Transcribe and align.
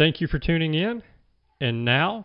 Thank 0.00 0.22
you 0.22 0.26
for 0.28 0.38
tuning 0.38 0.72
in. 0.72 1.02
And 1.60 1.84
now, 1.84 2.24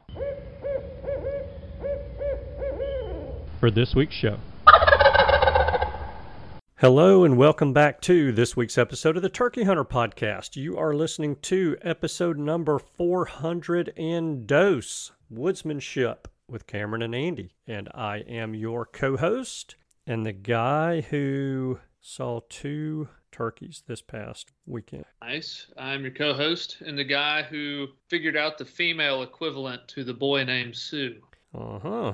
for 3.59 3.69
this 3.69 3.93
week's 3.93 4.15
show. 4.15 4.37
Hello, 6.77 7.25
and 7.25 7.35
welcome 7.35 7.73
back 7.73 7.99
to 8.03 8.31
this 8.31 8.55
week's 8.55 8.77
episode 8.77 9.17
of 9.17 9.23
the 9.23 9.27
Turkey 9.27 9.63
Hunter 9.63 9.83
Podcast. 9.83 10.55
You 10.55 10.77
are 10.77 10.93
listening 10.93 11.35
to 11.41 11.75
episode 11.81 12.37
number 12.37 12.79
400 12.79 13.91
and 13.97 14.47
dose 14.47 15.11
Woodsmanship 15.29 16.27
with 16.49 16.67
Cameron 16.67 17.01
and 17.01 17.13
Andy. 17.13 17.55
And 17.67 17.89
I 17.93 18.19
am 18.19 18.55
your 18.55 18.85
co 18.85 19.17
host 19.17 19.75
and 20.07 20.25
the 20.25 20.31
guy 20.31 21.01
who 21.01 21.81
saw 21.99 22.39
two 22.47 23.09
turkeys 23.39 23.83
this 23.85 24.01
past 24.01 24.51
weekend. 24.65 25.03
Nice. 25.21 25.67
I'm 25.77 26.03
your 26.03 26.11
co 26.11 26.33
host 26.33 26.77
and 26.85 26.97
the 26.97 27.03
guy 27.03 27.43
who 27.43 27.87
figured 28.07 28.37
out 28.37 28.57
the 28.57 28.63
female 28.63 29.23
equivalent 29.23 29.85
to 29.89 30.05
the 30.05 30.13
boy 30.13 30.45
named 30.45 30.75
Sue. 30.75 31.17
Uh 31.53 31.79
huh. 31.79 32.13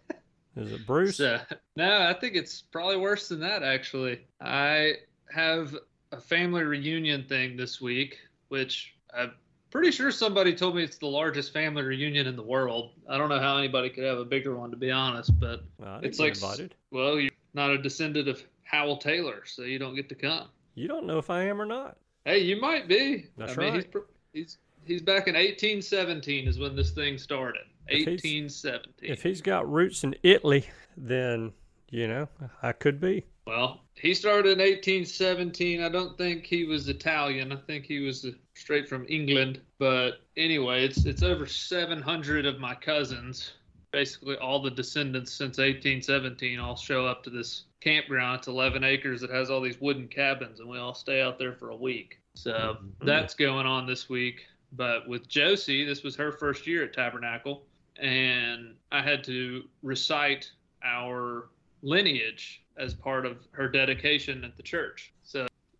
Is 0.56 0.70
it 0.72 0.86
Bruce? 0.86 1.16
So, 1.16 1.40
no, 1.76 2.02
I 2.02 2.12
think 2.14 2.36
it's 2.36 2.62
probably 2.62 2.96
worse 2.98 3.28
than 3.28 3.40
that, 3.40 3.62
actually. 3.64 4.20
I 4.40 4.94
have 5.34 5.74
a 6.12 6.20
family 6.20 6.62
reunion 6.62 7.24
thing 7.24 7.56
this 7.56 7.80
week, 7.80 8.18
which 8.48 8.94
I'm 9.16 9.32
pretty 9.70 9.90
sure 9.90 10.10
somebody 10.12 10.54
told 10.54 10.76
me 10.76 10.84
it's 10.84 10.98
the 10.98 11.06
largest 11.06 11.52
family 11.54 11.82
reunion 11.82 12.26
in 12.26 12.36
the 12.36 12.42
world. 12.42 12.90
I 13.08 13.16
don't 13.18 13.30
know 13.30 13.40
how 13.40 13.56
anybody 13.56 13.88
could 13.90 14.04
have 14.04 14.18
a 14.18 14.24
bigger 14.26 14.54
one, 14.54 14.70
to 14.70 14.76
be 14.76 14.90
honest, 14.90 15.38
but 15.40 15.64
Well, 15.78 16.00
it's 16.02 16.18
like, 16.20 16.34
invited. 16.34 16.74
well, 16.90 17.18
you're 17.18 17.30
not 17.54 17.70
a 17.70 17.78
descendant 17.78 18.28
of 18.28 18.42
Howell 18.72 18.96
Taylor, 18.96 19.42
so 19.44 19.62
you 19.62 19.78
don't 19.78 19.94
get 19.94 20.08
to 20.08 20.14
come. 20.14 20.48
You 20.74 20.88
don't 20.88 21.06
know 21.06 21.18
if 21.18 21.28
I 21.28 21.42
am 21.42 21.60
or 21.60 21.66
not. 21.66 21.98
Hey, 22.24 22.38
you 22.38 22.60
might 22.60 22.88
be. 22.88 23.26
That's 23.36 23.58
I 23.58 23.60
mean, 23.60 23.74
he's, 23.74 23.84
right. 23.94 24.04
he's 24.32 24.58
he's 24.84 25.02
back 25.02 25.28
in 25.28 25.34
1817 25.34 26.48
is 26.48 26.58
when 26.58 26.74
this 26.74 26.90
thing 26.90 27.18
started. 27.18 27.62
If 27.88 27.98
he's- 27.98 28.22
1817. 28.24 29.12
If 29.12 29.22
he's 29.22 29.42
got 29.42 29.70
roots 29.70 30.04
in 30.04 30.14
Italy, 30.22 30.66
then, 30.96 31.52
you 31.90 32.08
know, 32.08 32.28
I 32.62 32.72
could 32.72 33.00
be. 33.00 33.24
Well, 33.46 33.80
he 33.94 34.14
started 34.14 34.52
in 34.52 34.58
1817. 34.60 35.82
I 35.82 35.88
don't 35.88 36.16
think 36.16 36.46
he 36.46 36.64
was 36.64 36.88
Italian. 36.88 37.52
I 37.52 37.56
think 37.56 37.84
he 37.84 37.98
was 37.98 38.24
uh, 38.24 38.30
straight 38.54 38.88
from 38.88 39.04
England. 39.08 39.60
But 39.78 40.20
anyway, 40.36 40.84
it's 40.84 41.04
it's 41.04 41.22
over 41.22 41.44
700 41.44 42.46
of 42.46 42.60
my 42.60 42.74
cousins, 42.76 43.52
basically 43.90 44.36
all 44.36 44.62
the 44.62 44.70
descendants 44.70 45.32
since 45.32 45.58
1817, 45.58 46.60
all 46.60 46.76
show 46.76 47.04
up 47.04 47.24
to 47.24 47.30
this 47.30 47.64
campground. 47.82 48.38
It's 48.38 48.48
11 48.48 48.84
acres. 48.84 49.22
It 49.22 49.30
has 49.30 49.50
all 49.50 49.60
these 49.60 49.80
wooden 49.80 50.08
cabins, 50.08 50.60
and 50.60 50.68
we 50.68 50.78
all 50.78 50.94
stay 50.94 51.20
out 51.20 51.38
there 51.38 51.52
for 51.52 51.70
a 51.70 51.76
week. 51.76 52.18
So 52.34 52.52
mm-hmm. 52.52 53.06
that's 53.06 53.34
going 53.34 53.66
on 53.66 53.86
this 53.86 54.08
week. 54.08 54.46
But 54.72 55.06
with 55.08 55.28
Josie, 55.28 55.84
this 55.84 56.02
was 56.02 56.16
her 56.16 56.32
first 56.32 56.66
year 56.66 56.84
at 56.84 56.94
Tabernacle, 56.94 57.64
and 58.00 58.74
I 58.90 59.02
had 59.02 59.22
to 59.24 59.64
recite 59.82 60.50
our 60.82 61.50
lineage 61.82 62.62
as 62.78 62.94
part 62.94 63.26
of 63.26 63.46
her 63.50 63.68
dedication 63.68 64.44
at 64.44 64.56
the 64.56 64.62
church. 64.62 65.12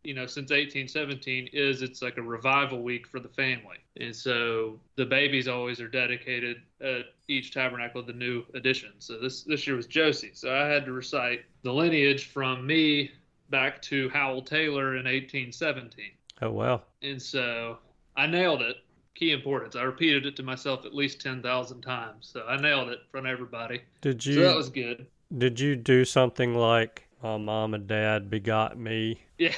You 0.05 0.15
know, 0.15 0.27
since 0.27 0.51
1817 0.51 1.51
is 1.53 1.83
it's 1.83 2.03
like 2.03 2.17
a 2.17 2.23
revival 2.23 2.83
week 2.83 3.07
for 3.07 3.21
the 3.21 3.29
family. 3.29 3.77
And 4.01 4.15
so 4.15 4.81
the 4.97 5.07
babies 5.07 5.47
always 5.47 5.81
are 5.81 5.89
dedicated 5.89 6.63
at 6.81 7.07
each 7.29 7.53
tabernacle 7.53 8.03
the 8.03 8.13
new 8.13 8.45
addition. 8.55 8.93
So 8.99 9.19
this 9.19 9.43
this 9.43 9.67
year 9.67 9.77
was 9.77 9.87
Josie. 9.87 10.33
So 10.35 10.55
I 10.55 10.67
had 10.67 10.85
to 10.87 10.93
recite 10.93 11.45
the 11.63 11.73
lineage 11.73 12.27
from 12.27 12.67
me 12.67 13.13
back 13.51 13.81
to 13.83 14.09
Howell 14.09 14.43
Taylor 14.43 14.97
in 14.97 15.05
1817. 15.05 16.07
Oh, 16.41 16.51
well. 16.51 16.83
And 17.03 17.21
so 17.21 17.79
I 18.17 18.27
nailed 18.27 18.63
it. 18.63 18.77
Key 19.15 19.33
importance. 19.33 19.77
I 19.77 19.83
repeated 19.83 20.25
it 20.27 20.35
to 20.37 20.43
myself 20.43 20.87
at 20.87 20.95
least 20.95 21.21
10,000 21.21 21.83
times. 21.83 22.31
So 22.33 22.45
I 22.49 22.57
nailed 22.61 22.89
it 22.89 22.93
in 22.93 23.07
front 23.11 23.27
of 23.27 23.33
everybody. 23.33 23.83
Did 24.01 24.25
you 24.25 24.35
So 24.35 24.41
you 24.41 24.47
that 24.47 24.57
was 24.57 24.71
good. 24.71 25.07
did 25.37 25.61
you 25.61 25.77
do 25.77 26.05
something 26.05 26.55
like 26.55 27.07
my 27.23 27.37
mom 27.37 27.75
and 27.75 27.87
dad 27.87 28.29
begot 28.29 28.79
me? 28.79 29.21
Yeah, 29.39 29.55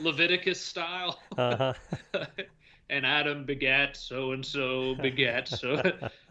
Leviticus 0.00 0.60
style. 0.60 1.18
Uh-huh. 1.36 1.74
and 2.90 3.04
Adam 3.04 3.44
begat 3.44 3.96
so 3.96 4.32
and 4.32 4.44
so 4.44 4.94
begat 4.96 5.48
so. 5.48 5.82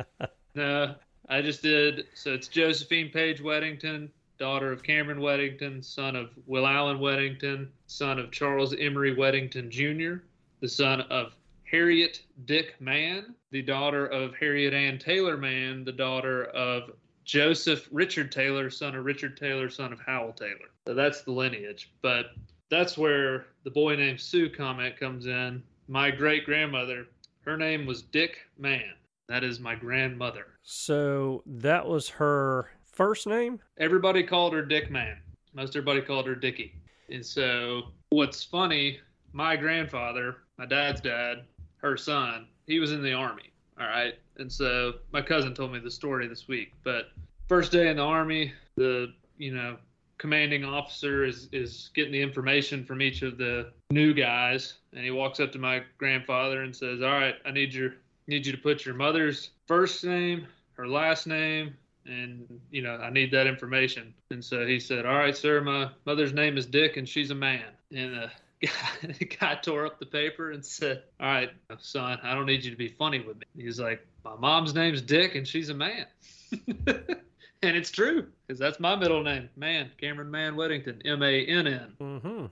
no, 0.56 0.96
I 1.28 1.42
just 1.42 1.62
did. 1.62 2.06
So 2.13 2.34
it's 2.34 2.48
Josephine 2.48 3.12
Page 3.12 3.42
Weddington, 3.42 4.10
daughter 4.38 4.72
of 4.72 4.84
Cameron 4.84 5.19
Weddington, 5.19 5.84
son 5.84 6.16
of 6.16 6.31
Will 6.46 6.66
Allen 6.66 7.00
Weddington, 7.00 7.68
son 7.88 8.19
of 8.19 8.31
Charles 8.31 8.74
Emery 8.78 9.16
Weddington 9.16 9.69
Jr., 9.69 10.24
the 10.62 10.69
son 10.69 11.02
of 11.02 11.36
Harriet 11.69 12.22
Dick 12.46 12.75
Mann, 12.80 13.36
the 13.52 13.62
daughter 13.62 14.06
of 14.06 14.36
Harriet 14.36 14.74
Ann 14.74 15.00
Taylor 15.00 15.36
Mann, 15.36 15.84
the 15.84 15.92
daughter 15.92 16.46
of 16.46 16.92
Joseph 17.25 17.89
Richard 17.92 18.31
Taylor, 18.31 18.69
son 18.69 18.95
of 18.95 19.04
Richard 19.04 19.36
Taylor, 19.36 19.69
son 19.69 19.92
of 19.92 20.00
Howell 20.00 20.33
Taylor. 20.33 20.69
So 20.88 20.94
that's 20.94 21.24
the 21.24 21.31
lineage. 21.31 21.92
But 22.01 22.27
that's 22.69 22.98
where 22.98 23.48
the 23.63 23.72
boy 23.72 23.95
named 23.95 24.22
Sue 24.22 24.50
comment 24.50 25.00
comes 25.00 25.25
in. 25.25 25.62
My 25.88 26.12
great 26.12 26.45
grandmother, 26.45 27.07
her 27.42 27.57
name 27.57 27.86
was 27.86 28.04
Dick 28.04 28.38
Mann. 28.57 28.94
That 29.27 29.44
is 29.44 29.60
my 29.60 29.75
grandmother. 29.75 30.45
So 30.62 31.44
that 31.48 31.86
was 31.86 32.10
her 32.10 32.69
first 32.86 33.28
name? 33.28 33.60
Everybody 33.80 34.24
called 34.24 34.54
her 34.54 34.63
Dick 34.63 34.92
Mann. 34.92 35.18
Most 35.54 35.75
everybody 35.75 36.01
called 36.01 36.28
her 36.28 36.36
Dickie. 36.36 36.74
And 37.10 37.25
so 37.25 37.83
what's 38.10 38.44
funny, 38.44 39.00
my 39.33 39.56
grandfather, 39.56 40.38
my 40.57 40.66
dad's 40.66 41.01
dad, 41.01 41.44
her 41.78 41.98
son, 41.98 42.48
he 42.68 42.80
was 42.80 42.92
in 42.92 43.01
the 43.01 43.13
army. 43.13 43.51
All 43.80 43.88
right. 43.88 44.16
And 44.37 44.51
so 44.51 44.95
my 45.11 45.21
cousin 45.21 45.53
told 45.53 45.73
me 45.73 45.79
the 45.79 45.91
story 45.91 46.27
this 46.27 46.47
week. 46.47 46.73
But 46.83 47.09
first 47.47 47.71
day 47.71 47.89
in 47.89 47.97
the 47.97 48.03
army, 48.03 48.53
the 48.75 49.13
you 49.37 49.53
know 49.53 49.77
commanding 50.17 50.63
officer 50.63 51.25
is 51.25 51.49
is 51.51 51.89
getting 51.93 52.11
the 52.11 52.21
information 52.21 52.83
from 52.83 53.01
each 53.01 53.21
of 53.21 53.37
the 53.37 53.71
new 53.89 54.13
guys, 54.13 54.75
and 54.93 55.03
he 55.03 55.11
walks 55.11 55.39
up 55.39 55.51
to 55.53 55.59
my 55.59 55.83
grandfather 55.97 56.63
and 56.63 56.75
says, 56.75 57.01
"All 57.01 57.11
right, 57.11 57.35
I 57.45 57.51
need 57.51 57.73
your 57.73 57.95
need 58.27 58.45
you 58.45 58.51
to 58.51 58.57
put 58.57 58.85
your 58.85 58.95
mother's 58.95 59.51
first 59.67 60.03
name, 60.03 60.47
her 60.73 60.87
last 60.87 61.27
name, 61.27 61.75
and 62.05 62.59
you 62.71 62.81
know 62.81 62.95
I 62.97 63.09
need 63.09 63.31
that 63.31 63.47
information." 63.47 64.13
And 64.31 64.43
so 64.43 64.65
he 64.65 64.79
said, 64.79 65.05
"All 65.05 65.17
right, 65.17 65.35
sir, 65.35 65.61
my 65.61 65.89
mother's 66.05 66.33
name 66.33 66.57
is 66.57 66.65
Dick, 66.65 66.97
and 66.97 67.07
she's 67.07 67.31
a 67.31 67.35
man." 67.35 67.65
And 67.91 68.15
uh, 68.15 68.27
the 69.01 69.25
guy 69.25 69.55
tore 69.55 69.85
up 69.85 69.99
the 69.99 70.05
paper 70.05 70.51
and 70.51 70.65
said, 70.65 71.03
All 71.19 71.27
right, 71.27 71.51
son, 71.79 72.19
I 72.23 72.33
don't 72.33 72.45
need 72.45 72.63
you 72.63 72.71
to 72.71 72.77
be 72.77 72.87
funny 72.87 73.19
with 73.19 73.37
me. 73.37 73.45
He's 73.57 73.79
like, 73.79 74.05
My 74.25 74.36
mom's 74.36 74.74
name's 74.74 75.04
Dick 75.04 75.36
and 75.36 75.48
she's 75.48 75.69
a 75.69 75.74
man. 75.75 76.07
and 76.88 77.77
it's 77.77 77.92
true 77.92 78.27
because 78.45 78.60
that's 78.60 78.80
my 78.80 78.95
middle 78.95 79.22
name, 79.22 79.50
Man, 79.56 79.92
Cameron 80.00 80.31
Mann 80.31 80.56
Weddington, 80.56 81.00
M 81.06 81.22
A 81.22 81.45
N 81.45 81.68
N. 81.68 81.94
Mm-hmm. 82.01 82.45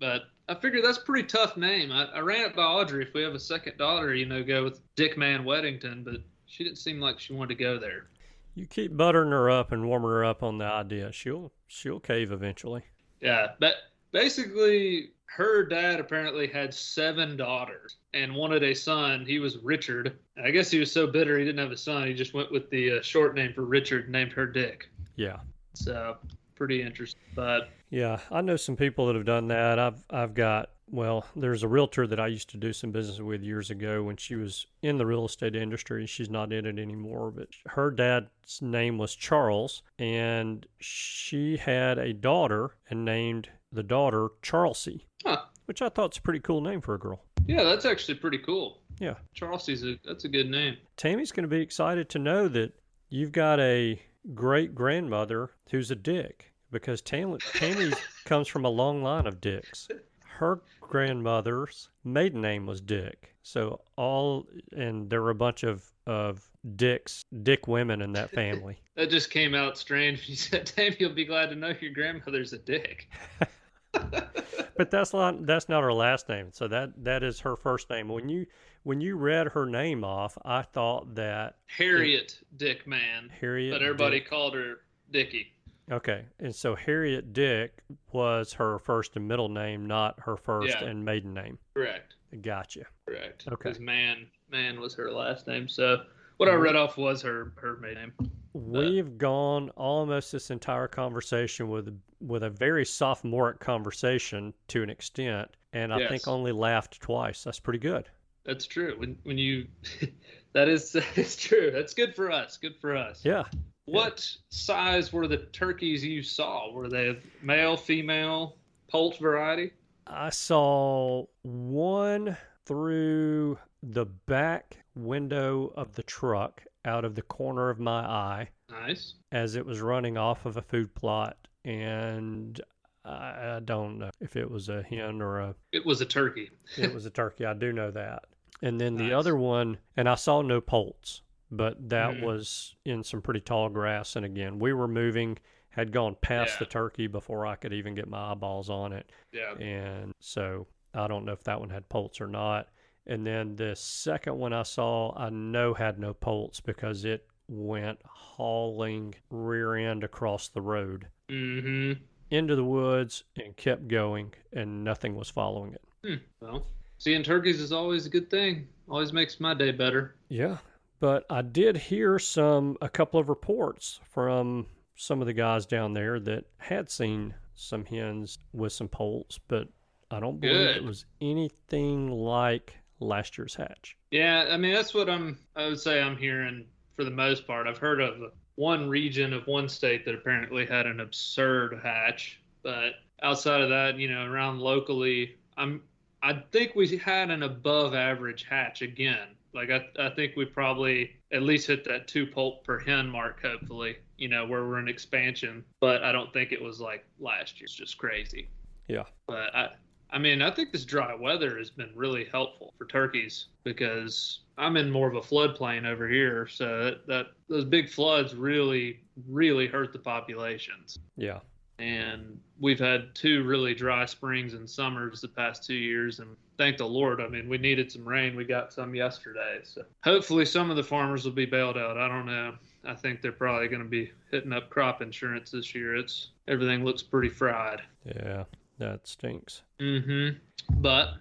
But 0.00 0.22
I 0.48 0.54
figure 0.56 0.82
that's 0.82 0.98
a 0.98 1.02
pretty 1.02 1.28
tough 1.28 1.56
name. 1.56 1.92
I, 1.92 2.06
I 2.06 2.18
ran 2.18 2.46
it 2.46 2.56
by 2.56 2.64
Audrey 2.64 3.04
if 3.04 3.14
we 3.14 3.22
have 3.22 3.34
a 3.34 3.40
second 3.40 3.78
daughter, 3.78 4.12
you 4.12 4.26
know, 4.26 4.42
go 4.42 4.64
with 4.64 4.80
Dick 4.96 5.16
Man 5.16 5.44
Weddington, 5.44 6.04
but 6.04 6.16
she 6.46 6.64
didn't 6.64 6.78
seem 6.78 7.00
like 7.00 7.20
she 7.20 7.32
wanted 7.32 7.56
to 7.56 7.62
go 7.62 7.78
there. 7.78 8.08
You 8.56 8.66
keep 8.66 8.96
buttering 8.96 9.30
her 9.30 9.48
up 9.48 9.70
and 9.70 9.86
warming 9.86 10.10
her 10.10 10.24
up 10.24 10.42
on 10.42 10.58
the 10.58 10.64
idea. 10.64 11.12
She'll 11.12 11.52
she'll 11.68 12.00
cave 12.00 12.32
eventually. 12.32 12.82
Yeah, 13.20 13.52
but 13.60 13.74
basically 14.10 15.10
her 15.36 15.64
dad 15.64 15.98
apparently 15.98 16.46
had 16.46 16.72
seven 16.72 17.36
daughters 17.36 17.96
and 18.12 18.32
wanted 18.32 18.62
a 18.62 18.72
son. 18.72 19.24
He 19.26 19.40
was 19.40 19.58
Richard. 19.58 20.16
I 20.42 20.52
guess 20.52 20.70
he 20.70 20.78
was 20.78 20.92
so 20.92 21.08
bitter 21.08 21.36
he 21.36 21.44
didn't 21.44 21.58
have 21.58 21.72
a 21.72 21.76
son. 21.76 22.06
He 22.06 22.14
just 22.14 22.34
went 22.34 22.52
with 22.52 22.70
the 22.70 22.98
uh, 22.98 23.02
short 23.02 23.34
name 23.34 23.52
for 23.52 23.64
Richard, 23.64 24.08
named 24.08 24.32
her 24.32 24.46
Dick. 24.46 24.88
Yeah. 25.16 25.38
So 25.72 26.18
pretty 26.54 26.82
interesting. 26.82 27.20
But 27.34 27.68
yeah, 27.90 28.20
I 28.30 28.42
know 28.42 28.54
some 28.54 28.76
people 28.76 29.06
that 29.08 29.16
have 29.16 29.24
done 29.24 29.48
that. 29.48 29.80
I've 29.80 30.04
I've 30.08 30.34
got 30.34 30.70
well, 30.88 31.26
there's 31.34 31.64
a 31.64 31.68
realtor 31.68 32.06
that 32.06 32.20
I 32.20 32.28
used 32.28 32.50
to 32.50 32.56
do 32.56 32.72
some 32.72 32.92
business 32.92 33.18
with 33.18 33.42
years 33.42 33.70
ago 33.70 34.04
when 34.04 34.16
she 34.16 34.36
was 34.36 34.66
in 34.82 34.98
the 34.98 35.06
real 35.06 35.24
estate 35.26 35.56
industry. 35.56 36.06
She's 36.06 36.30
not 36.30 36.52
in 36.52 36.66
it 36.66 36.78
anymore, 36.78 37.32
but 37.32 37.48
her 37.66 37.90
dad's 37.90 38.62
name 38.62 38.98
was 38.98 39.16
Charles, 39.16 39.82
and 39.98 40.64
she 40.78 41.56
had 41.56 41.98
a 41.98 42.12
daughter 42.12 42.76
and 42.88 43.04
named 43.04 43.48
the 43.74 43.82
daughter 43.82 44.28
Charlesy, 44.42 45.06
huh. 45.24 45.42
which 45.66 45.82
I 45.82 45.88
thought's 45.88 46.18
a 46.18 46.22
pretty 46.22 46.40
cool 46.40 46.60
name 46.60 46.80
for 46.80 46.94
a 46.94 46.98
girl. 46.98 47.22
Yeah, 47.46 47.62
that's 47.64 47.84
actually 47.84 48.14
pretty 48.14 48.38
cool. 48.38 48.80
Yeah. 48.98 49.14
Charlesy's 49.34 49.84
a 49.84 49.98
that's 50.04 50.24
a 50.24 50.28
good 50.28 50.50
name. 50.50 50.76
Tammy's 50.96 51.32
going 51.32 51.44
to 51.44 51.48
be 51.48 51.60
excited 51.60 52.08
to 52.10 52.18
know 52.18 52.48
that 52.48 52.72
you've 53.10 53.32
got 53.32 53.60
a 53.60 54.00
great 54.34 54.74
grandmother 54.74 55.50
who's 55.70 55.90
a 55.90 55.96
dick 55.96 56.52
because 56.70 57.00
Tammy, 57.02 57.38
Tammy 57.54 57.92
comes 58.24 58.48
from 58.48 58.64
a 58.64 58.70
long 58.70 59.02
line 59.02 59.26
of 59.26 59.40
dicks. 59.40 59.88
Her 60.24 60.62
grandmother's 60.80 61.88
maiden 62.02 62.40
name 62.40 62.66
was 62.66 62.80
Dick. 62.80 63.34
So 63.42 63.80
all 63.96 64.46
and 64.76 65.08
there 65.08 65.22
were 65.22 65.30
a 65.30 65.34
bunch 65.34 65.62
of 65.62 65.84
of 66.06 66.48
dicks, 66.76 67.24
dick 67.42 67.68
women 67.68 68.02
in 68.02 68.12
that 68.12 68.30
family. 68.30 68.78
that 68.96 69.10
just 69.10 69.30
came 69.30 69.54
out 69.54 69.78
strange. 69.78 70.28
You 70.28 70.36
said, 70.36 70.66
"Tammy, 70.66 70.96
you'll 70.98 71.12
be 71.12 71.24
glad 71.24 71.50
to 71.50 71.54
know 71.54 71.72
your 71.80 71.92
grandmother's 71.92 72.52
a 72.52 72.58
dick." 72.58 73.08
but 74.76 74.90
that's 74.90 75.12
not 75.12 75.46
that's 75.46 75.68
not 75.68 75.82
her 75.82 75.92
last 75.92 76.28
name. 76.28 76.48
So 76.52 76.68
that 76.68 77.04
that 77.04 77.22
is 77.22 77.40
her 77.40 77.56
first 77.56 77.90
name. 77.90 78.08
When 78.08 78.28
you 78.28 78.46
when 78.82 79.00
you 79.00 79.16
read 79.16 79.48
her 79.48 79.66
name 79.66 80.04
off, 80.04 80.36
I 80.44 80.62
thought 80.62 81.14
that 81.14 81.56
Harriet 81.66 82.38
it, 82.40 82.58
Dick 82.58 82.86
Man. 82.86 83.30
Harriet, 83.40 83.72
but 83.74 83.82
everybody 83.82 84.20
Dick. 84.20 84.28
called 84.28 84.54
her 84.54 84.76
Dickie. 85.10 85.52
Okay, 85.90 86.24
and 86.38 86.54
so 86.54 86.74
Harriet 86.74 87.32
Dick 87.34 87.82
was 88.12 88.54
her 88.54 88.78
first 88.78 89.16
and 89.16 89.28
middle 89.28 89.50
name, 89.50 89.86
not 89.86 90.18
her 90.20 90.36
first 90.36 90.68
Yeah. 90.80 90.86
and 90.88 91.04
maiden 91.04 91.34
name. 91.34 91.58
Correct. 91.74 92.14
Gotcha. 92.40 92.86
Correct. 93.06 93.44
Okay. 93.46 93.56
Because 93.56 93.80
man, 93.80 94.26
man 94.50 94.80
was 94.80 94.94
her 94.94 95.12
last 95.12 95.46
name. 95.46 95.68
So 95.68 96.04
what 96.36 96.48
I 96.48 96.52
mm-hmm. 96.52 96.62
read 96.62 96.76
off 96.76 96.96
was 96.96 97.22
her 97.22 97.52
her 97.56 97.76
maiden 97.76 98.12
name. 98.18 98.30
Uh, 98.54 98.58
We've 98.58 99.18
gone 99.18 99.70
almost 99.70 100.30
this 100.30 100.50
entire 100.50 100.88
conversation 100.88 101.68
with 101.68 102.00
with 102.20 102.44
a 102.44 102.50
very 102.50 102.84
sophomoric 102.84 103.58
conversation 103.60 104.54
to 104.68 104.82
an 104.82 104.90
extent, 104.90 105.50
and 105.72 105.92
I 105.92 105.98
Yes. 105.98 106.10
think 106.10 106.28
only 106.28 106.52
laughed 106.52 107.00
twice. 107.00 107.42
That's 107.44 107.60
pretty 107.60 107.80
good. 107.80 108.08
That's 108.44 108.66
true. 108.66 108.94
When 108.98 109.18
when 109.24 109.38
you 109.38 109.66
that 110.52 110.68
is 110.68 110.92
that 110.92 111.18
is 111.18 111.36
true. 111.36 111.70
That's 111.72 111.94
good 111.94 112.14
for 112.14 112.30
us. 112.30 112.56
Good 112.56 112.76
for 112.80 112.96
us. 112.96 113.24
Yeah. 113.24 113.44
What 113.86 114.26
size 114.48 115.12
were 115.12 115.26
the 115.26 115.38
turkeys 115.52 116.02
you 116.04 116.22
saw? 116.22 116.72
Were 116.72 116.88
they 116.88 117.18
male, 117.42 117.76
female, 117.76 118.56
poult 118.88 119.18
variety? 119.18 119.72
I 120.06 120.30
saw 120.30 121.26
one 121.42 122.36
through 122.66 123.58
the 123.92 124.06
back 124.06 124.78
window 124.94 125.72
of 125.76 125.94
the 125.94 126.02
truck 126.02 126.62
out 126.84 127.04
of 127.04 127.14
the 127.14 127.22
corner 127.22 127.70
of 127.70 127.78
my 127.78 128.00
eye 128.00 128.48
Nice. 128.70 129.14
as 129.32 129.56
it 129.56 129.64
was 129.66 129.80
running 129.80 130.16
off 130.16 130.46
of 130.46 130.56
a 130.56 130.62
food 130.62 130.94
plot, 130.94 131.36
and 131.64 132.60
I, 133.04 133.56
I 133.56 133.60
don't 133.64 133.98
know 133.98 134.10
if 134.20 134.36
it 134.36 134.50
was 134.50 134.68
a 134.68 134.82
hen 134.82 135.20
or 135.20 135.40
a 135.40 135.54
It 135.72 135.84
was 135.84 136.00
a 136.00 136.06
turkey. 136.06 136.50
it 136.76 136.94
was 136.94 137.06
a 137.06 137.10
turkey. 137.10 137.44
I 137.44 137.54
do 137.54 137.72
know 137.72 137.90
that. 137.90 138.24
And 138.62 138.80
then 138.80 138.96
the 138.96 139.04
Nice. 139.04 139.12
other 139.14 139.36
one, 139.36 139.78
and 139.96 140.08
I 140.08 140.14
saw 140.14 140.40
no 140.42 140.60
poults, 140.60 141.22
but 141.50 141.88
that 141.90 142.14
Mhm. 142.14 142.22
was 142.22 142.74
in 142.84 143.02
some 143.04 143.20
pretty 143.20 143.40
tall 143.40 143.68
grass. 143.68 144.16
And 144.16 144.24
again, 144.24 144.58
we 144.58 144.72
were 144.72 144.88
moving, 144.88 145.38
had 145.70 145.92
gone 145.92 146.16
past 146.22 146.52
Yeah. 146.54 146.58
the 146.60 146.66
turkey 146.66 147.06
before 147.06 147.46
I 147.46 147.56
could 147.56 147.72
even 147.72 147.94
get 147.94 148.08
my 148.08 148.30
eyeballs 148.32 148.70
on 148.70 148.92
it. 148.92 149.10
Yeah. 149.32 149.52
And 149.58 150.14
so 150.20 150.66
I 150.94 151.06
don't 151.08 151.24
know 151.24 151.32
if 151.32 151.42
that 151.44 151.60
one 151.60 151.70
had 151.70 151.88
poults 151.88 152.20
or 152.20 152.26
not. 152.28 152.68
And 153.06 153.26
then 153.26 153.56
the 153.56 153.74
second 153.76 154.38
one 154.38 154.52
I 154.52 154.62
saw, 154.62 155.12
I 155.16 155.28
know 155.30 155.74
had 155.74 155.98
no 155.98 156.14
poults 156.14 156.60
because 156.60 157.04
it 157.04 157.26
went 157.48 157.98
hauling 158.06 159.14
rear 159.30 159.74
end 159.76 160.04
across 160.04 160.48
the 160.48 160.62
road 160.62 161.06
Mm-hmm. 161.30 162.02
into 162.30 162.54
the 162.56 162.64
woods 162.64 163.24
and 163.42 163.56
kept 163.56 163.88
going, 163.88 164.32
and 164.52 164.84
nothing 164.84 165.14
was 165.14 165.30
following 165.30 165.72
it. 165.74 165.82
Hmm. 166.04 166.14
Well, 166.40 166.66
seeing 166.98 167.22
turkeys 167.22 167.60
is 167.60 167.72
always 167.72 168.04
a 168.06 168.10
good 168.10 168.28
thing. 168.30 168.68
Always 168.90 169.12
makes 169.12 169.40
my 169.40 169.54
day 169.54 169.70
better. 169.70 170.16
Yeah, 170.28 170.58
but 171.00 171.24
I 171.30 171.40
did 171.42 171.76
hear 171.78 172.18
some 172.18 172.76
a 172.82 172.88
couple 172.90 173.18
of 173.20 173.28
reports 173.30 174.00
from 174.10 174.66
some 174.96 175.20
of 175.22 175.26
the 175.26 175.32
guys 175.32 175.64
down 175.66 175.94
there 175.94 176.20
that 176.20 176.44
had 176.58 176.90
seen 176.90 177.34
some 177.54 177.84
hens 177.86 178.38
with 178.52 178.72
some 178.74 178.88
poults, 178.88 179.38
but 179.48 179.68
I 180.10 180.20
don't 180.20 180.40
believe 180.40 180.76
it 180.76 180.84
was 180.84 181.06
anything 181.22 182.10
like 182.10 182.76
last 183.00 183.38
year's 183.38 183.54
hatch. 183.54 183.96
Yeah, 184.10 184.48
I 184.50 184.56
mean 184.56 184.74
that's 184.74 184.94
what 184.94 185.08
I'm. 185.08 185.38
I 185.56 185.66
would 185.66 185.80
say 185.80 186.00
I'm 186.00 186.16
hearing 186.16 186.66
for 186.96 187.04
the 187.04 187.10
most 187.10 187.46
part. 187.46 187.66
I've 187.66 187.78
heard 187.78 188.00
of 188.00 188.32
one 188.56 188.88
region 188.88 189.32
of 189.32 189.46
one 189.46 189.68
state 189.68 190.04
that 190.04 190.14
apparently 190.14 190.66
had 190.66 190.86
an 190.86 191.00
absurd 191.00 191.80
hatch, 191.82 192.40
but 192.62 192.92
outside 193.22 193.60
of 193.60 193.70
that, 193.70 193.98
you 193.98 194.08
know, 194.08 194.24
around 194.24 194.60
locally, 194.60 195.36
I'm. 195.56 195.82
I 196.22 196.42
think 196.52 196.74
we 196.74 196.96
had 196.96 197.30
an 197.30 197.42
above 197.42 197.94
average 197.94 198.46
hatch 198.48 198.80
again. 198.80 199.28
Like 199.52 199.70
I, 199.70 199.86
I 199.98 200.08
think 200.08 200.36
we 200.36 200.46
probably 200.46 201.16
at 201.32 201.42
least 201.42 201.66
hit 201.66 201.84
that 201.84 202.08
two 202.08 202.26
poult 202.26 202.64
per 202.64 202.78
hen 202.78 203.08
mark. 203.08 203.42
Hopefully, 203.42 203.98
you 204.16 204.28
know, 204.28 204.46
where 204.46 204.64
we're 204.64 204.78
in 204.78 204.88
expansion. 204.88 205.64
But 205.80 206.02
I 206.02 206.12
don't 206.12 206.32
think 206.32 206.50
it 206.52 206.62
was 206.62 206.80
like 206.80 207.04
last 207.20 207.60
year. 207.60 207.66
It's 207.66 207.74
just 207.74 207.98
crazy. 207.98 208.48
Yeah. 208.88 209.04
But 209.26 209.54
I, 209.54 209.68
I 210.14 210.18
mean, 210.18 210.42
I 210.42 210.50
think 210.52 210.70
this 210.70 210.84
dry 210.84 211.12
weather 211.12 211.58
has 211.58 211.70
been 211.70 211.90
really 211.94 212.26
helpful 212.30 212.72
for 212.78 212.86
turkeys 212.86 213.46
because 213.64 214.38
I'm 214.56 214.76
in 214.76 214.88
more 214.88 215.08
of 215.08 215.16
a 215.16 215.20
floodplain 215.20 215.84
over 215.84 216.08
here, 216.08 216.46
so 216.46 216.84
that, 216.84 217.06
that 217.08 217.26
those 217.48 217.64
big 217.64 217.90
floods 217.90 218.32
really, 218.32 219.00
really 219.28 219.66
hurt 219.66 219.92
the 219.92 219.98
populations. 219.98 221.00
Yeah. 221.16 221.40
And 221.80 222.38
we've 222.60 222.78
had 222.78 223.12
two 223.16 223.42
really 223.42 223.74
dry 223.74 224.06
springs 224.06 224.54
and 224.54 224.70
summers 224.70 225.20
the 225.20 225.26
past 225.26 225.66
two 225.66 225.74
years, 225.74 226.20
and 226.20 226.36
thank 226.58 226.76
the 226.76 226.86
Lord. 226.86 227.20
I 227.20 227.26
mean, 227.26 227.48
we 227.48 227.58
needed 227.58 227.90
some 227.90 228.06
rain. 228.06 228.36
We 228.36 228.44
got 228.44 228.72
some 228.72 228.94
yesterday. 228.94 229.62
So 229.64 229.82
hopefully 230.04 230.44
some 230.44 230.70
of 230.70 230.76
the 230.76 230.84
farmers 230.84 231.24
will 231.24 231.32
be 231.32 231.46
bailed 231.46 231.76
out. 231.76 231.98
I 231.98 232.06
don't 232.06 232.26
know. 232.26 232.54
I 232.84 232.94
think 232.94 233.20
they're 233.20 233.32
probably 233.32 233.66
going 233.66 233.82
to 233.82 233.88
be 233.88 234.12
hitting 234.30 234.52
up 234.52 234.70
crop 234.70 235.02
insurance 235.02 235.50
this 235.50 235.74
year. 235.74 235.96
It's 235.96 236.28
everything 236.46 236.84
looks 236.84 237.02
pretty 237.02 237.30
fried. 237.30 237.82
Yeah, 238.04 238.44
that 238.78 239.08
stinks. 239.08 239.62
Mm-hmm. 239.84 240.80
But 240.80 241.14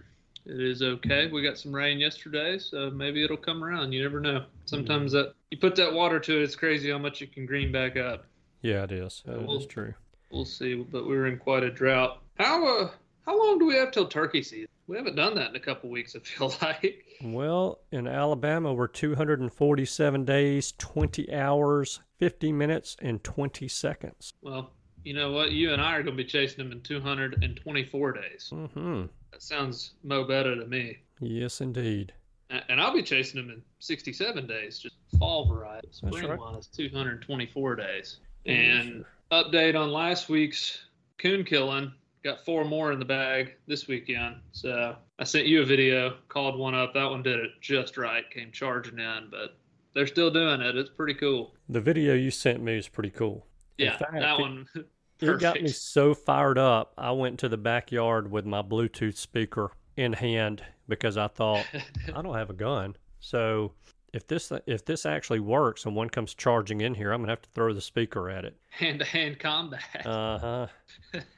it 0.45 0.61
is 0.61 0.81
okay. 0.81 1.27
We 1.27 1.41
got 1.41 1.57
some 1.57 1.73
rain 1.73 1.99
yesterday, 1.99 2.57
so 2.57 2.89
maybe 2.89 3.23
it'll 3.23 3.37
come 3.37 3.63
around. 3.63 3.91
You 3.91 4.03
never 4.03 4.19
know. 4.19 4.45
Sometimes 4.65 5.11
that 5.11 5.33
you 5.51 5.57
put 5.57 5.75
that 5.75 5.91
water 5.93 6.19
to 6.19 6.39
it, 6.39 6.43
it's 6.43 6.55
crazy 6.55 6.89
how 6.91 6.97
much 6.97 7.21
it 7.21 7.33
can 7.33 7.45
green 7.45 7.71
back 7.71 7.97
up. 7.97 8.25
Yeah, 8.61 8.83
it 8.83 8.91
is. 8.91 9.21
That 9.25 9.41
Well- 9.45 9.57
is 9.57 9.65
true. 9.65 9.93
We'll 10.31 10.45
see. 10.45 10.73
But 10.75 11.07
we 11.07 11.15
were 11.15 11.27
in 11.27 11.37
quite 11.37 11.63
a 11.63 11.69
drought. 11.69 12.21
How 12.39 12.65
uh 12.65 12.89
how 13.25 13.37
long 13.37 13.59
do 13.59 13.65
we 13.67 13.75
have 13.75 13.91
till 13.91 14.07
turkey 14.07 14.41
season? 14.41 14.67
We 14.87 14.97
haven't 14.97 15.15
done 15.15 15.35
that 15.35 15.49
in 15.51 15.55
a 15.55 15.59
couple 15.59 15.89
weeks. 15.89 16.15
I 16.15 16.19
feel 16.19 16.53
like. 16.61 17.05
Well, 17.21 17.79
in 17.91 18.07
Alabama, 18.07 18.73
we're 18.73 18.87
247 18.87 20.25
days, 20.25 20.73
20 20.77 21.31
hours, 21.33 22.01
50 22.19 22.51
minutes, 22.51 22.97
and 23.01 23.23
20 23.23 23.67
seconds. 23.67 24.33
Well, 24.41 24.71
you 25.03 25.13
know 25.13 25.31
what? 25.31 25.51
You 25.51 25.73
and 25.73 25.81
I 25.81 25.95
are 25.95 26.03
going 26.03 26.17
to 26.17 26.23
be 26.23 26.27
chasing 26.27 26.57
them 26.57 26.71
in 26.71 26.81
224 26.81 28.11
days. 28.13 28.49
Mm-hmm. 28.53 29.03
That 29.31 29.41
sounds 29.41 29.91
mo 30.03 30.23
better 30.23 30.55
to 30.55 30.65
me. 30.65 30.97
Yes, 31.19 31.61
indeed. 31.61 32.13
And 32.69 32.79
I'll 32.79 32.93
be 32.93 33.01
chasing 33.01 33.41
them 33.41 33.49
in 33.49 33.63
67 33.79 34.45
days, 34.45 34.77
just 34.77 34.95
fall 35.17 35.47
variety. 35.47 35.87
Spring 35.91 36.27
right. 36.27 36.37
one 36.37 36.55
is 36.55 36.67
224 36.67 37.75
days. 37.75 38.17
And 38.45 39.05
update 39.31 39.79
on 39.79 39.91
last 39.91 40.29
week's 40.29 40.85
coon 41.17 41.43
killing. 41.43 41.91
Got 42.23 42.45
four 42.45 42.63
more 42.63 42.91
in 42.91 42.99
the 42.99 43.05
bag 43.05 43.55
this 43.67 43.87
weekend. 43.87 44.35
So 44.51 44.95
I 45.19 45.23
sent 45.23 45.47
you 45.47 45.61
a 45.61 45.65
video, 45.65 46.17
called 46.29 46.57
one 46.57 46.75
up. 46.75 46.93
That 46.93 47.09
one 47.09 47.23
did 47.23 47.39
it 47.39 47.51
just 47.59 47.97
right, 47.97 48.29
came 48.29 48.51
charging 48.51 48.99
in, 48.99 49.27
but 49.31 49.57
they're 49.93 50.07
still 50.07 50.29
doing 50.29 50.61
it. 50.61 50.77
It's 50.77 50.89
pretty 50.89 51.15
cool. 51.15 51.53
The 51.67 51.81
video 51.81 52.13
you 52.13 52.31
sent 52.31 52.61
me 52.61 52.77
is 52.77 52.87
pretty 52.87 53.09
cool. 53.09 53.47
Yeah, 53.77 53.97
fact, 53.97 54.13
that 54.13 54.39
one. 54.39 54.65
It 55.21 55.39
got 55.39 55.61
me 55.61 55.69
so 55.69 56.13
fired 56.13 56.57
up. 56.57 56.93
I 56.97 57.11
went 57.11 57.39
to 57.39 57.47
the 57.47 57.55
backyard 57.55 58.29
with 58.29 58.45
my 58.45 58.61
Bluetooth 58.61 59.15
speaker 59.15 59.71
in 59.95 60.11
hand 60.11 60.61
because 60.89 61.15
I 61.17 61.27
thought 61.27 61.65
I 62.13 62.21
don't 62.21 62.35
have 62.35 62.49
a 62.49 62.53
gun. 62.53 62.97
So 63.21 63.71
if 64.11 64.27
this 64.27 64.51
if 64.67 64.83
this 64.85 65.05
actually 65.05 65.39
works 65.39 65.85
and 65.85 65.95
one 65.95 66.09
comes 66.09 66.33
charging 66.33 66.81
in 66.81 66.93
here, 66.93 67.11
I'm 67.11 67.21
gonna 67.21 67.31
have 67.31 67.41
to 67.41 67.49
throw 67.51 67.73
the 67.73 67.81
speaker 67.81 68.29
at 68.29 68.43
it. 68.45 68.57
Hand 68.69 68.99
to 68.99 69.05
hand 69.05 69.39
combat. 69.39 70.05
Uh 70.05 70.37
huh. 70.39 70.67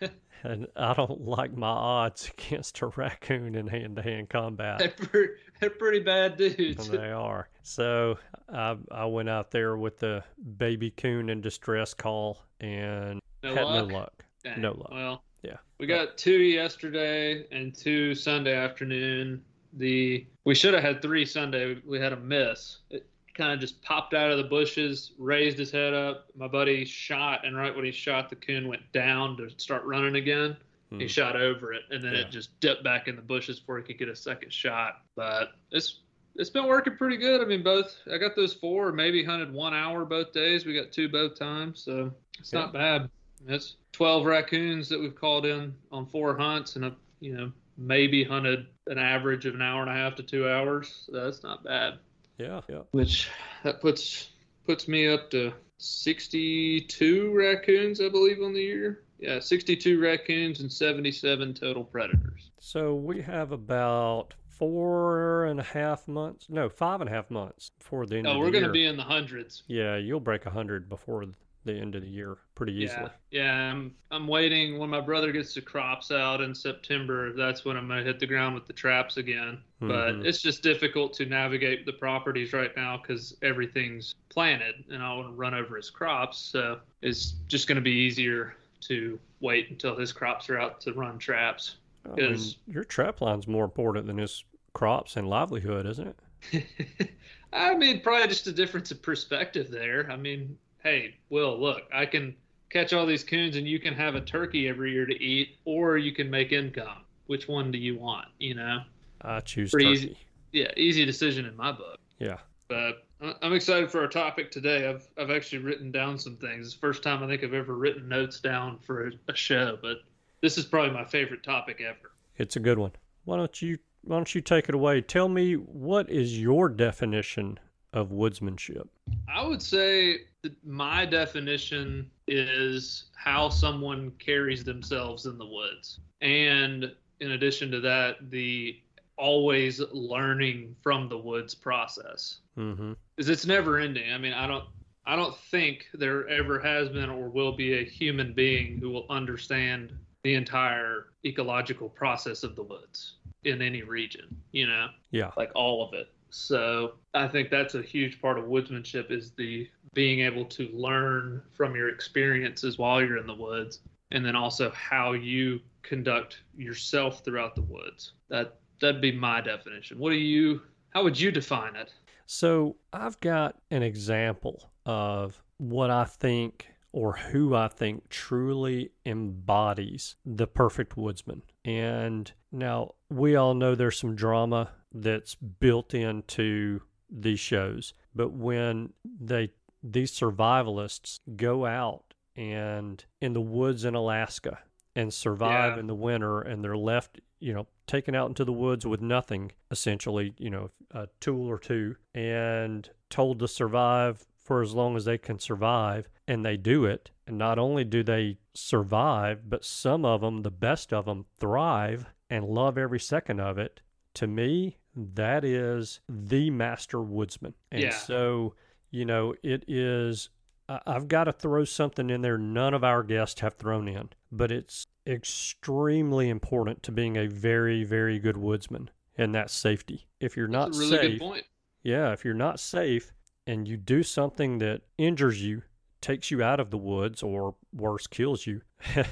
and 0.43 0.67
I 0.75 0.93
don't 0.93 1.21
like 1.21 1.55
my 1.55 1.67
odds 1.67 2.31
against 2.37 2.81
a 2.81 2.87
raccoon 2.87 3.55
in 3.55 3.67
hand 3.67 3.95
to 3.97 4.01
hand 4.01 4.29
combat. 4.29 4.79
they're, 4.79 4.89
pretty, 4.89 5.33
they're 5.59 5.69
pretty 5.69 5.99
bad 5.99 6.37
dudes. 6.37 6.87
And 6.87 6.99
they 6.99 7.11
are. 7.11 7.49
So 7.65 8.19
I 8.53 8.77
I 8.91 9.05
went 9.05 9.27
out 9.27 9.49
there 9.49 9.75
with 9.75 9.97
the 9.99 10.23
baby 10.57 10.91
coon 10.91 11.29
in 11.29 11.41
distress 11.41 11.93
call 11.95 12.37
and 12.61 13.19
No 13.43 13.55
had 13.55 13.65
luck? 13.65 13.87
no 13.89 13.95
luck. 13.95 14.25
Dang. 14.43 14.61
No 14.61 14.71
luck. 14.73 14.91
Well, 14.91 15.23
Yeah. 15.41 15.57
We 15.79 15.87
got 15.87 16.15
two 16.17 16.37
yesterday 16.43 17.47
and 17.51 17.73
two 17.75 18.13
Sunday 18.13 18.53
afternoon. 18.55 19.43
The 19.73 20.25
we 20.43 20.53
should 20.53 20.75
have 20.75 20.83
had 20.83 21.01
three 21.01 21.25
Sunday. 21.25 21.81
We 21.85 21.99
had 21.99 22.13
a 22.13 22.17
miss. 22.17 22.77
It 22.91 23.07
kind 23.33 23.51
of 23.51 23.59
just 23.59 23.81
popped 23.81 24.13
out 24.13 24.29
of 24.31 24.37
the 24.37 24.43
bushes, 24.43 25.13
raised 25.17 25.57
his 25.57 25.71
head 25.71 25.93
up. 25.95 26.27
My 26.37 26.47
buddy 26.47 26.85
shot, 26.85 27.45
and 27.47 27.57
right 27.57 27.75
when 27.75 27.83
he 27.83 27.91
shot, 27.91 28.29
the 28.29 28.35
coon 28.35 28.67
went 28.67 28.89
down 28.93 29.35
to 29.37 29.49
start 29.57 29.83
running 29.85 30.15
again. 30.17 30.55
He 30.91 30.97
Hmm. 31.05 31.07
shot 31.07 31.35
over 31.35 31.73
it, 31.73 31.81
and 31.89 32.01
then 32.03 32.13
Yeah. 32.13 32.19
it 32.21 32.29
just 32.29 32.57
dipped 32.59 32.83
back 32.83 33.07
in 33.07 33.15
the 33.15 33.21
bushes 33.23 33.59
before 33.59 33.79
he 33.79 33.83
could 33.83 33.97
get 33.97 34.07
a 34.07 34.15
second 34.15 34.53
shot. 34.53 35.01
But 35.15 35.53
it's 35.71 36.01
it's 36.35 36.49
been 36.49 36.67
working 36.67 36.95
pretty 36.97 37.17
good. 37.17 37.41
I 37.41 37.45
mean, 37.45 37.63
both 37.63 37.95
I 38.11 38.17
got 38.17 38.35
those 38.35 38.53
four, 38.53 38.91
maybe 38.91 39.23
hunted 39.23 39.51
one 39.53 39.73
hour 39.73 40.05
both 40.05 40.31
days. 40.33 40.65
We 40.65 40.73
got 40.73 40.91
two 40.91 41.09
both 41.09 41.37
times, 41.37 41.81
so 41.83 42.11
it's 42.39 42.51
Yeah. 42.53 42.59
not 42.61 42.73
bad. 42.73 43.09
That's 43.45 43.75
12 43.93 44.25
raccoons 44.25 44.89
that 44.89 44.99
we've 44.99 45.15
called 45.15 45.45
in 45.45 45.73
on 45.91 46.05
four 46.07 46.35
hunts, 46.37 46.75
and 46.75 46.85
a, 46.85 46.95
you 47.19 47.35
know 47.35 47.51
maybe 47.77 48.23
hunted 48.23 48.67
an 48.87 48.97
average 48.97 49.45
of 49.45 49.53
an 49.53 49.61
hour 49.61 49.81
and 49.81 49.89
a 49.89 49.93
half 49.93 50.15
to 50.15 50.23
two 50.23 50.47
hours. 50.47 51.03
So 51.05 51.11
that's 51.11 51.43
not 51.43 51.63
bad. 51.63 51.99
Yeah. 52.37 52.61
Yeah. 52.69 52.81
Which 52.91 53.29
that 53.63 53.81
puts 53.81 54.29
puts 54.65 54.87
me 54.87 55.07
up 55.07 55.29
to 55.31 55.53
62 55.77 57.31
raccoons, 57.33 58.01
I 58.01 58.09
believe, 58.09 58.41
on 58.41 58.53
the 58.53 58.61
year. 58.61 59.03
Yeah, 59.19 59.39
62 59.39 59.99
raccoons 60.01 60.59
and 60.59 60.71
77 60.71 61.53
total 61.53 61.83
predators. 61.83 62.51
So 62.59 62.95
we 62.95 63.21
have 63.21 63.51
about 63.51 64.33
four 64.57 65.45
and 65.45 65.59
a 65.59 65.63
half 65.63 66.07
months. 66.07 66.47
No, 66.49 66.69
five 66.69 67.01
and 67.01 67.09
a 67.09 67.13
half 67.13 67.29
months 67.29 67.71
before 67.77 68.05
the 68.05 68.17
end 68.17 68.27
Oh, 68.27 68.31
of 68.31 68.37
we're 68.39 68.51
going 68.51 68.63
to 68.63 68.71
be 68.71 68.85
in 68.85 68.97
the 68.97 69.03
hundreds. 69.03 69.63
Yeah, 69.67 69.97
you'll 69.97 70.19
break 70.19 70.45
a 70.45 70.49
hundred 70.49 70.89
before 70.89 71.25
the 71.65 71.73
end 71.73 71.95
of 71.95 72.03
the 72.03 72.07
year 72.07 72.37
pretty 72.53 72.73
easily. 72.73 73.09
Yeah, 73.31 73.43
yeah. 73.43 73.71
I'm 73.71 73.95
I'm 74.11 74.27
waiting 74.27 74.77
when 74.77 74.89
my 74.89 75.01
brother 75.01 75.31
gets 75.31 75.55
the 75.55 75.61
crops 75.61 76.11
out 76.11 76.39
in 76.41 76.53
September. 76.53 77.33
That's 77.33 77.65
when 77.65 77.75
I'm 77.75 77.87
gonna 77.87 78.03
hit 78.03 78.19
the 78.19 78.27
ground 78.27 78.53
with 78.53 78.67
the 78.67 78.73
traps 78.73 79.17
again. 79.17 79.57
Mhm. 79.81 79.87
But 79.87 80.25
it's 80.27 80.43
just 80.43 80.61
difficult 80.61 81.13
to 81.15 81.25
navigate 81.25 81.87
the 81.87 81.93
properties 81.93 82.53
right 82.53 82.75
now 82.77 82.97
because 82.97 83.35
everything's 83.41 84.13
planted, 84.29 84.75
and 84.91 85.01
I 85.01 85.11
want 85.15 85.29
to 85.29 85.33
run 85.33 85.55
over 85.55 85.75
his 85.75 85.89
crops. 85.89 86.37
So 86.37 86.79
it's 87.01 87.31
just 87.47 87.67
gonna 87.67 87.81
be 87.81 87.91
easier 87.91 88.55
to 88.81 89.19
wait 89.39 89.71
until 89.71 89.95
his 89.95 90.13
crops 90.13 90.47
are 90.51 90.59
out 90.59 90.79
to 90.81 90.93
run 90.93 91.17
traps. 91.17 91.77
I 92.11 92.15
mean, 92.15 92.39
your 92.67 92.83
trap 92.83 93.21
line's 93.21 93.47
more 93.47 93.65
important 93.65 94.07
than 94.07 94.17
his 94.17 94.43
crops 94.73 95.15
and 95.15 95.27
livelihood, 95.27 95.85
isn't 95.85 96.15
it? 96.51 97.11
I 97.53 97.75
mean, 97.75 98.01
probably 98.01 98.27
just 98.27 98.47
a 98.47 98.51
difference 98.51 98.91
of 98.91 99.01
perspective 99.01 99.71
there. 99.71 100.09
I 100.11 100.17
mean, 100.17 100.57
hey, 100.83 101.15
Will, 101.29 101.59
look, 101.59 101.83
I 101.93 102.05
can 102.05 102.35
catch 102.69 102.93
all 102.93 103.05
these 103.05 103.23
coons 103.23 103.55
and 103.55 103.67
you 103.67 103.79
can 103.79 103.93
have 103.93 104.15
a 104.15 104.21
turkey 104.21 104.67
every 104.67 104.91
year 104.91 105.05
to 105.05 105.23
eat, 105.23 105.57
or 105.65 105.97
you 105.97 106.11
can 106.11 106.29
make 106.29 106.51
income. 106.51 107.03
Which 107.27 107.47
one 107.47 107.71
do 107.71 107.77
you 107.77 107.97
want? 107.97 108.27
You 108.39 108.55
know? 108.55 108.81
I 109.21 109.39
choose 109.39 109.71
Pretty 109.71 109.85
turkey. 109.85 109.97
easy. 109.97 110.17
Yeah, 110.51 110.71
easy 110.77 111.05
decision 111.05 111.45
in 111.45 111.55
my 111.55 111.71
book. 111.71 111.99
Yeah. 112.19 112.37
But 112.67 113.05
I'm 113.41 113.53
excited 113.53 113.89
for 113.91 114.01
our 114.01 114.07
topic 114.07 114.51
today. 114.51 114.87
I've 114.87 115.07
I've 115.17 115.31
actually 115.31 115.59
written 115.59 115.91
down 115.91 116.17
some 116.17 116.35
things. 116.35 116.67
It's 116.67 116.75
the 116.75 116.81
first 116.81 117.03
time 117.03 117.23
I 117.23 117.27
think 117.27 117.43
I've 117.43 117.53
ever 117.53 117.75
written 117.75 118.07
notes 118.07 118.39
down 118.39 118.79
for 118.79 119.11
a 119.27 119.35
show, 119.35 119.77
but 119.81 119.97
this 120.45 120.59
is 120.59 120.65
probably 120.65 120.91
my 120.91 121.03
favorite 121.03 121.41
topic 121.41 121.81
ever. 121.81 122.11
It's 122.37 122.55
a 122.55 122.59
good 122.59 122.77
one. 122.77 122.91
Why 123.23 123.37
don't 123.37 123.61
you 123.63 123.79
why 124.03 124.17
don't 124.17 124.35
you 124.35 124.41
take 124.41 124.69
it 124.69 124.75
away? 124.75 125.01
Tell 125.01 125.27
me 125.27 125.55
what 125.55 126.07
is 126.07 126.39
your 126.39 126.69
definition 126.69 127.59
of 127.93 128.09
woodsmanship? 128.09 128.87
I 129.27 129.43
would 129.43 129.61
say 129.61 130.19
that 130.43 130.53
my 130.63 131.03
definition 131.03 132.11
is 132.27 133.05
how 133.15 133.49
someone 133.49 134.11
carries 134.19 134.63
themselves 134.63 135.25
in 135.25 135.39
the 135.39 135.47
woods. 135.47 135.99
And 136.21 136.93
in 137.21 137.31
addition 137.31 137.71
to 137.71 137.79
that, 137.79 138.29
the 138.29 138.79
always 139.17 139.81
learning 139.91 140.75
from 140.83 141.09
the 141.09 141.17
woods 141.17 141.55
process. 141.55 142.41
Mm-hmm. 142.55 142.93
Because 143.15 143.29
it's 143.29 143.47
never 143.47 143.79
ending. 143.79 144.13
I 144.13 144.19
mean, 144.19 144.33
I 144.33 144.45
don't 144.45 144.65
I 145.07 145.15
don't 145.15 145.35
think 145.35 145.87
there 145.95 146.27
ever 146.27 146.59
has 146.59 146.89
been 146.89 147.09
or 147.09 147.29
will 147.29 147.55
be 147.55 147.79
a 147.79 147.83
human 147.83 148.33
being 148.33 148.77
who 148.77 148.91
will 148.91 149.07
understand 149.09 149.91
the 150.25 150.33
entire 150.33 151.05
ecological 151.23 151.87
process 151.87 152.41
of 152.41 152.55
the 152.55 152.63
woods 152.63 153.17
in 153.43 153.61
any 153.61 153.83
region, 153.83 154.25
you 154.51 154.65
know? 154.65 154.87
Yeah. 155.11 155.29
like 155.37 155.51
all 155.53 155.87
of 155.87 155.93
it. 155.93 156.07
So 156.31 156.95
I 157.13 157.27
think 157.27 157.51
that's 157.51 157.75
a 157.75 157.81
huge 157.83 158.19
part 158.19 158.39
of 158.39 158.45
woodsmanship 158.45 159.11
is 159.11 159.33
the 159.33 159.69
being 159.93 160.21
able 160.21 160.43
to 160.45 160.67
learn 160.73 161.43
from 161.53 161.75
your 161.75 161.89
experiences 161.89 162.79
while 162.79 163.03
you're 163.03 163.19
in 163.19 163.27
the 163.27 163.35
woods, 163.35 163.81
and 164.09 164.25
then 164.25 164.35
also 164.35 164.71
how 164.71 165.13
you 165.13 165.59
conduct 165.83 166.41
yourself 166.57 167.23
throughout 167.23 167.53
the 167.53 167.61
woods. 167.61 168.13
That 168.29 168.57
that'd 168.81 169.01
be 169.01 169.11
my 169.11 169.41
definition. 169.41 169.99
What 169.99 170.09
do 170.09 170.15
you? 170.17 170.61
How 170.89 171.03
would 171.03 171.19
you 171.19 171.31
define 171.31 171.75
it? 171.75 171.93
So 172.25 172.77
I've 172.91 173.19
got 173.19 173.57
an 173.69 173.83
example 173.83 174.71
of 174.87 175.39
what 175.57 175.91
I 175.91 176.05
think 176.05 176.67
or 176.95 177.11
who 177.17 177.53
I 177.53 177.67
think 177.67 178.07
truly 178.07 178.91
embodies 179.05 180.15
the 180.25 180.47
perfect 180.47 180.95
woodsman. 180.95 181.41
And 181.65 182.31
now 182.53 182.95
we 183.09 183.35
all 183.35 183.53
know 183.53 183.75
there's 183.75 183.99
some 183.99 184.15
drama 184.15 184.69
that's 184.93 185.35
built 185.35 185.93
into 185.93 186.81
these 187.09 187.39
shows, 187.41 187.93
but 188.15 188.31
when 188.31 188.93
they 189.03 189.51
these 189.83 190.11
survivalists 190.17 191.19
go 191.35 191.65
out 191.65 192.13
and 192.35 193.03
in 193.21 193.33
the 193.33 193.41
woods 193.41 193.83
in 193.85 193.93
Alaska 193.93 194.59
and 194.95 195.13
survive 195.13 195.73
Yeah. 195.73 195.79
in 195.81 195.87
the 195.87 195.93
winter 195.95 196.39
and 196.41 196.63
they're 196.63 196.77
left, 196.77 197.19
you 197.39 197.53
know, 197.53 197.67
taken 197.87 198.15
out 198.15 198.29
into 198.29 198.45
the 198.45 198.53
woods 198.53 198.85
with 198.85 199.01
nothing, 199.01 199.51
essentially, 199.69 200.33
you 200.39 200.49
know, 200.49 200.71
a 200.91 201.07
tool 201.19 201.45
or 201.45 201.59
two, 201.59 201.97
and 202.15 202.89
told 203.09 203.39
to 203.39 203.47
survive 203.47 204.25
for 204.45 204.61
as 204.61 204.73
long 204.73 204.95
as 204.95 205.03
they 205.05 205.17
can 205.17 205.39
survive. 205.39 206.07
And 206.27 206.45
they 206.45 206.55
do 206.55 206.85
it. 206.85 207.11
And 207.27 207.37
not 207.37 207.59
only 207.59 207.83
do 207.83 208.03
they 208.03 208.37
survive, 208.53 209.49
but 209.49 209.65
some 209.65 210.05
of 210.05 210.21
them, 210.21 210.43
the 210.43 210.51
best 210.51 210.93
of 210.93 211.05
them, 211.05 211.25
thrive 211.39 212.05
and 212.29 212.45
love 212.45 212.77
every 212.77 212.99
second 212.99 213.39
of 213.41 213.57
it 213.57 213.81
to 214.13 214.27
me, 214.27 214.77
that 214.95 215.43
is 215.43 215.99
the 216.07 216.49
master 216.51 217.01
woodsman. 217.01 217.53
And 217.71 217.83
Yeah. 217.83 217.89
so, 217.91 218.53
you 218.91 219.03
know, 219.05 219.33
it 219.43 219.65
is, 219.67 220.29
I've 220.69 221.07
got 221.07 221.25
to 221.25 221.33
throw 221.33 221.65
something 221.65 222.09
in 222.09 222.21
there 222.21 222.37
none 222.37 222.73
of 222.73 222.83
our 222.83 223.03
guests 223.03 223.41
have 223.41 223.55
thrown 223.55 223.87
in, 223.87 224.09
but 224.31 224.51
it's 224.51 224.87
extremely 225.05 226.29
important 226.29 226.81
to 226.83 226.91
being 226.91 227.17
a 227.17 227.27
very, 227.27 227.83
very 227.83 228.19
good 228.19 228.37
woodsman, 228.37 228.89
and 229.17 229.35
that's 229.35 229.53
safety. 229.53 230.07
If 230.19 230.37
you're 230.37 230.47
not 230.47 230.67
That's 230.71 230.77
a 230.77 230.79
really 230.81 230.97
safe, 230.97 231.19
good 231.19 231.25
point. 231.25 231.45
yeah, 231.83 232.13
if 232.13 232.23
you're 232.25 232.33
not 232.33 232.59
safe 232.59 233.11
and 233.47 233.67
you 233.67 233.77
do 233.77 234.03
something 234.03 234.57
that 234.59 234.81
injures 234.97 235.41
you, 235.43 235.61
takes 236.01 236.31
you 236.31 236.43
out 236.43 236.59
of 236.59 236.69
the 236.71 236.77
woods, 236.77 237.23
or 237.23 237.55
worse, 237.73 238.07
kills 238.07 238.45
you, 238.45 238.61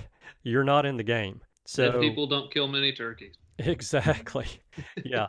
you're 0.44 0.64
not 0.64 0.86
in 0.86 0.98
the 0.98 1.04
game. 1.04 1.42
So 1.66 2.00
people 2.00 2.28
don't 2.28 2.52
kill 2.52 2.68
many 2.68 2.92
turkeys. 2.92 3.36
Exactly. 3.60 4.48
Yeah. 5.06 5.28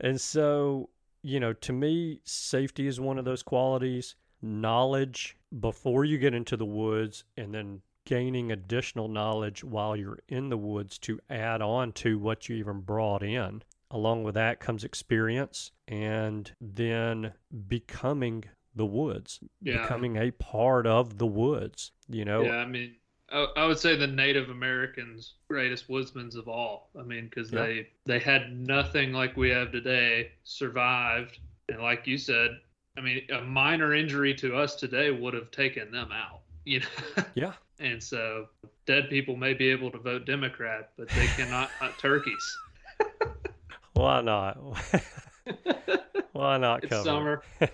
and 0.00 0.20
so, 0.20 0.88
you 1.22 1.40
know, 1.40 1.52
to 1.52 1.72
me, 1.72 2.20
safety 2.22 2.86
is 2.86 3.00
one 3.00 3.18
of 3.18 3.24
those 3.24 3.42
qualities. 3.42 4.14
Knowledge 4.40 5.36
before 5.58 6.04
you 6.04 6.18
get 6.18 6.32
into 6.32 6.56
the 6.56 6.64
woods, 6.64 7.24
and 7.36 7.52
then 7.52 7.80
gaining 8.04 8.52
additional 8.52 9.08
knowledge 9.08 9.64
while 9.64 9.96
you're 9.96 10.20
in 10.28 10.48
the 10.48 10.56
woods 10.56 10.96
to 11.00 11.18
add 11.28 11.60
on 11.60 11.92
to 11.92 12.18
what 12.18 12.48
you 12.48 12.56
even 12.56 12.80
brought 12.80 13.22
in. 13.22 13.62
Along 13.90 14.24
with 14.24 14.34
that 14.34 14.58
comes 14.60 14.82
experience 14.84 15.70
and 15.86 16.50
then 16.60 17.32
becoming 17.68 18.44
the 18.74 18.86
woods, 18.86 19.40
Yeah. 19.62 19.82
becoming 19.82 20.16
a 20.16 20.30
part 20.32 20.86
of 20.86 21.18
the 21.18 21.26
woods. 21.26 21.92
You 22.08 22.24
know, 22.24 22.42
Yeah, 22.44 22.56
I 22.56 22.66
mean, 22.66 22.96
I, 23.32 23.46
I 23.56 23.66
would 23.66 23.78
say 23.78 23.96
the 23.96 24.06
Native 24.06 24.50
Americans 24.50 25.34
greatest 25.48 25.88
woodsmen 25.88 26.30
of 26.36 26.48
all. 26.48 26.90
I 26.98 27.02
mean, 27.02 27.24
because 27.26 27.52
Yeah. 27.52 27.62
they 27.62 27.88
they 28.04 28.18
had 28.18 28.56
nothing 28.56 29.12
like 29.12 29.36
we 29.36 29.50
have 29.50 29.72
today, 29.72 30.32
survived, 30.44 31.38
and 31.68 31.80
like 31.80 32.06
you 32.06 32.18
said, 32.18 32.60
I 32.98 33.00
mean, 33.00 33.22
a 33.30 33.42
minor 33.42 33.94
injury 33.94 34.34
to 34.36 34.56
us 34.56 34.74
today 34.74 35.10
would 35.10 35.34
have 35.34 35.50
taken 35.50 35.90
them 35.90 36.10
out. 36.12 36.40
You 36.66 36.80
know. 36.80 36.86
yeah. 37.36 37.52
And 37.78 38.02
so, 38.02 38.48
dead 38.86 39.08
people 39.08 39.36
may 39.36 39.54
be 39.54 39.68
able 39.68 39.92
to 39.92 39.98
vote 39.98 40.24
Democrat, 40.26 40.90
but 40.96 41.08
they 41.10 41.26
cannot 41.28 41.68
hunt 41.78 41.96
turkeys. 41.98 42.58
Why 43.96 44.20
not? 44.20 44.58
Why 46.32 46.58
not 46.58 46.84
It's 46.84 46.90
cover? 46.90 47.00
it? 47.00 47.04
summer. 47.04 47.42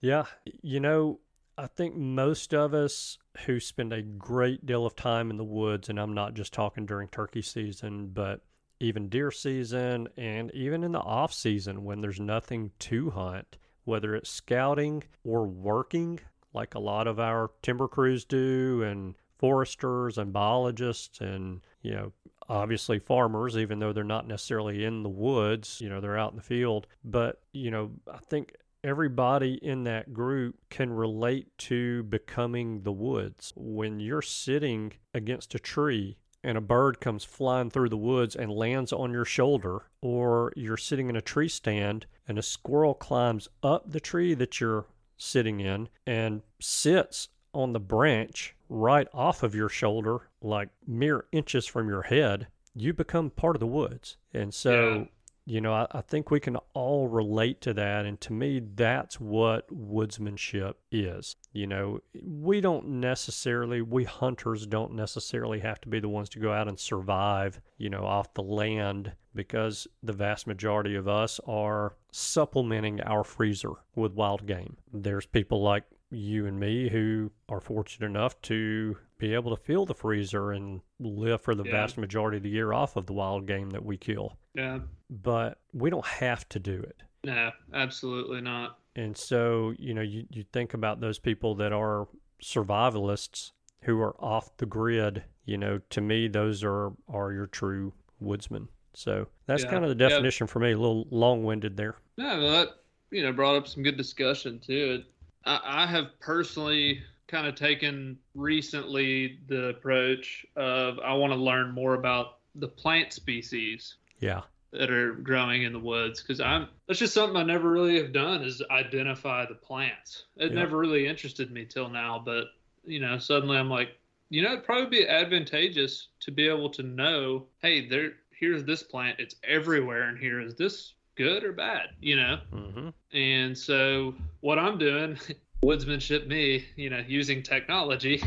Yeah, 0.00 0.24
you 0.62 0.80
know, 0.80 1.20
I 1.56 1.66
think 1.66 1.96
most 1.96 2.52
of 2.52 2.74
us 2.74 3.16
who 3.46 3.58
spend 3.58 3.90
a 3.94 4.02
great 4.02 4.66
deal 4.66 4.84
of 4.84 4.94
time 4.94 5.30
in 5.30 5.38
the 5.38 5.44
woods, 5.44 5.88
and 5.88 5.98
I'm 5.98 6.12
not 6.12 6.34
just 6.34 6.52
talking 6.52 6.84
during 6.84 7.08
turkey 7.08 7.40
season, 7.40 8.08
but 8.08 8.42
even 8.80 9.08
deer 9.08 9.30
season 9.30 10.08
and 10.18 10.50
even 10.52 10.84
in 10.84 10.92
the 10.92 11.00
off 11.00 11.32
season 11.32 11.84
when 11.84 12.02
there's 12.02 12.20
nothing 12.20 12.70
to 12.80 13.10
hunt, 13.12 13.56
whether 13.84 14.14
it's 14.14 14.28
scouting 14.28 15.02
or 15.24 15.46
working, 15.46 16.20
like 16.52 16.74
a 16.74 16.78
lot 16.80 17.06
of 17.06 17.18
our 17.18 17.50
timber 17.62 17.88
crews 17.88 18.26
do, 18.26 18.82
and 18.82 19.14
foresters 19.38 20.18
and 20.18 20.34
biologists, 20.34 21.20
and, 21.22 21.62
you 21.80 21.92
know, 21.92 22.12
obviously 22.48 22.98
farmers, 22.98 23.56
even 23.56 23.78
though 23.78 23.92
they're 23.92 24.04
not 24.04 24.26
necessarily 24.26 24.84
in 24.84 25.02
the 25.02 25.08
woods, 25.08 25.80
you 25.80 25.88
know, 25.88 26.00
they're 26.00 26.18
out 26.18 26.32
in 26.32 26.36
the 26.36 26.42
field. 26.42 26.86
But, 27.04 27.40
you 27.52 27.70
know, 27.70 27.90
I 28.12 28.18
think 28.18 28.54
everybody 28.82 29.54
in 29.62 29.84
that 29.84 30.12
group 30.12 30.56
can 30.70 30.92
relate 30.92 31.56
to 31.56 32.02
becoming 32.04 32.82
the 32.82 32.92
woods. 32.92 33.52
When 33.56 33.98
you're 33.98 34.22
sitting 34.22 34.92
against 35.14 35.54
a 35.54 35.58
tree 35.58 36.16
and 36.42 36.58
a 36.58 36.60
bird 36.60 37.00
comes 37.00 37.24
flying 37.24 37.70
through 37.70 37.88
the 37.88 37.96
woods 37.96 38.36
and 38.36 38.52
lands 38.52 38.92
on 38.92 39.10
your 39.10 39.24
shoulder, 39.24 39.86
or 40.02 40.52
you're 40.54 40.76
sitting 40.76 41.08
in 41.08 41.16
a 41.16 41.22
tree 41.22 41.48
stand 41.48 42.04
and 42.28 42.38
a 42.38 42.42
squirrel 42.42 42.94
climbs 42.94 43.48
up 43.62 43.90
the 43.90 44.00
tree 44.00 44.34
that 44.34 44.60
you're 44.60 44.84
sitting 45.16 45.60
in 45.60 45.88
and 46.06 46.42
sits 46.60 47.28
on 47.54 47.72
the 47.72 47.80
branch 47.80 48.54
right 48.74 49.06
off 49.14 49.42
of 49.42 49.54
your 49.54 49.68
shoulder, 49.68 50.28
like 50.42 50.68
mere 50.86 51.24
inches 51.32 51.66
from 51.66 51.88
your 51.88 52.02
head, 52.02 52.48
you 52.74 52.92
become 52.92 53.30
part 53.30 53.56
of 53.56 53.60
the 53.60 53.66
woods. 53.66 54.16
And 54.32 54.52
so 54.52 54.72
Yeah. 54.94 55.04
you 55.46 55.60
know, 55.60 55.72
I, 55.74 55.86
I 55.92 56.00
think 56.00 56.30
we 56.30 56.40
can 56.40 56.56
all 56.72 57.06
relate 57.06 57.60
to 57.60 57.74
that. 57.74 58.04
And 58.06 58.20
to 58.22 58.32
me, 58.32 58.60
that's 58.74 59.20
what 59.20 59.68
woodsmanship 59.68 60.74
is. 60.90 61.36
You 61.52 61.66
know, 61.66 62.00
we 62.24 62.60
don't 62.60 62.88
necessarily, 63.00 63.80
we 63.82 64.04
hunters 64.04 64.66
don't 64.66 64.94
necessarily 64.94 65.60
have 65.60 65.80
to 65.82 65.88
be 65.88 66.00
the 66.00 66.08
ones 66.08 66.28
to 66.30 66.38
go 66.40 66.52
out 66.52 66.66
and 66.66 66.78
survive, 66.80 67.60
you 67.78 67.90
know, 67.90 68.04
off 68.04 68.32
the 68.34 68.42
land 68.42 69.12
because 69.34 69.86
the 70.02 70.12
vast 70.14 70.46
majority 70.46 70.94
of 70.96 71.06
us 71.08 71.38
are 71.46 71.94
supplementing 72.10 73.00
our 73.02 73.22
freezer 73.22 73.72
with 73.94 74.14
wild 74.14 74.46
game. 74.46 74.76
There's 74.92 75.26
people 75.26 75.62
like 75.62 75.84
you 76.10 76.46
and 76.46 76.58
me 76.60 76.88
who 76.88 77.30
are 77.48 77.60
fortunate 77.60 78.06
enough 78.06 78.40
to 78.42 78.96
be 79.18 79.34
able 79.34 79.54
to 79.56 79.62
fill 79.62 79.86
the 79.86 79.94
freezer 79.94 80.52
and 80.52 80.80
live 81.00 81.40
for 81.40 81.54
the 81.54 81.64
Yeah. 81.64 81.70
vast 81.72 81.98
majority 81.98 82.36
of 82.36 82.42
the 82.42 82.50
year 82.50 82.72
off 82.72 82.96
of 82.96 83.06
the 83.06 83.12
wild 83.12 83.46
game 83.46 83.70
that 83.70 83.84
we 83.84 83.96
kill 83.96 84.36
Yeah. 84.54 84.80
but 85.10 85.58
we 85.72 85.90
don't 85.90 86.06
have 86.06 86.48
to 86.50 86.58
do 86.58 86.80
it. 86.82 87.02
No, 87.24 87.50
absolutely 87.72 88.40
not. 88.42 88.78
And 88.96 89.16
so, 89.16 89.74
you 89.78 89.94
know, 89.94 90.02
you, 90.02 90.26
you 90.30 90.44
think 90.52 90.74
about 90.74 91.00
those 91.00 91.18
people 91.18 91.54
that 91.56 91.72
are 91.72 92.06
survivalists 92.42 93.50
who 93.82 94.00
are 94.00 94.14
off 94.22 94.56
the 94.58 94.66
grid, 94.66 95.24
you 95.44 95.58
know, 95.58 95.80
to 95.90 96.00
me, 96.00 96.28
those 96.28 96.62
are, 96.62 96.92
are 97.08 97.32
your 97.32 97.46
true 97.46 97.92
woodsmen. 98.20 98.68
So 98.92 99.26
that's 99.46 99.64
Yeah. 99.64 99.70
kind 99.70 99.84
of 99.84 99.96
the 99.96 100.02
Yeah. 100.04 100.10
definition 100.10 100.46
for 100.46 100.60
me, 100.60 100.72
a 100.72 100.78
little 100.78 101.06
long 101.10 101.44
winded 101.44 101.76
there. 101.76 101.96
Yeah, 102.16 102.38
well, 102.38 102.50
that 102.52 102.68
you 103.10 103.22
know 103.22 103.32
brought 103.32 103.56
up 103.56 103.66
some 103.68 103.82
good 103.82 103.96
discussion 103.96 104.60
too. 104.60 105.00
It, 105.04 105.06
I, 105.46 105.60
I 105.64 105.86
have 105.86 106.18
personally 106.20 107.02
kind 107.26 107.46
of 107.46 107.54
taken 107.54 108.18
recently 108.34 109.38
the 109.48 109.68
approach 109.68 110.46
of 110.56 110.98
I 111.00 111.14
want 111.14 111.32
to 111.32 111.38
learn 111.38 111.72
more 111.72 111.94
about 111.94 112.38
the 112.54 112.68
plant 112.68 113.12
species 113.12 113.96
Yeah. 114.20 114.42
that 114.72 114.90
are 114.90 115.14
growing 115.14 115.62
in 115.62 115.72
the 115.72 115.78
woods 115.78 116.20
because 116.22 116.40
I'm 116.40 116.68
that's 116.86 116.98
just 116.98 117.14
something 117.14 117.36
I 117.36 117.42
never 117.42 117.70
really 117.70 117.96
have 117.96 118.12
done 118.12 118.42
is 118.42 118.62
identify 118.70 119.46
the 119.46 119.54
plants. 119.54 120.24
It 120.36 120.52
Yeah. 120.52 120.60
never 120.60 120.78
really 120.78 121.06
interested 121.06 121.50
me 121.50 121.64
till 121.64 121.88
now, 121.88 122.22
but 122.24 122.48
you 122.84 123.00
know 123.00 123.18
suddenly 123.18 123.56
I'm 123.56 123.70
like, 123.70 123.98
you 124.30 124.42
know, 124.42 124.52
it'd 124.52 124.64
probably 124.64 124.98
be 124.98 125.08
advantageous 125.08 126.08
to 126.20 126.30
be 126.30 126.48
able 126.48 126.70
to 126.70 126.82
know, 126.82 127.46
hey, 127.62 127.88
there 127.88 128.12
here's 128.32 128.64
this 128.64 128.82
plant, 128.82 129.18
it's 129.20 129.36
everywhere 129.44 130.08
and 130.08 130.18
here. 130.18 130.40
Is 130.40 130.54
this 130.56 130.94
good 131.16 131.44
or 131.44 131.52
bad? 131.52 131.90
You 132.00 132.16
know. 132.16 132.38
hmm 132.50 132.88
And 133.12 133.56
so 133.56 134.14
what 134.40 134.58
I'm 134.58 134.78
doing, 134.78 135.18
woodsmanship 135.64 136.26
me, 136.26 136.64
you 136.76 136.90
know, 136.90 137.02
using 137.06 137.42
technology, 137.42 138.22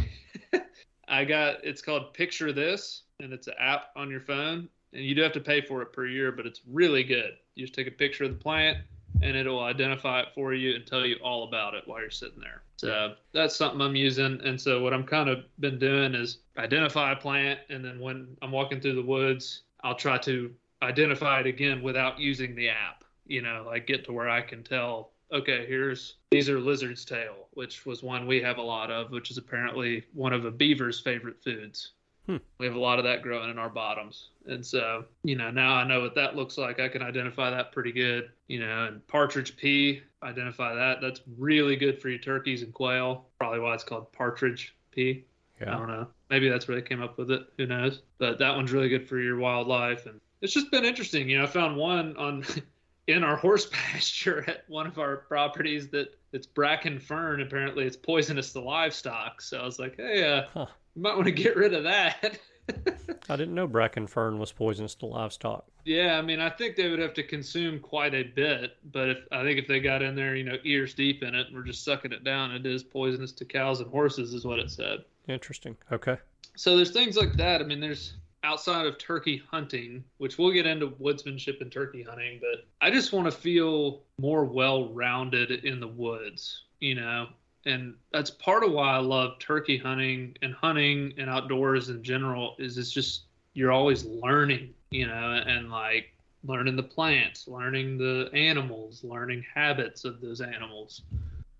I 1.07 1.23
got 1.23 1.63
it's 1.63 1.81
called 1.81 2.13
Picture 2.13 2.51
This, 2.51 3.03
and 3.19 3.31
it's 3.33 3.47
an 3.47 3.53
app 3.59 3.89
on 3.95 4.09
your 4.09 4.21
phone, 4.21 4.69
and 4.93 5.03
you 5.03 5.15
do 5.15 5.21
have 5.21 5.33
to 5.33 5.39
pay 5.39 5.61
for 5.61 5.81
it 5.81 5.93
per 5.93 6.05
year, 6.05 6.31
but 6.31 6.45
it's 6.45 6.61
really 6.67 7.03
good. 7.03 7.37
You 7.55 7.65
just 7.65 7.75
take 7.75 7.87
a 7.87 7.91
picture 7.91 8.25
of 8.25 8.31
the 8.31 8.37
plant, 8.37 8.77
and 9.21 9.35
it'll 9.35 9.63
identify 9.63 10.21
it 10.21 10.27
for 10.35 10.53
you 10.53 10.75
and 10.75 10.85
tell 10.85 11.05
you 11.05 11.15
all 11.23 11.47
about 11.47 11.73
it 11.73 11.83
while 11.87 12.01
you're 12.01 12.09
sitting 12.09 12.39
there. 12.39 12.61
So 12.77 13.15
that's 13.33 13.55
something 13.55 13.81
I'm 13.81 13.95
using. 13.95 14.39
And 14.43 14.59
so 14.59 14.81
what 14.81 14.93
I'm 14.93 15.03
kind 15.03 15.29
of 15.29 15.45
been 15.59 15.79
doing 15.79 16.13
is 16.13 16.39
identify 16.57 17.13
a 17.13 17.15
plant, 17.15 17.59
and 17.69 17.83
then 17.83 17.99
when 17.99 18.35
I'm 18.41 18.51
walking 18.51 18.81
through 18.81 18.95
the 18.95 19.03
woods, 19.03 19.61
I'll 19.83 19.95
try 19.95 20.17
to 20.19 20.51
identify 20.81 21.39
it 21.39 21.47
again 21.47 21.81
without 21.81 22.19
using 22.19 22.55
the 22.55 22.69
app. 22.69 23.03
You 23.25 23.41
know, 23.41 23.63
like 23.65 23.87
get 23.87 24.05
to 24.05 24.13
where 24.13 24.29
I 24.29 24.41
can 24.41 24.63
tell. 24.63 25.11
Okay, 25.33 25.65
here's 25.67 26.15
these 26.31 26.49
are 26.49 26.59
lizard's 26.59 27.03
tail, 27.03 27.47
which 27.51 27.85
was 27.85 28.01
one 28.01 28.27
we 28.27 28.41
have 28.41 28.57
a 28.57 28.61
lot 28.61 28.89
of, 28.89 29.11
which 29.11 29.29
is 29.29 29.37
apparently 29.37 30.05
one 30.13 30.31
of 30.31 30.45
a 30.45 30.51
beaver's 30.51 30.99
favorite 30.99 31.43
foods. 31.43 31.91
Hmm. 32.25 32.37
We 32.59 32.65
have 32.65 32.75
a 32.75 32.79
lot 32.79 32.99
of 32.99 33.05
that 33.05 33.21
growing 33.21 33.49
in 33.49 33.57
our 33.57 33.69
bottoms. 33.69 34.29
And 34.45 34.65
so, 34.65 35.05
you 35.23 35.35
know, 35.35 35.49
now 35.49 35.75
I 35.75 35.85
know 35.85 36.01
what 36.01 36.15
that 36.15 36.35
looks 36.35 36.57
like. 36.57 36.79
I 36.79 36.89
can 36.89 37.01
identify 37.01 37.49
that 37.49 37.71
pretty 37.71 37.91
good. 37.91 38.31
You 38.47 38.59
know, 38.59 38.85
and 38.85 39.05
partridge 39.07 39.55
pea, 39.57 40.01
identify 40.23 40.73
that. 40.75 40.99
That's 41.01 41.21
really 41.37 41.75
good 41.75 42.01
for 42.01 42.09
your 42.09 42.19
turkeys 42.19 42.63
and 42.63 42.73
quail. 42.73 43.25
Probably 43.39 43.59
why 43.59 43.73
it's 43.73 43.83
called 43.83 44.11
partridge 44.11 44.75
pea. 44.91 45.25
Yeah. 45.61 45.75
I 45.75 45.79
don't 45.79 45.87
know. 45.87 46.07
Maybe 46.29 46.49
that's 46.49 46.67
where 46.67 46.75
they 46.79 46.87
came 46.87 47.01
up 47.01 47.17
with 47.17 47.31
it. 47.31 47.41
Who 47.57 47.65
knows? 47.65 48.01
But 48.17 48.39
that 48.39 48.55
one's 48.55 48.71
really 48.71 48.89
good 48.89 49.07
for 49.07 49.19
your 49.19 49.37
wildlife, 49.37 50.05
and 50.05 50.19
it's 50.41 50.53
just 50.53 50.71
been 50.71 50.85
interesting. 50.85 51.29
You 51.29 51.37
know, 51.39 51.43
I 51.43 51.47
found 51.47 51.77
one 51.77 52.15
on 52.17 52.43
in 53.07 53.23
our 53.23 53.37
horse 53.37 53.67
pasture 53.71 54.43
at 54.47 54.63
one 54.67 54.87
of 54.87 54.99
our 54.99 55.17
properties 55.17 55.87
that 55.89 56.09
it's 56.33 56.45
bracken 56.47 56.99
fern. 56.99 57.41
Apparently, 57.41 57.85
it's 57.85 57.95
poisonous 57.95 58.51
to 58.53 58.59
livestock. 58.59 59.41
So 59.41 59.59
I 59.59 59.63
was 59.65 59.79
like, 59.79 59.95
hey, 59.97 60.23
uh, 60.29 60.43
Huh. 60.53 60.65
you 60.95 61.01
might 61.01 61.13
want 61.15 61.25
to 61.27 61.31
get 61.31 61.55
rid 61.55 61.73
of 61.73 61.83
that. 61.85 62.39
I 63.29 63.35
didn't 63.37 63.55
know 63.55 63.65
bracken 63.67 64.07
fern 64.07 64.39
was 64.39 64.51
poisonous 64.51 64.93
to 64.95 65.05
livestock. 65.05 65.65
yeah, 65.85 66.17
I 66.17 66.21
mean, 66.21 66.41
I 66.41 66.49
think 66.49 66.75
they 66.75 66.89
would 66.89 66.99
have 66.99 67.13
to 67.13 67.23
consume 67.23 67.79
quite 67.79 68.13
a 68.13 68.23
bit, 68.23 68.75
but 68.91 69.09
if 69.09 69.17
I 69.31 69.43
think 69.43 69.57
if 69.57 69.67
they 69.67 69.79
got 69.79 70.01
in 70.01 70.15
there, 70.15 70.35
you 70.35 70.43
know, 70.43 70.57
ears 70.65 70.93
deep 70.93 71.23
in 71.23 71.33
it, 71.33 71.47
and 71.47 71.55
we're 71.55 71.63
just 71.63 71.85
sucking 71.85 72.11
it 72.11 72.25
down, 72.25 72.51
it 72.51 72.65
is 72.65 72.83
poisonous 72.83 73.31
to 73.33 73.45
cows 73.45 73.79
and 73.79 73.89
horses, 73.89 74.33
is 74.33 74.43
what 74.45 74.59
it 74.59 74.69
said. 74.69 74.99
Interesting. 75.27 75.75
Okay. 75.91 76.17
so 76.55 76.75
there's 76.75 76.91
things 76.91 77.17
like 77.17 77.33
that. 77.33 77.61
I 77.61 77.63
mean, 77.65 77.79
there's 77.79 78.13
outside 78.43 78.85
of 78.85 78.97
turkey 78.97 79.41
hunting, 79.51 80.03
which 80.17 80.37
we'll 80.37 80.51
get 80.51 80.65
into 80.65 80.87
woodsmanship 80.87 81.59
and 81.61 81.71
turkey 81.71 82.03
hunting, 82.03 82.39
but 82.39 82.65
I 82.81 82.91
just 82.91 83.11
want 83.11 83.25
to 83.25 83.31
feel 83.31 84.03
more 84.19 84.45
well 84.45 84.93
rounded 84.93 85.51
in 85.65 85.79
the 85.79 85.87
woods, 85.87 86.63
you 86.79 86.95
know? 86.95 87.27
And 87.65 87.95
that's 88.13 88.29
part 88.31 88.63
of 88.63 88.71
why 88.71 88.93
I 88.93 88.99
love 88.99 89.39
turkey 89.39 89.77
hunting 89.77 90.35
and 90.41 90.53
hunting 90.53 91.13
and 91.17 91.29
outdoors 91.29 91.89
in 91.89 92.01
general 92.03 92.55
is 92.59 92.77
it's 92.77 92.91
just 92.91 93.23
you're 93.53 93.71
always 93.71 94.05
learning, 94.05 94.73
you 94.91 95.07
know, 95.07 95.41
and 95.45 95.69
like 95.69 96.13
learning 96.45 96.75
the 96.77 96.83
plants, 96.83 97.47
learning 97.47 97.97
the 97.97 98.29
animals, 98.33 99.03
learning 99.03 99.43
habits 99.53 100.05
of 100.05 100.21
those 100.21 100.39
animals. 100.39 101.01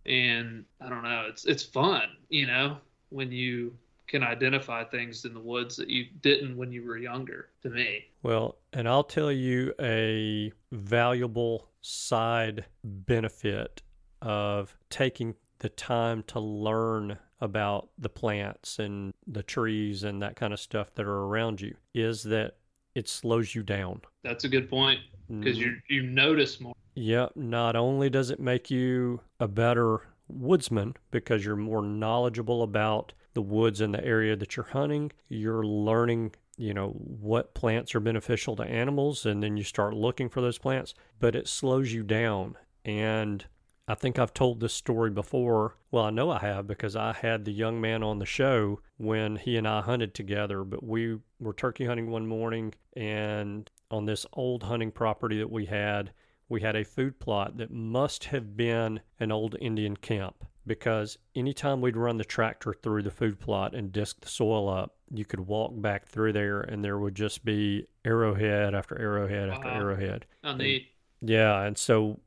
And 0.06 0.64
I 0.80 0.88
don't 0.90 1.04
know, 1.04 1.26
it's 1.28 1.44
it's 1.46 1.64
fun, 1.64 2.04
you 2.30 2.48
know, 2.48 2.78
when 3.10 3.32
you 3.32 3.74
can 4.08 4.24
identify 4.24 4.84
things 4.84 5.26
in 5.26 5.34
the 5.34 5.40
woods 5.40 5.76
that 5.76 5.90
you 5.90 6.06
didn't 6.22 6.56
when 6.56 6.72
you 6.72 6.86
were 6.86 6.98
younger 6.98 7.50
to 7.62 7.70
me. 7.70 8.06
Well, 8.24 8.58
and 8.74 8.88
I'll 8.88 9.04
tell 9.04 9.32
you 9.32 9.74
a 9.82 10.52
valuable 10.72 11.68
side 11.82 12.66
benefit 12.84 13.82
of 14.22 14.76
taking 14.90 15.36
the 15.60 15.70
time 15.70 16.24
to 16.28 16.40
learn 16.40 17.18
about 17.40 17.90
the 17.98 18.10
plants 18.10 18.80
and 18.80 19.14
the 19.28 19.44
trees 19.44 20.04
and 20.04 20.22
that 20.22 20.36
kind 20.36 20.54
of 20.54 20.60
stuff 20.60 20.94
that 20.96 21.06
are 21.06 21.26
around 21.26 21.62
you 21.62 21.76
is 21.94 22.24
that 22.24 22.56
it 22.96 23.08
slows 23.08 23.54
you 23.54 23.62
down. 23.62 24.02
That's 24.24 24.44
a 24.44 24.50
good 24.50 24.70
point 24.70 25.00
because 25.30 25.58
mm. 25.58 25.62
you 25.62 25.78
you 25.88 26.04
notice 26.04 26.60
more. 26.60 26.74
Yep. 26.96 27.34
Not 27.36 27.76
only 27.76 28.10
does 28.10 28.32
it 28.32 28.40
make 28.40 28.72
you 28.72 29.22
a 29.40 29.48
better 29.48 30.02
woodsman 30.28 30.96
because 31.12 31.46
you're 31.46 31.56
more 31.56 31.82
knowledgeable 31.82 32.64
about 32.64 33.14
the 33.34 33.42
woods 33.42 33.82
and 33.82 33.94
the 33.94 34.04
area 34.04 34.36
that 34.36 34.56
you're 34.56 34.66
hunting, 34.66 35.12
you're 35.30 35.64
learning, 35.64 36.34
you 36.58 36.74
know, 36.74 36.90
what 36.90 37.54
plants 37.54 37.94
are 37.94 38.00
beneficial 38.00 38.56
to 38.56 38.64
animals, 38.64 39.26
and 39.26 39.44
then 39.44 39.58
you 39.58 39.64
start 39.64 39.94
looking 39.94 40.30
for 40.30 40.42
those 40.42 40.58
plants, 40.58 40.94
but 41.20 41.36
it 41.36 41.48
slows 41.48 41.94
you 41.94 42.04
down. 42.04 42.56
And 42.84 43.46
I 43.88 43.96
think 43.96 44.20
I've 44.20 44.34
told 44.34 44.60
this 44.60 44.74
story 44.74 45.10
before. 45.10 45.78
Well, 45.92 46.04
I 46.04 46.10
know 46.10 46.30
I 46.30 46.40
have 46.40 46.68
because 46.68 46.96
I 46.96 47.14
had 47.14 47.46
the 47.46 47.54
young 47.54 47.80
man 47.80 48.04
on 48.04 48.20
the 48.20 48.26
show 48.26 48.82
when 48.98 49.38
he 49.38 49.56
and 49.56 49.68
I 49.68 49.82
hunted 49.82 50.14
together. 50.14 50.66
But 50.66 50.84
we 50.84 51.20
were 51.40 51.54
turkey 51.54 51.86
hunting 51.86 52.10
one 52.10 52.28
morning, 52.28 52.74
and 52.96 53.70
on 53.90 54.06
this 54.06 54.26
old 54.34 54.64
hunting 54.64 54.92
property 54.92 55.38
that 55.38 55.52
we 55.52 55.66
had, 55.66 56.12
we 56.50 56.62
had 56.62 56.76
a 56.76 56.84
food 56.84 57.20
plot 57.20 57.58
that 57.58 57.72
must 57.72 58.26
have 58.26 58.56
been 58.56 59.02
an 59.20 59.32
old 59.32 59.56
Indian 59.60 59.96
camp 59.96 60.46
because 60.66 61.18
anytime 61.36 61.82
we'd 61.82 61.98
run 61.98 62.18
the 62.18 62.26
tractor 62.26 62.74
through 62.74 63.04
the 63.04 63.12
food 63.12 63.40
plot 63.40 63.74
and 63.74 63.92
disc 63.92 64.20
the 64.20 64.28
soil 64.28 64.70
up, 64.70 64.96
you 65.14 65.26
could 65.26 65.40
walk 65.40 65.72
back 65.76 66.06
through 66.06 66.34
there 66.34 66.62
and 66.62 66.84
there 66.84 67.00
would 67.00 67.16
just 67.16 67.46
be 67.46 67.88
arrowhead 68.06 68.76
after 68.76 69.00
arrowhead 69.00 69.50
after 69.50 69.68
arrowhead. 69.68 70.26
Neat. 70.58 70.88
Yeah, 71.22 71.64
and 71.64 71.78
so 71.78 72.20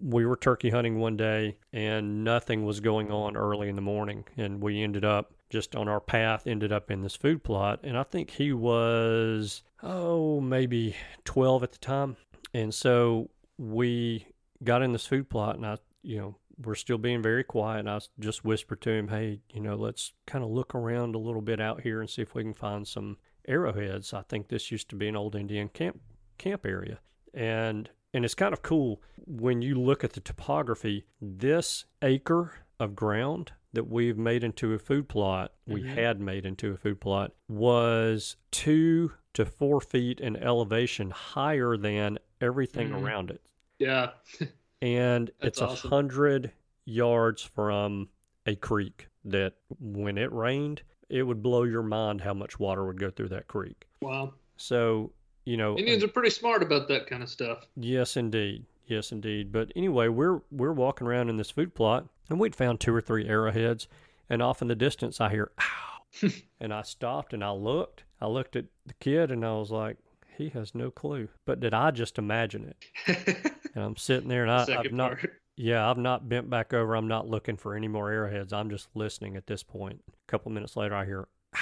we 0.00 0.24
were 0.24 0.36
turkey 0.36 0.70
hunting 0.70 0.98
one 0.98 1.16
day 1.16 1.58
and 1.72 2.24
nothing 2.24 2.64
was 2.64 2.80
going 2.80 3.10
on 3.10 3.36
early 3.36 3.68
in 3.68 3.76
the 3.76 3.82
morning 3.82 4.24
and 4.36 4.62
we 4.62 4.82
ended 4.82 5.04
up 5.04 5.34
just 5.50 5.74
on 5.74 5.88
our 5.88 6.00
path 6.00 6.46
ended 6.46 6.72
up 6.72 6.90
in 6.90 7.02
this 7.02 7.16
food 7.16 7.42
plot 7.42 7.80
and 7.82 7.98
I 7.98 8.04
think 8.04 8.30
he 8.30 8.52
was 8.52 9.62
oh 9.82 10.40
maybe 10.40 10.96
12 11.24 11.62
at 11.64 11.72
the 11.72 11.78
time. 11.78 12.16
And 12.54 12.72
so 12.72 13.28
we 13.60 14.26
got 14.64 14.80
in 14.82 14.92
this 14.92 15.06
food 15.06 15.28
plot 15.28 15.56
and 15.56 15.66
I, 15.66 15.76
you 16.02 16.16
know, 16.16 16.36
we're 16.64 16.74
still 16.74 16.98
being 16.98 17.22
very 17.22 17.44
quiet 17.44 17.80
and 17.80 17.90
I 17.90 18.00
just 18.18 18.44
whispered 18.44 18.80
to 18.82 18.90
him, 18.90 19.08
"Hey, 19.08 19.40
you 19.52 19.60
know, 19.60 19.76
let's 19.76 20.12
kind 20.26 20.42
of 20.42 20.50
look 20.50 20.74
around 20.74 21.14
a 21.14 21.18
little 21.18 21.42
bit 21.42 21.60
out 21.60 21.82
here 21.82 22.00
and 22.00 22.08
see 22.08 22.22
if 22.22 22.34
we 22.34 22.42
can 22.42 22.54
find 22.54 22.86
some 22.88 23.18
arrowheads. 23.46 24.12
I 24.14 24.22
think 24.22 24.48
this 24.48 24.70
used 24.70 24.88
to 24.90 24.96
be 24.96 25.08
an 25.08 25.16
old 25.16 25.34
Indian 25.34 25.68
camp 25.68 26.00
camp 26.38 26.64
area." 26.66 27.00
And 27.34 27.90
and 28.12 28.24
it's 28.24 28.34
kind 28.34 28.52
of 28.52 28.62
cool 28.62 29.02
when 29.26 29.62
you 29.62 29.74
look 29.76 30.02
at 30.04 30.14
the 30.14 30.20
topography. 30.20 31.04
This 31.20 31.84
acre 32.02 32.54
of 32.78 32.96
ground 32.96 33.52
that 33.72 33.84
we've 33.88 34.18
made 34.18 34.42
into 34.42 34.72
a 34.74 34.78
food 34.78 35.08
plot, 35.08 35.52
we 35.66 35.82
Mhm. 35.82 35.94
had 35.94 36.20
made 36.20 36.44
into 36.44 36.72
a 36.72 36.76
food 36.76 37.00
plot, 37.00 37.32
was 37.48 38.36
two 38.50 39.12
to 39.34 39.44
four 39.46 39.80
feet 39.80 40.20
in 40.20 40.34
elevation 40.36 41.10
higher 41.10 41.76
than 41.76 42.18
everything 42.40 42.88
Mhm. 42.90 43.00
around 43.02 43.30
it. 43.30 43.42
Yeah. 43.80 44.10
And 44.80 45.30
That's 45.40 45.58
it's 45.58 45.60
a 45.60 45.68
awesome. 45.68 45.90
hundred 45.90 46.52
yards 46.84 47.42
from 47.42 48.08
a 48.46 48.54
creek 48.54 49.08
that 49.24 49.54
when 49.80 50.16
it 50.16 50.32
rained, 50.32 50.82
it 51.08 51.24
would 51.24 51.42
blow 51.42 51.64
your 51.64 51.82
mind 51.82 52.20
how 52.20 52.34
much 52.34 52.60
water 52.60 52.86
would 52.86 53.00
go 53.00 53.10
through 53.10 53.28
that 53.30 53.48
creek. 53.48 53.86
Wow. 54.00 54.34
So, 54.56 55.12
you 55.44 55.56
know, 55.56 55.76
Indians 55.76 56.04
are 56.04 56.08
pretty 56.08 56.30
smart 56.30 56.62
about 56.62 56.86
that 56.88 57.06
kind 57.06 57.22
of 57.22 57.28
stuff. 57.28 57.66
Yes, 57.76 58.16
indeed. 58.16 58.64
Yes, 58.86 59.12
indeed. 59.12 59.52
But 59.52 59.72
anyway, 59.74 60.08
we're 60.08 60.40
we're 60.50 60.72
walking 60.72 61.06
around 61.06 61.28
in 61.28 61.36
this 61.36 61.50
food 61.50 61.74
plot, 61.74 62.06
and 62.28 62.38
we'd 62.38 62.56
found 62.56 62.80
two 62.80 62.94
or 62.94 63.00
three 63.00 63.26
arrowheads, 63.28 63.88
and 64.28 64.42
off 64.42 64.62
in 64.62 64.68
the 64.68 64.74
distance, 64.74 65.20
I 65.20 65.30
hear 65.30 65.50
"ow," 65.58 66.28
and 66.60 66.72
I 66.72 66.82
stopped 66.82 67.32
and 67.32 67.42
I 67.42 67.50
looked. 67.50 68.04
I 68.20 68.26
looked 68.26 68.56
at 68.56 68.66
the 68.86 68.94
kid, 68.94 69.30
and 69.30 69.44
I 69.44 69.52
was 69.52 69.70
like, 69.70 69.96
he 70.36 70.48
has 70.50 70.74
no 70.74 70.90
clue. 70.90 71.28
But 71.44 71.60
did 71.60 71.74
I 71.74 71.90
just 71.90 72.18
imagine 72.18 72.74
it? 73.06 73.52
And 73.74 73.84
I'm 73.84 73.96
sitting 73.96 74.28
there, 74.28 74.42
and 74.42 74.50
I, 74.50 74.80
I've 74.80 74.92
not, 74.92 75.18
part. 75.18 75.32
yeah, 75.56 75.88
I've 75.88 75.98
not 75.98 76.28
bent 76.28 76.50
back 76.50 76.72
over. 76.74 76.94
I'm 76.94 77.08
not 77.08 77.28
looking 77.28 77.56
for 77.56 77.74
any 77.74 77.88
more 77.88 78.10
arrowheads. 78.10 78.52
I'm 78.52 78.70
just 78.70 78.88
listening 78.94 79.36
at 79.36 79.46
this 79.46 79.62
point. 79.62 80.00
A 80.08 80.30
couple 80.30 80.50
minutes 80.52 80.76
later, 80.76 80.94
I 80.94 81.04
hear, 81.04 81.28
ow, 81.54 81.58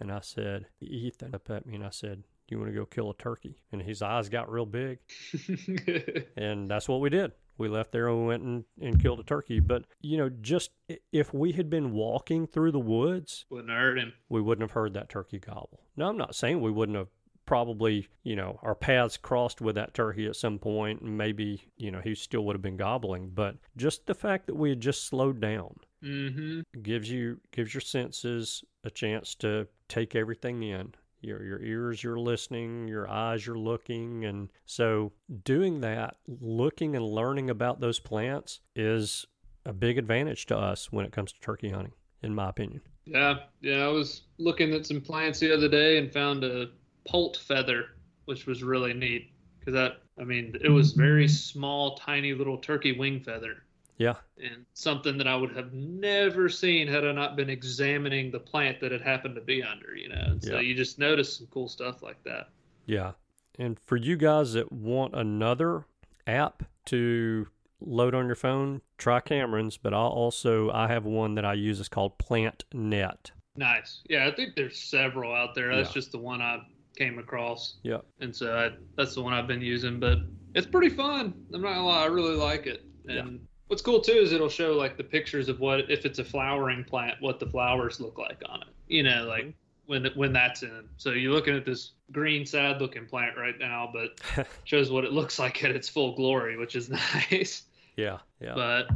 and 0.00 0.10
I 0.10 0.20
said, 0.20 0.66
Ethan 0.80 1.34
up 1.34 1.50
at 1.50 1.66
me, 1.66 1.74
and 1.74 1.84
I 1.84 1.90
said, 1.90 2.22
"Do 2.48 2.54
you 2.54 2.58
want 2.58 2.70
to 2.72 2.78
go 2.78 2.86
kill 2.86 3.10
a 3.10 3.14
turkey?" 3.16 3.62
And 3.70 3.82
his 3.82 4.00
eyes 4.02 4.28
got 4.28 4.50
real 4.50 4.66
big. 4.66 4.98
And 6.36 6.70
that's 6.70 6.88
what 6.88 7.00
we 7.00 7.10
did. 7.10 7.32
We 7.58 7.68
left 7.68 7.92
there 7.92 8.08
and 8.08 8.18
we 8.20 8.26
went 8.26 8.42
and, 8.42 8.64
and 8.80 9.00
killed 9.00 9.20
a 9.20 9.24
turkey. 9.24 9.60
But, 9.60 9.84
you 10.00 10.16
know, 10.16 10.30
just 10.40 10.70
if 11.12 11.32
we 11.34 11.52
had 11.52 11.68
been 11.68 11.92
walking 11.92 12.46
through 12.46 12.72
the 12.72 12.80
woods, 12.80 13.44
Wouldn't 13.50 13.68
have 13.68 13.78
heard 13.78 13.98
him. 13.98 14.12
we 14.28 14.40
wouldn't 14.40 14.62
have 14.62 14.72
heard 14.72 14.94
that 14.94 15.08
turkey 15.10 15.38
gobble. 15.38 15.80
Now, 15.96 16.08
I'm 16.08 16.16
not 16.16 16.34
saying 16.34 16.60
we 16.60 16.70
wouldn't 16.70 16.96
have 16.96 17.08
probably, 17.46 18.08
you 18.22 18.36
know, 18.36 18.58
our 18.62 18.74
paths 18.74 19.16
crossed 19.16 19.60
with 19.60 19.74
that 19.74 19.94
turkey 19.94 20.26
at 20.26 20.36
some 20.36 20.58
point 20.58 21.00
and 21.02 21.16
maybe, 21.18 21.62
you 21.76 21.90
know, 21.90 22.00
he 22.00 22.14
still 22.14 22.44
would 22.44 22.54
have 22.54 22.62
been 22.62 22.76
gobbling. 22.76 23.30
But 23.34 23.56
just 23.76 24.06
the 24.06 24.14
fact 24.14 24.46
that 24.46 24.56
we 24.56 24.70
had 24.70 24.80
just 24.80 25.06
slowed 25.06 25.40
down 25.40 25.74
Mm-hmm. 26.04 26.62
gives 26.82 27.08
you 27.08 27.38
gives 27.52 27.72
your 27.72 27.80
senses 27.80 28.64
a 28.82 28.90
chance 28.90 29.36
to 29.36 29.68
take 29.86 30.16
everything 30.16 30.64
in 30.64 30.92
your 31.20 31.44
your 31.44 31.60
ears 31.62 32.02
you're 32.02 32.18
listening 32.18 32.88
your 32.88 33.08
eyes 33.08 33.46
you're 33.46 33.56
looking 33.56 34.24
and 34.24 34.48
so 34.66 35.12
doing 35.44 35.80
that 35.82 36.16
looking 36.26 36.96
and 36.96 37.04
learning 37.04 37.50
about 37.50 37.78
those 37.78 38.00
plants 38.00 38.58
is 38.74 39.24
a 39.64 39.72
big 39.72 39.96
advantage 39.96 40.46
to 40.46 40.56
us 40.58 40.90
when 40.90 41.06
it 41.06 41.12
comes 41.12 41.32
to 41.32 41.38
turkey 41.38 41.68
hunting 41.68 41.92
in 42.24 42.34
my 42.34 42.48
opinion 42.48 42.80
Yeah, 43.04 43.34
yeah. 43.60 43.84
I 43.84 43.88
was 43.88 44.22
looking 44.38 44.74
at 44.74 44.84
some 44.84 45.00
plants 45.00 45.38
the 45.38 45.54
other 45.54 45.68
day 45.68 45.98
and 45.98 46.12
found 46.12 46.42
a 46.42 46.70
poult 47.06 47.36
feather, 47.36 47.86
which 48.26 48.46
was 48.46 48.62
really 48.62 48.92
neat 48.94 49.30
because 49.58 49.74
that, 49.74 49.98
I 50.20 50.24
mean, 50.24 50.56
it 50.60 50.68
was 50.70 50.92
very 50.92 51.28
small, 51.28 51.96
tiny 51.96 52.34
little 52.34 52.58
turkey 52.58 52.92
wing 52.92 53.20
feather, 53.20 53.64
yeah 53.98 54.14
and 54.42 54.64
something 54.72 55.16
that 55.18 55.28
I 55.28 55.36
would 55.36 55.54
have 55.54 55.72
never 55.72 56.48
seen 56.48 56.88
had 56.88 57.04
I 57.06 57.12
not 57.12 57.36
been 57.36 57.50
examining 57.50 58.30
the 58.30 58.40
plant 58.40 58.80
that 58.80 58.90
it 58.90 59.00
happened 59.02 59.34
to 59.36 59.40
be 59.40 59.62
under. 59.62 59.94
You 59.94 60.08
know, 60.08 60.22
and 60.26 60.42
so 60.42 60.54
Yeah. 60.54 60.60
you 60.60 60.74
just 60.74 60.98
notice 60.98 61.36
some 61.36 61.46
cool 61.48 61.68
stuff 61.68 62.02
like 62.02 62.22
that. 62.24 62.48
yeah 62.86 63.12
and 63.58 63.78
for 63.78 63.96
you 63.96 64.16
guys 64.16 64.54
that 64.54 64.72
want 64.72 65.14
another 65.14 65.84
app 66.26 66.62
to 66.86 67.46
load 67.80 68.14
on 68.14 68.24
your 68.26 68.34
phone 68.34 68.80
try 68.96 69.20
cameron's 69.20 69.76
but 69.76 69.92
i'll 69.92 70.06
also 70.06 70.70
i 70.70 70.88
have 70.88 71.04
one 71.04 71.34
that 71.34 71.44
i 71.44 71.52
use 71.52 71.78
it's 71.78 71.88
called 71.88 72.16
plant 72.18 72.64
net 72.72 73.30
Nice. 73.54 74.00
Yeah, 74.08 74.26
I 74.26 74.30
think 74.34 74.56
there's 74.56 74.78
several 74.78 75.34
out 75.34 75.54
there. 75.54 75.76
That's 75.76 75.90
Yeah. 75.90 75.94
just 76.00 76.12
the 76.12 76.18
one 76.18 76.40
I 76.40 76.62
came 76.96 77.18
across. 77.18 77.76
Yeah. 77.82 77.98
And 78.20 78.34
so 78.34 78.56
I, 78.56 78.70
that's 78.96 79.14
the 79.14 79.22
one 79.22 79.32
I've 79.32 79.46
been 79.46 79.62
using, 79.62 79.98
but 80.00 80.18
it's 80.54 80.66
pretty 80.66 80.88
fun. 80.90 81.34
I'm 81.54 81.60
not 81.62 81.74
gonna 81.74 81.86
lie, 81.86 82.02
I 82.02 82.06
really 82.06 82.36
like 82.36 82.66
it. 82.66 82.84
And 83.08 83.32
Yeah. 83.32 83.38
what's 83.68 83.82
cool 83.82 84.00
too 84.00 84.12
is 84.12 84.32
it'll 84.32 84.48
show 84.48 84.72
like 84.74 84.96
the 84.96 85.04
pictures 85.04 85.48
of 85.48 85.60
what 85.60 85.90
if 85.90 86.04
it's 86.04 86.18
a 86.18 86.24
flowering 86.24 86.84
plant, 86.84 87.16
what 87.20 87.40
the 87.40 87.46
flowers 87.46 88.00
look 88.00 88.18
like 88.18 88.42
on 88.48 88.62
it. 88.62 88.68
You 88.88 89.02
know, 89.02 89.24
like 89.26 89.44
Mm-hmm. 89.44 89.52
when 89.86 90.06
when 90.14 90.32
that's 90.32 90.62
in. 90.62 90.88
So 90.98 91.10
you're 91.10 91.32
looking 91.32 91.56
at 91.56 91.64
this 91.64 91.92
green, 92.12 92.44
sad 92.46 92.80
looking 92.80 93.06
plant 93.06 93.36
right 93.36 93.58
now, 93.58 93.90
but 93.92 94.46
shows 94.64 94.90
what 94.90 95.04
it 95.04 95.12
looks 95.12 95.38
like 95.38 95.64
at 95.64 95.70
its 95.70 95.88
full 95.88 96.14
glory, 96.14 96.56
which 96.56 96.76
is 96.76 96.88
nice. 97.30 97.62
yeah 97.96 98.18
yeah 98.40 98.54
But 98.54 98.88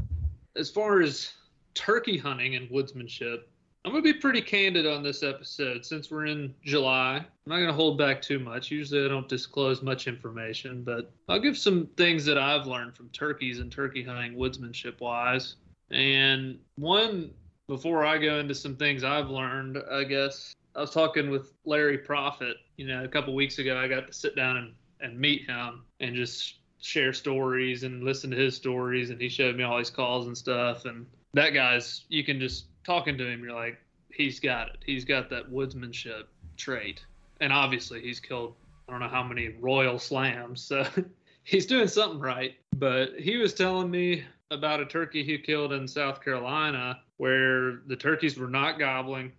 as 0.56 0.70
far 0.70 1.00
as 1.00 1.32
turkey 1.74 2.16
hunting 2.16 2.54
and 2.56 2.68
woodsmanship, 2.70 3.40
I'm 3.86 3.92
gonna 3.92 4.02
be 4.02 4.14
pretty 4.14 4.42
candid 4.42 4.84
on 4.84 5.04
this 5.04 5.22
episode 5.22 5.86
since 5.86 6.10
we're 6.10 6.26
in 6.26 6.52
July. 6.64 7.18
I'm 7.18 7.26
not 7.46 7.60
gonna 7.60 7.72
hold 7.72 7.96
back 7.96 8.20
too 8.20 8.40
much. 8.40 8.68
Usually 8.68 9.04
I 9.04 9.06
don't 9.06 9.28
disclose 9.28 9.80
much 9.80 10.08
information, 10.08 10.82
but 10.82 11.12
I'll 11.28 11.38
give 11.38 11.56
some 11.56 11.86
things 11.96 12.24
that 12.24 12.36
I've 12.36 12.66
learned 12.66 12.96
from 12.96 13.08
turkeys 13.10 13.60
and 13.60 13.70
turkey 13.70 14.02
hunting 14.02 14.34
woodsmanship 14.34 15.00
wise. 15.00 15.54
And 15.92 16.58
one 16.74 17.30
before 17.68 18.04
I 18.04 18.18
go 18.18 18.40
into 18.40 18.56
some 18.56 18.74
things 18.74 19.04
I've 19.04 19.30
learned, 19.30 19.78
I 19.88 20.02
guess 20.02 20.56
I 20.74 20.80
was 20.80 20.90
talking 20.90 21.30
with 21.30 21.52
Larry 21.64 21.98
Proffitt, 21.98 22.54
you 22.76 22.88
know, 22.88 23.04
a 23.04 23.08
couple 23.08 23.36
weeks 23.36 23.60
ago. 23.60 23.78
I 23.78 23.86
got 23.86 24.08
to 24.08 24.12
sit 24.12 24.34
down 24.34 24.56
and, 24.56 24.72
and 25.00 25.16
meet 25.16 25.48
him 25.48 25.84
and 26.00 26.16
just 26.16 26.56
share 26.80 27.12
stories 27.12 27.84
and 27.84 28.02
listen 28.02 28.32
to 28.32 28.36
his 28.36 28.56
stories. 28.56 29.10
And 29.10 29.20
he 29.20 29.28
showed 29.28 29.54
me 29.54 29.62
all 29.62 29.78
his 29.78 29.90
calls 29.90 30.26
and 30.26 30.36
stuff. 30.36 30.86
And 30.86 31.06
that 31.34 31.50
guy's, 31.50 32.04
you 32.08 32.24
can 32.24 32.40
just 32.40 32.66
talking 32.86 33.18
to 33.18 33.26
him, 33.26 33.42
you're 33.42 33.52
like, 33.52 33.78
he's 34.12 34.38
got 34.38 34.68
it. 34.68 34.78
He's 34.86 35.04
got 35.04 35.28
that 35.30 35.50
woodsmanship 35.50 36.24
trait. 36.56 37.04
And 37.40 37.52
obviously, 37.52 38.00
he's 38.00 38.20
killed, 38.20 38.54
I 38.88 38.92
don't 38.92 39.00
know 39.00 39.08
how 39.08 39.24
many 39.24 39.48
royal 39.60 39.98
slams. 39.98 40.62
So 40.62 40.86
he's 41.44 41.66
doing 41.66 41.88
something 41.88 42.20
right. 42.20 42.54
But 42.76 43.18
he 43.18 43.36
was 43.36 43.52
telling 43.52 43.90
me 43.90 44.24
about 44.50 44.80
a 44.80 44.86
turkey 44.86 45.24
he 45.24 45.38
killed 45.38 45.72
in 45.72 45.88
South 45.88 46.22
Carolina 46.22 47.00
where 47.16 47.80
the 47.86 47.96
turkeys 47.96 48.38
were 48.38 48.48
not 48.48 48.78
gobbling 48.78 49.32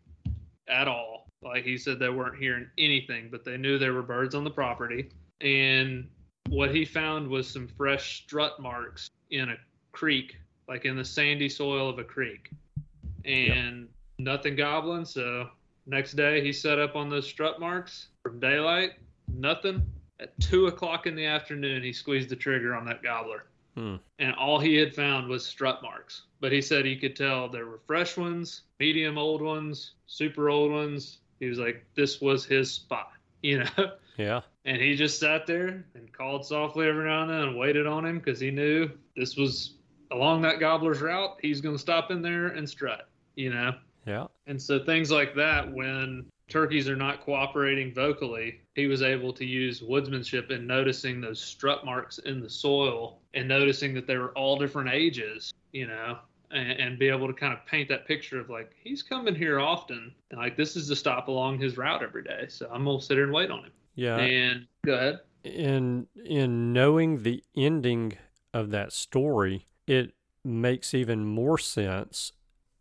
at 0.67 0.88
all. 0.88 1.27
Like 1.41 1.63
he 1.63 1.77
said, 1.77 1.99
they 1.99 2.10
weren't 2.10 2.38
hearing 2.38 2.67
anything, 2.77 3.29
but 3.31 3.45
they 3.45 3.57
knew 3.57 3.77
there 3.77 3.93
were 3.93 4.01
birds 4.01 4.36
on 4.36 4.43
the 4.43 4.49
property. 4.49 5.10
And 5.39 6.10
what 6.49 6.73
he 6.73 6.83
found 6.83 7.27
was 7.27 7.47
some 7.47 7.67
fresh 7.67 8.23
strut 8.23 8.60
marks 8.60 9.12
in 9.29 9.49
a 9.49 9.55
creek, 9.91 10.36
like 10.67 10.86
in 10.86 10.97
the 10.97 11.05
sandy 11.05 11.47
soil 11.47 11.89
of 11.89 11.99
a 11.99 12.03
creek, 12.03 12.49
and 13.27 13.81
yep. 13.81 13.87
nothing 14.17 14.55
gobbling. 14.55 15.05
So 15.05 15.49
next 15.85 16.13
day 16.13 16.43
he 16.43 16.51
set 16.51 16.79
up 16.79 16.95
on 16.95 17.09
those 17.09 17.27
strut 17.27 17.59
marks 17.59 18.07
from 18.23 18.39
daylight, 18.39 18.93
nothing. 19.27 19.85
At 20.19 20.39
two 20.39 20.65
o'clock 20.65 21.05
in 21.05 21.15
the 21.15 21.25
afternoon, 21.25 21.83
he 21.83 21.93
squeezed 21.93 22.29
the 22.29 22.35
trigger 22.35 22.75
on 22.75 22.85
that 22.85 23.03
gobbler. 23.03 23.45
Hmm. 23.75 23.97
And 24.17 24.33
all 24.33 24.59
he 24.59 24.75
had 24.75 24.95
found 24.95 25.27
was 25.27 25.45
strut 25.45 25.83
marks. 25.83 26.23
But 26.39 26.51
he 26.51 26.61
said 26.61 26.85
he 26.85 26.97
could 26.97 27.15
tell 27.15 27.47
there 27.47 27.67
were 27.67 27.79
fresh 27.85 28.17
ones, 28.17 28.63
medium 28.79 29.19
old 29.19 29.41
ones, 29.41 29.91
super 30.07 30.49
old 30.49 30.71
ones. 30.71 31.19
He 31.39 31.47
was 31.47 31.59
like, 31.59 31.85
this 31.95 32.19
was 32.19 32.43
his 32.43 32.71
spot, 32.71 33.11
you 33.43 33.59
know? 33.59 33.91
Yeah. 34.17 34.41
And 34.65 34.81
he 34.81 34.95
just 34.95 35.19
sat 35.19 35.45
there 35.45 35.85
and 35.93 36.11
called 36.11 36.45
softly 36.45 36.87
every 36.87 37.05
now 37.05 37.21
and 37.21 37.29
then 37.29 37.41
and 37.41 37.57
waited 37.57 37.85
on 37.85 38.03
him 38.03 38.17
because 38.17 38.39
he 38.39 38.49
knew 38.49 38.89
this 39.15 39.37
was 39.37 39.75
along 40.11 40.41
that 40.41 40.59
gobbler's 40.59 41.01
route. 41.01 41.37
He's 41.41 41.61
going 41.61 41.75
to 41.75 41.81
stop 41.81 42.09
in 42.09 42.23
there 42.23 42.47
and 42.47 42.67
strut, 42.67 43.07
you 43.38 43.54
know? 43.54 43.73
Yeah. 44.06 44.26
And 44.47 44.62
so 44.62 44.84
things 44.84 45.12
like 45.12 45.36
that, 45.36 45.71
when 45.71 46.26
turkeys 46.50 46.89
are 46.89 46.95
not 46.95 47.21
cooperating 47.21 47.93
vocally, 47.93 48.62
he 48.76 48.88
was 48.88 49.02
able 49.02 49.34
to 49.34 49.45
use 49.45 49.82
woodsmanship 49.82 50.50
in 50.50 50.65
noticing 50.65 51.21
those 51.21 51.41
strut 51.41 51.86
marks 51.86 52.17
in 52.19 52.41
the 52.41 52.50
soil 52.50 53.19
and 53.34 53.47
noticing 53.47 53.93
that 53.93 54.08
they 54.08 54.17
were 54.17 54.32
all 54.32 54.58
different 54.58 54.89
ages, 54.89 55.54
you 55.73 55.88
know, 55.88 56.17
and, 56.52 56.71
and, 56.71 57.00
be 57.00 57.10
able 57.10 57.28
to 57.28 57.34
kind 57.34 57.52
of 57.52 57.65
paint 57.65 57.89
that 57.89 58.08
picture 58.08 58.39
of 58.39 58.50
like, 58.50 58.71
he's 58.82 59.04
coming 59.04 59.36
here 59.36 59.60
often. 59.60 60.13
And 60.32 60.39
like, 60.39 60.56
this 60.56 60.78
is 60.78 60.88
the 60.88 60.95
stop 60.95 61.28
along 61.28 61.60
his 61.60 61.78
route 61.78 62.02
every 62.02 62.23
day. 62.23 62.45
So 62.47 62.69
I'm 62.71 62.86
going 62.86 63.00
to 63.00 63.06
sit 63.06 63.15
here 63.15 63.26
and 63.26 63.34
wait 63.34 63.52
on 63.52 63.65
him. 63.65 63.71
Yeah. 63.95 64.15
And 64.15 64.65
go 64.86 64.93
ahead. 64.93 65.19
In, 65.43 66.08
in 66.23 66.71
knowing 66.71 67.23
the 67.23 67.43
ending 67.58 68.13
of 68.54 68.71
that 68.71 68.93
story, 68.93 69.67
it 69.86 70.13
makes 70.45 70.93
even 70.93 71.26
more 71.26 71.58
sense. 71.58 72.32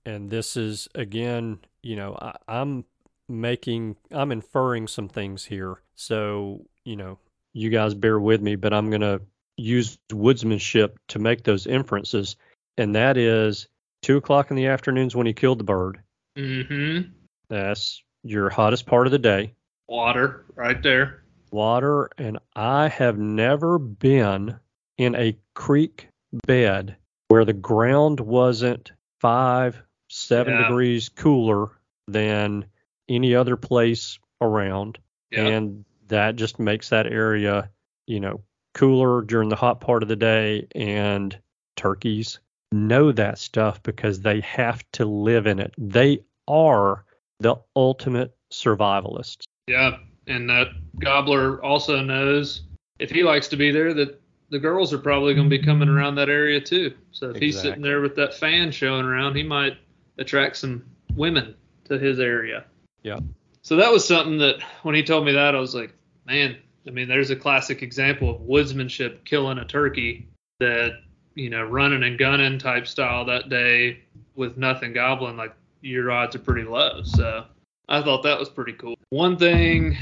And 0.07 0.31
this 0.31 0.57
is, 0.57 0.89
again, 0.95 1.59
you 1.83 1.97
know, 1.97 2.17
I, 2.21 2.37
I'm 2.49 2.85
making 3.29 3.97
I'm 4.13 4.33
inferring 4.33 4.87
some 4.87 5.09
things 5.09 5.45
here. 5.45 5.83
So, 5.97 6.65
you 6.85 6.97
know, 6.97 7.19
you 7.53 7.71
guys 7.71 7.93
bear 7.93 8.19
with 8.21 8.41
me, 8.41 8.57
but 8.57 8.73
I'm 8.73 8.89
going 8.89 9.01
to 9.01 9.21
use 9.57 9.99
woodsmanship 10.11 10.97
to 11.09 11.19
make 11.19 11.43
those 11.43 11.67
inferences. 11.67 12.37
And 12.79 12.95
that 12.95 13.17
is 13.17 13.67
two 14.03 14.17
o'clock 14.17 14.51
in 14.51 14.57
the 14.57 14.67
afternoons 14.67 15.17
when 15.17 15.27
he 15.27 15.33
killed 15.33 15.59
the 15.59 15.65
bird. 15.65 16.01
Mm-hmm. 16.39 17.11
That's 17.49 18.03
your 18.23 18.49
hottest 18.51 18.87
part 18.87 19.07
of 19.07 19.11
the 19.11 19.19
day. 19.19 19.55
Water, 19.89 20.45
right 20.55 20.83
there. 20.83 21.23
Water. 21.51 22.11
And 22.19 22.39
I 22.55 22.89
have 22.89 23.19
never 23.19 23.79
been 23.79 24.57
in 24.99 25.15
a 25.15 25.37
creek 25.55 26.09
bed 26.47 26.97
where 27.29 27.45
the 27.45 27.53
ground 27.53 28.21
wasn't 28.21 28.93
five, 29.21 29.83
seven 30.17 30.55
yeah. 30.55 30.63
degrees 30.63 31.09
cooler 31.11 31.69
than 32.09 32.65
any 33.09 33.35
other 33.35 33.57
place 33.57 34.19
around. 34.41 34.99
Yep. 35.31 35.47
And 35.47 35.85
that 36.09 36.37
just 36.37 36.59
makes 36.59 36.89
that 36.89 37.07
area, 37.07 37.71
you 38.07 38.21
know, 38.21 38.41
cooler 38.75 39.23
during 39.23 39.49
the 39.49 39.57
hot 39.57 39.81
part 39.81 40.03
of 40.03 40.09
the 40.09 40.17
day. 40.17 40.67
And 40.75 41.39
turkeys 41.77 42.41
know 42.73 43.13
that 43.13 43.39
stuff 43.39 43.83
because 43.83 44.21
they 44.21 44.41
have 44.41 44.83
to 44.93 45.05
live 45.05 45.47
in 45.47 45.59
it. 45.59 45.75
They 45.77 46.21
are 46.49 47.05
the 47.41 47.57
ultimate 47.75 48.35
survivalists. 48.53 49.45
Yeah. 49.67 49.99
And 50.27 50.49
that 50.49 50.69
gobbler 50.99 51.63
also 51.63 52.01
knows 52.01 52.63
if 52.99 53.11
he 53.11 53.23
likes 53.23 53.49
to 53.49 53.57
be 53.57 53.71
there 53.71 53.93
that 53.95 54.21
the 54.49 54.59
girls 54.59 54.93
are 54.93 54.99
probably 54.99 55.35
going 55.35 55.51
to 55.51 55.59
be 55.59 55.63
coming 55.63 55.89
around 55.89 56.15
that 56.15 56.29
area 56.31 56.61
too. 56.61 56.95
So 57.11 57.27
if 57.27 57.37
exactly. 57.37 57.47
he's 57.47 57.61
sitting 57.61 57.83
there 57.83 58.01
with 58.01 58.17
that 58.17 58.35
fan 58.35 58.71
showing 58.71 59.05
around, 59.05 59.37
he 59.37 59.43
might 59.43 59.77
attract 60.19 60.57
some 60.57 60.85
women 61.15 61.55
to 61.85 61.99
his 61.99 62.21
area. 62.21 62.65
Yeah. 63.03 63.21
So 63.63 63.77
that 63.77 63.93
was 63.93 64.07
something 64.07 64.39
that 64.39 64.57
when 64.83 64.95
he 64.95 65.03
told 65.03 65.25
me 65.25 65.33
that, 65.33 65.55
I 65.55 65.61
was 65.61 65.75
like, 65.75 65.93
man, 66.27 66.57
I 66.87 66.91
mean, 66.91 67.09
there's 67.09 67.31
a 67.31 67.37
classic 67.37 67.83
example 67.83 68.31
of 68.31 68.43
woodsmanship 68.43 69.25
killing 69.25 69.59
a 69.59 69.65
turkey 69.65 70.29
that, 70.61 71.01
you 71.35 71.51
know, 71.51 71.65
running 71.65 72.05
and 72.05 72.19
gunning 72.19 72.59
type 72.59 72.87
style 72.87 73.25
that 73.25 73.49
day 73.49 74.01
with 74.37 74.57
nothing 74.57 74.93
gobbling, 74.93 75.37
like 75.37 75.55
your 75.81 76.11
odds 76.11 76.37
are 76.37 76.41
pretty 76.41 76.63
low. 76.63 77.03
So 77.03 77.45
I 77.89 78.03
thought 78.03 78.23
that 78.23 78.39
was 78.39 78.49
pretty 78.49 78.73
cool. 78.75 78.97
One 79.11 79.37
thing 79.37 79.97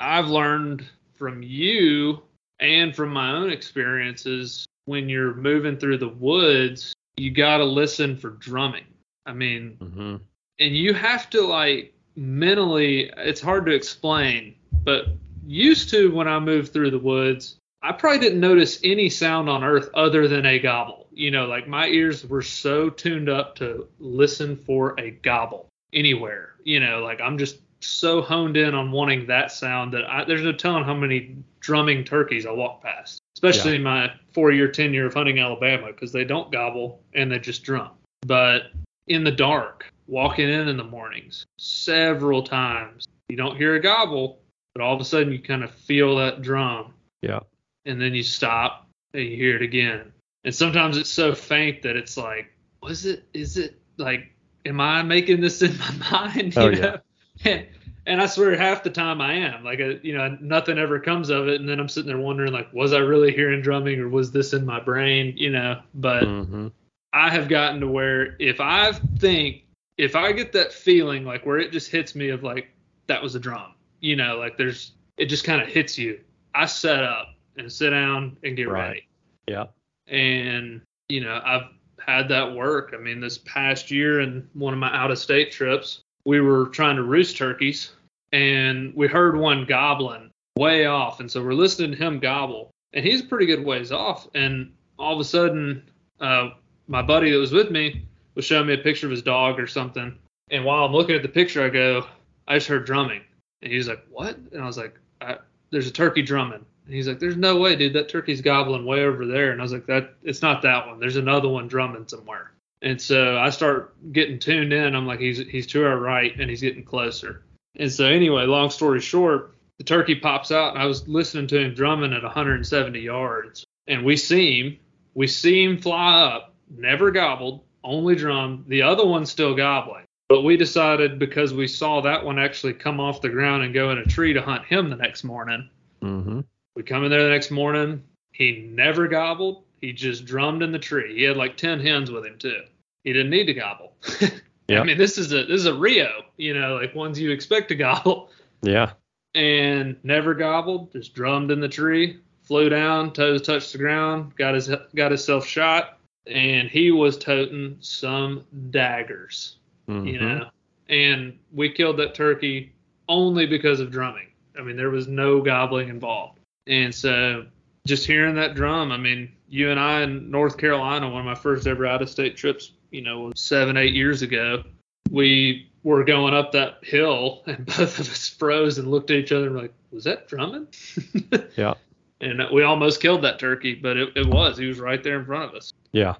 I've 0.00 0.28
learned 0.28 0.84
from 1.14 1.42
you 1.42 2.22
and 2.60 2.94
from 2.94 3.12
my 3.12 3.32
own 3.32 3.50
experiences 3.50 4.64
when 4.86 5.08
you're 5.08 5.34
moving 5.34 5.76
through 5.76 5.98
the 5.98 6.08
woods, 6.08 6.94
you 7.16 7.30
got 7.30 7.58
to 7.58 7.64
listen 7.64 8.16
for 8.16 8.30
drumming. 8.30 8.84
I 9.26 9.32
mean, 9.32 9.76
mm-hmm. 9.80 10.16
and 10.58 10.76
you 10.76 10.94
have 10.94 11.30
to 11.30 11.46
like 11.46 11.94
mentally, 12.16 13.10
it's 13.16 13.40
hard 13.40 13.66
to 13.66 13.72
explain, 13.72 14.54
but 14.84 15.06
used 15.46 15.90
to 15.90 16.12
when 16.14 16.28
I 16.28 16.38
moved 16.38 16.72
through 16.72 16.90
the 16.90 16.98
woods, 16.98 17.56
I 17.82 17.92
probably 17.92 18.20
didn't 18.20 18.40
notice 18.40 18.80
any 18.84 19.08
sound 19.08 19.48
on 19.48 19.64
earth 19.64 19.90
other 19.94 20.28
than 20.28 20.46
a 20.46 20.58
gobble. 20.58 21.06
You 21.12 21.30
know, 21.30 21.46
like 21.46 21.68
my 21.68 21.88
ears 21.88 22.26
were 22.26 22.42
so 22.42 22.88
tuned 22.88 23.28
up 23.28 23.56
to 23.56 23.88
listen 23.98 24.56
for 24.56 24.98
a 24.98 25.10
gobble 25.10 25.68
anywhere. 25.92 26.54
You 26.64 26.80
know, 26.80 27.00
like 27.00 27.20
I'm 27.20 27.38
just 27.38 27.58
so 27.80 28.22
honed 28.22 28.56
in 28.56 28.74
on 28.74 28.92
wanting 28.92 29.26
that 29.26 29.50
sound 29.50 29.92
that 29.94 30.04
I, 30.08 30.24
there's 30.24 30.42
no 30.42 30.52
telling 30.52 30.84
how 30.84 30.94
many 30.94 31.36
drumming 31.60 32.04
turkeys 32.04 32.46
I 32.46 32.52
walk 32.52 32.82
past, 32.82 33.20
especially 33.36 33.74
yeah. 33.74 33.82
my 33.82 34.12
four 34.32 34.52
year 34.52 34.68
tenure 34.68 35.06
of 35.06 35.14
hunting 35.14 35.40
Alabama, 35.40 35.88
because 35.88 36.12
they 36.12 36.24
don't 36.24 36.52
gobble 36.52 37.00
and 37.14 37.30
they 37.30 37.40
just 37.40 37.64
drum. 37.64 37.90
But 38.24 38.70
in 39.06 39.24
the 39.24 39.32
dark, 39.32 39.92
walking 40.06 40.48
in 40.48 40.68
in 40.68 40.76
the 40.76 40.84
mornings 40.84 41.46
several 41.58 42.42
times. 42.42 43.08
You 43.28 43.36
don't 43.36 43.56
hear 43.56 43.74
a 43.74 43.80
gobble, 43.80 44.40
but 44.74 44.82
all 44.82 44.94
of 44.94 45.00
a 45.00 45.04
sudden 45.04 45.32
you 45.32 45.40
kind 45.40 45.64
of 45.64 45.70
feel 45.72 46.16
that 46.16 46.42
drum. 46.42 46.94
Yeah. 47.22 47.40
And 47.86 48.00
then 48.00 48.14
you 48.14 48.22
stop 48.22 48.88
and 49.14 49.24
you 49.24 49.36
hear 49.36 49.56
it 49.56 49.62
again. 49.62 50.12
And 50.44 50.54
sometimes 50.54 50.96
it's 50.96 51.10
so 51.10 51.34
faint 51.34 51.82
that 51.82 51.96
it's 51.96 52.16
like, 52.16 52.52
was 52.82 53.06
it, 53.06 53.24
is 53.32 53.56
it 53.56 53.80
like, 53.96 54.32
am 54.64 54.80
I 54.80 55.02
making 55.02 55.40
this 55.40 55.62
in 55.62 55.76
my 55.78 55.92
mind? 56.10 56.56
You 56.56 56.62
oh, 56.62 56.70
know? 56.70 56.98
yeah. 57.44 57.62
And, 58.04 58.20
I 58.20 58.26
swear 58.26 58.56
half 58.56 58.82
the 58.82 58.90
time 58.90 59.20
I 59.20 59.34
am 59.34 59.62
like, 59.62 59.78
a, 59.78 59.94
uh, 59.94 59.98
you 60.02 60.16
know, 60.16 60.36
nothing 60.40 60.78
ever 60.78 60.98
comes 60.98 61.30
of 61.30 61.46
it. 61.46 61.60
And 61.60 61.68
then 61.68 61.78
I'm 61.78 61.88
sitting 61.88 62.08
there 62.08 62.18
wondering 62.18 62.52
like, 62.52 62.72
was 62.72 62.92
I 62.92 62.98
really 62.98 63.32
hearing 63.32 63.62
drumming 63.62 64.00
or 64.00 64.08
was 64.08 64.32
this 64.32 64.52
in 64.52 64.66
my 64.66 64.80
brain? 64.80 65.34
You 65.36 65.50
know, 65.50 65.80
but 65.94 66.24
mm-hmm. 66.24 66.68
I 67.12 67.30
have 67.30 67.48
gotten 67.48 67.80
to 67.80 67.88
where 67.88 68.36
if 68.38 68.60
I 68.60 68.92
think 69.18 69.64
if 69.98 70.16
I 70.16 70.32
get 70.32 70.52
that 70.52 70.72
feeling 70.72 71.24
like 71.24 71.44
where 71.44 71.58
it 71.58 71.72
just 71.72 71.90
hits 71.90 72.14
me 72.14 72.30
of 72.30 72.42
like 72.42 72.68
that 73.06 73.22
was 73.22 73.34
a 73.34 73.40
drum, 73.40 73.74
you 74.00 74.16
know, 74.16 74.38
like 74.38 74.56
there's 74.56 74.92
it 75.18 75.26
just 75.26 75.44
kind 75.44 75.60
of 75.60 75.68
hits 75.68 75.98
you. 75.98 76.20
I 76.54 76.66
set 76.66 77.02
up 77.02 77.28
and 77.56 77.70
sit 77.70 77.90
down 77.90 78.36
and 78.42 78.56
get 78.56 78.68
right. 78.68 78.88
ready. 78.88 79.08
Yeah. 79.48 79.66
And 80.08 80.82
you 81.08 81.20
know, 81.20 81.40
I've 81.44 81.68
had 81.98 82.28
that 82.28 82.54
work. 82.54 82.94
I 82.94 83.00
mean, 83.00 83.20
this 83.20 83.38
past 83.38 83.90
year 83.90 84.20
in 84.20 84.48
one 84.54 84.72
of 84.72 84.80
my 84.80 84.94
out 84.94 85.10
of 85.10 85.18
state 85.18 85.52
trips, 85.52 86.00
we 86.24 86.40
were 86.40 86.66
trying 86.68 86.96
to 86.96 87.02
roost 87.02 87.36
turkeys 87.36 87.90
and 88.32 88.94
we 88.94 89.06
heard 89.06 89.36
one 89.36 89.66
gobbling 89.66 90.30
way 90.56 90.86
off. 90.86 91.20
And 91.20 91.30
so 91.30 91.42
we're 91.42 91.54
listening 91.54 91.92
to 91.92 91.96
him 91.96 92.18
gobble. 92.18 92.70
And 92.94 93.04
he's 93.04 93.20
a 93.20 93.24
pretty 93.24 93.46
good 93.46 93.64
ways 93.64 93.92
off. 93.92 94.28
And 94.34 94.72
all 94.98 95.14
of 95.14 95.20
a 95.20 95.24
sudden, 95.24 95.90
uh, 96.20 96.50
my 96.92 97.02
buddy 97.02 97.30
that 97.30 97.38
was 97.38 97.52
with 97.52 97.70
me 97.70 98.04
was 98.34 98.44
showing 98.44 98.66
me 98.66 98.74
a 98.74 98.78
picture 98.78 99.06
of 99.06 99.10
his 99.10 99.22
dog 99.22 99.58
or 99.58 99.66
something. 99.66 100.14
And 100.50 100.64
while 100.64 100.84
I'm 100.84 100.92
looking 100.92 101.16
at 101.16 101.22
the 101.22 101.28
picture, 101.28 101.64
I 101.64 101.70
go, 101.70 102.06
I 102.46 102.56
just 102.56 102.68
heard 102.68 102.84
drumming. 102.84 103.22
And 103.62 103.72
he's 103.72 103.88
like, 103.88 104.04
What? 104.10 104.36
And 104.36 104.62
I 104.62 104.66
was 104.66 104.76
like, 104.76 104.94
I, 105.20 105.38
There's 105.70 105.86
a 105.88 105.92
turkey 105.92 106.22
drumming. 106.22 106.64
And 106.84 106.94
he's 106.94 107.08
like, 107.08 107.18
There's 107.18 107.36
no 107.36 107.56
way, 107.56 107.76
dude. 107.76 107.94
That 107.94 108.10
turkey's 108.10 108.42
gobbling 108.42 108.84
way 108.84 109.04
over 109.04 109.26
there. 109.26 109.52
And 109.52 109.60
I 109.60 109.64
was 109.64 109.72
like, 109.72 109.86
That 109.86 110.14
it's 110.22 110.42
not 110.42 110.62
that 110.62 110.86
one. 110.86 111.00
There's 111.00 111.16
another 111.16 111.48
one 111.48 111.66
drumming 111.66 112.06
somewhere. 112.06 112.52
And 112.82 113.00
so 113.00 113.38
I 113.38 113.48
start 113.50 113.94
getting 114.12 114.38
tuned 114.38 114.72
in. 114.72 114.94
I'm 114.94 115.06
like, 115.06 115.20
he's 115.20 115.38
he's 115.38 115.66
to 115.68 115.86
our 115.86 115.98
right 115.98 116.38
and 116.38 116.50
he's 116.50 116.60
getting 116.60 116.84
closer. 116.84 117.42
And 117.76 117.90
so 117.90 118.04
anyway, 118.04 118.44
long 118.44 118.68
story 118.68 119.00
short, 119.00 119.54
the 119.78 119.84
turkey 119.84 120.16
pops 120.16 120.52
out, 120.52 120.74
and 120.74 120.82
I 120.82 120.86
was 120.86 121.08
listening 121.08 121.46
to 121.48 121.58
him 121.58 121.74
drumming 121.74 122.12
at 122.12 122.22
170 122.22 123.00
yards, 123.00 123.64
and 123.86 124.04
we 124.04 124.16
see 124.16 124.60
him, 124.60 124.78
we 125.14 125.26
see 125.26 125.64
him 125.64 125.78
fly 125.78 126.22
up, 126.22 126.51
never 126.76 127.10
gobbled, 127.10 127.64
only 127.84 128.14
drummed. 128.14 128.64
The 128.68 128.82
other 128.82 129.06
one's 129.06 129.30
still 129.30 129.54
gobbling. 129.54 130.04
But 130.28 130.42
we 130.42 130.56
decided 130.56 131.18
because 131.18 131.52
we 131.52 131.66
saw 131.66 132.00
that 132.00 132.24
one 132.24 132.38
actually 132.38 132.72
come 132.74 133.00
off 133.00 133.20
the 133.20 133.28
ground 133.28 133.64
and 133.64 133.74
go 133.74 133.90
in 133.90 133.98
a 133.98 134.04
tree 134.04 134.32
to 134.32 134.40
hunt 134.40 134.64
him 134.64 134.88
the 134.88 134.96
next 134.96 135.24
morning. 135.24 135.68
Mm-hmm. 136.02 136.40
We 136.74 136.82
come 136.82 137.04
in 137.04 137.10
there 137.10 137.24
the 137.24 137.30
next 137.30 137.50
morning. 137.50 138.02
He 138.32 138.70
never 138.72 139.08
gobbled. 139.08 139.64
He 139.80 139.92
just 139.92 140.24
drummed 140.24 140.62
in 140.62 140.72
the 140.72 140.78
tree. 140.78 141.16
He 141.16 141.24
had 141.24 141.36
like 141.36 141.56
10 141.56 141.80
hens 141.80 142.10
with 142.10 142.24
him 142.24 142.38
too. 142.38 142.62
He 143.04 143.12
didn't 143.12 143.30
need 143.30 143.46
to 143.46 143.54
gobble. 143.54 143.92
Yeah. 144.68 144.80
I 144.80 144.84
mean, 144.84 144.98
this 144.98 145.18
is 145.18 145.32
a 145.32 145.44
this 145.44 145.60
is 145.60 145.66
a 145.66 145.74
Rio, 145.74 146.22
you 146.36 146.58
know, 146.58 146.76
like 146.76 146.94
ones 146.94 147.18
you 147.18 147.30
expect 147.30 147.68
to 147.68 147.74
gobble. 147.74 148.30
Yeah. 148.62 148.92
And 149.34 149.96
never 150.02 150.34
gobbled, 150.34 150.92
just 150.92 151.14
drummed 151.14 151.50
in 151.50 151.60
the 151.60 151.68
tree, 151.68 152.20
flew 152.42 152.68
down, 152.68 153.12
toes 153.12 153.42
touched 153.42 153.72
the 153.72 153.78
ground, 153.78 154.36
got 154.36 154.54
his 154.54 154.70
got 154.94 155.10
himself 155.10 155.46
shot, 155.46 155.98
and 156.26 156.68
he 156.68 156.90
was 156.90 157.18
toting 157.18 157.76
some 157.80 158.44
daggers 158.70 159.56
Mhm. 159.88 160.12
you 160.12 160.20
know. 160.20 160.48
And 160.88 161.38
we 161.52 161.70
killed 161.70 161.96
that 161.98 162.14
turkey 162.14 162.72
only 163.08 163.46
because 163.46 163.80
of 163.80 163.90
drumming. 163.90 164.28
I 164.58 164.62
mean, 164.62 164.76
there 164.76 164.90
was 164.90 165.08
no 165.08 165.40
gobbling 165.40 165.88
involved. 165.88 166.38
And 166.66 166.94
so 166.94 167.46
just 167.86 168.06
hearing 168.06 168.34
that 168.36 168.54
drum, 168.54 168.92
I 168.92 168.96
mean, 168.96 169.32
you 169.48 169.70
and 169.70 169.80
I 169.80 170.02
in 170.02 170.30
North 170.30 170.56
Carolina, 170.58 171.08
one 171.08 171.20
of 171.20 171.26
my 171.26 171.34
first 171.34 171.66
ever 171.66 171.86
out 171.86 172.02
of 172.02 172.10
state 172.10 172.36
trips, 172.36 172.72
you 172.90 173.00
know, 173.02 173.32
seven, 173.34 173.76
eight 173.76 173.94
years 173.94 174.22
ago. 174.22 174.62
We 175.10 175.68
were 175.82 176.04
going 176.04 176.32
up 176.34 176.52
that 176.52 176.78
hill 176.82 177.42
and 177.46 177.66
both 177.66 177.98
of 177.98 178.08
us 178.10 178.28
froze 178.28 178.78
and 178.78 178.88
looked 178.90 179.10
at 179.10 179.16
each 179.16 179.32
other 179.32 179.46
and 179.46 179.54
were 179.56 179.62
like, 179.62 179.74
was 179.90 180.04
that 180.04 180.28
drumming? 180.28 180.68
Yeah. 181.56 181.74
And 182.22 182.40
we 182.52 182.62
almost 182.62 183.02
killed 183.02 183.22
that 183.22 183.38
turkey, 183.38 183.74
but 183.74 183.96
it, 183.96 184.10
it 184.16 184.26
was. 184.26 184.56
He 184.56 184.66
was 184.66 184.78
right 184.78 185.02
there 185.02 185.18
in 185.18 185.26
front 185.26 185.50
of 185.50 185.54
us. 185.56 185.72
Yeah. 185.90 186.14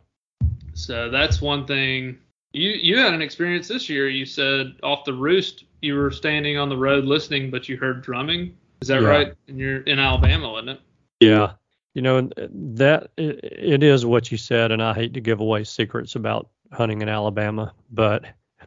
So 0.74 1.08
that's 1.08 1.40
one 1.40 1.64
thing. 1.66 2.18
You 2.52 2.70
you 2.70 2.98
had 2.98 3.14
an 3.14 3.22
experience 3.22 3.68
this 3.68 3.88
year. 3.88 4.08
You 4.08 4.26
said 4.26 4.74
off 4.82 5.04
the 5.04 5.14
roost 5.14 5.64
you 5.80 5.94
were 5.94 6.10
standing 6.10 6.58
on 6.58 6.68
the 6.68 6.76
road 6.76 7.04
listening, 7.04 7.50
but 7.50 7.68
you 7.68 7.76
heard 7.76 8.02
drumming. 8.02 8.56
Is 8.80 8.88
that 8.88 9.00
Yeah. 9.00 9.08
right? 9.08 9.34
And 9.48 9.58
you're 9.58 9.82
in 9.82 9.98
Alabama, 9.98 10.50
wasn't 10.50 10.70
it? 10.70 10.80
Yeah. 11.20 11.52
You 11.94 12.02
know, 12.02 12.18
uh, 12.18 12.48
that 12.50 13.10
it, 13.16 13.40
it 13.42 13.82
is 13.82 14.04
what 14.04 14.32
you 14.32 14.38
said, 14.38 14.72
and 14.72 14.82
I 14.82 14.94
hate 14.94 15.14
to 15.14 15.20
give 15.20 15.40
away 15.40 15.64
secrets 15.64 16.14
about 16.16 16.48
hunting 16.72 17.02
in 17.02 17.08
Alabama, 17.08 17.72
but 17.90 18.24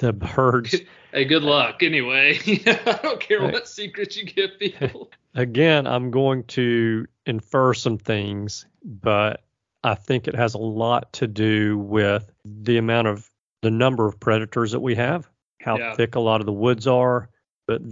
the 0.00 0.12
birds, 0.12 0.74
Hey, 1.12 1.24
good 1.24 1.42
luck. 1.42 1.82
Anyway, 1.82 2.38
I 2.46 2.98
don't 3.02 3.20
care 3.20 3.40
Hey. 3.46 3.52
what 3.52 3.66
secrets 3.68 4.16
you 4.16 4.24
give 4.24 4.50
people. 4.58 5.10
again, 5.34 5.86
I'm 5.86 6.10
going 6.10 6.44
to 6.44 7.06
infer 7.26 7.74
some 7.74 7.98
things, 7.98 8.66
but 8.84 9.42
I 9.82 9.94
think 9.94 10.28
it 10.28 10.34
has 10.34 10.54
a 10.54 10.58
lot 10.58 11.12
to 11.14 11.26
do 11.26 11.78
with 11.78 12.30
the 12.44 12.76
amount 12.76 13.08
of 13.08 13.28
the 13.62 13.70
number 13.70 14.06
of 14.06 14.20
predators 14.20 14.72
that 14.72 14.80
we 14.80 14.94
have, 14.94 15.28
how 15.60 15.78
Yeah. 15.78 15.94
thick 15.94 16.14
a 16.14 16.20
lot 16.20 16.40
of 16.40 16.46
the 16.46 16.52
woods 16.52 16.86
are, 16.86 17.28
but 17.66 17.82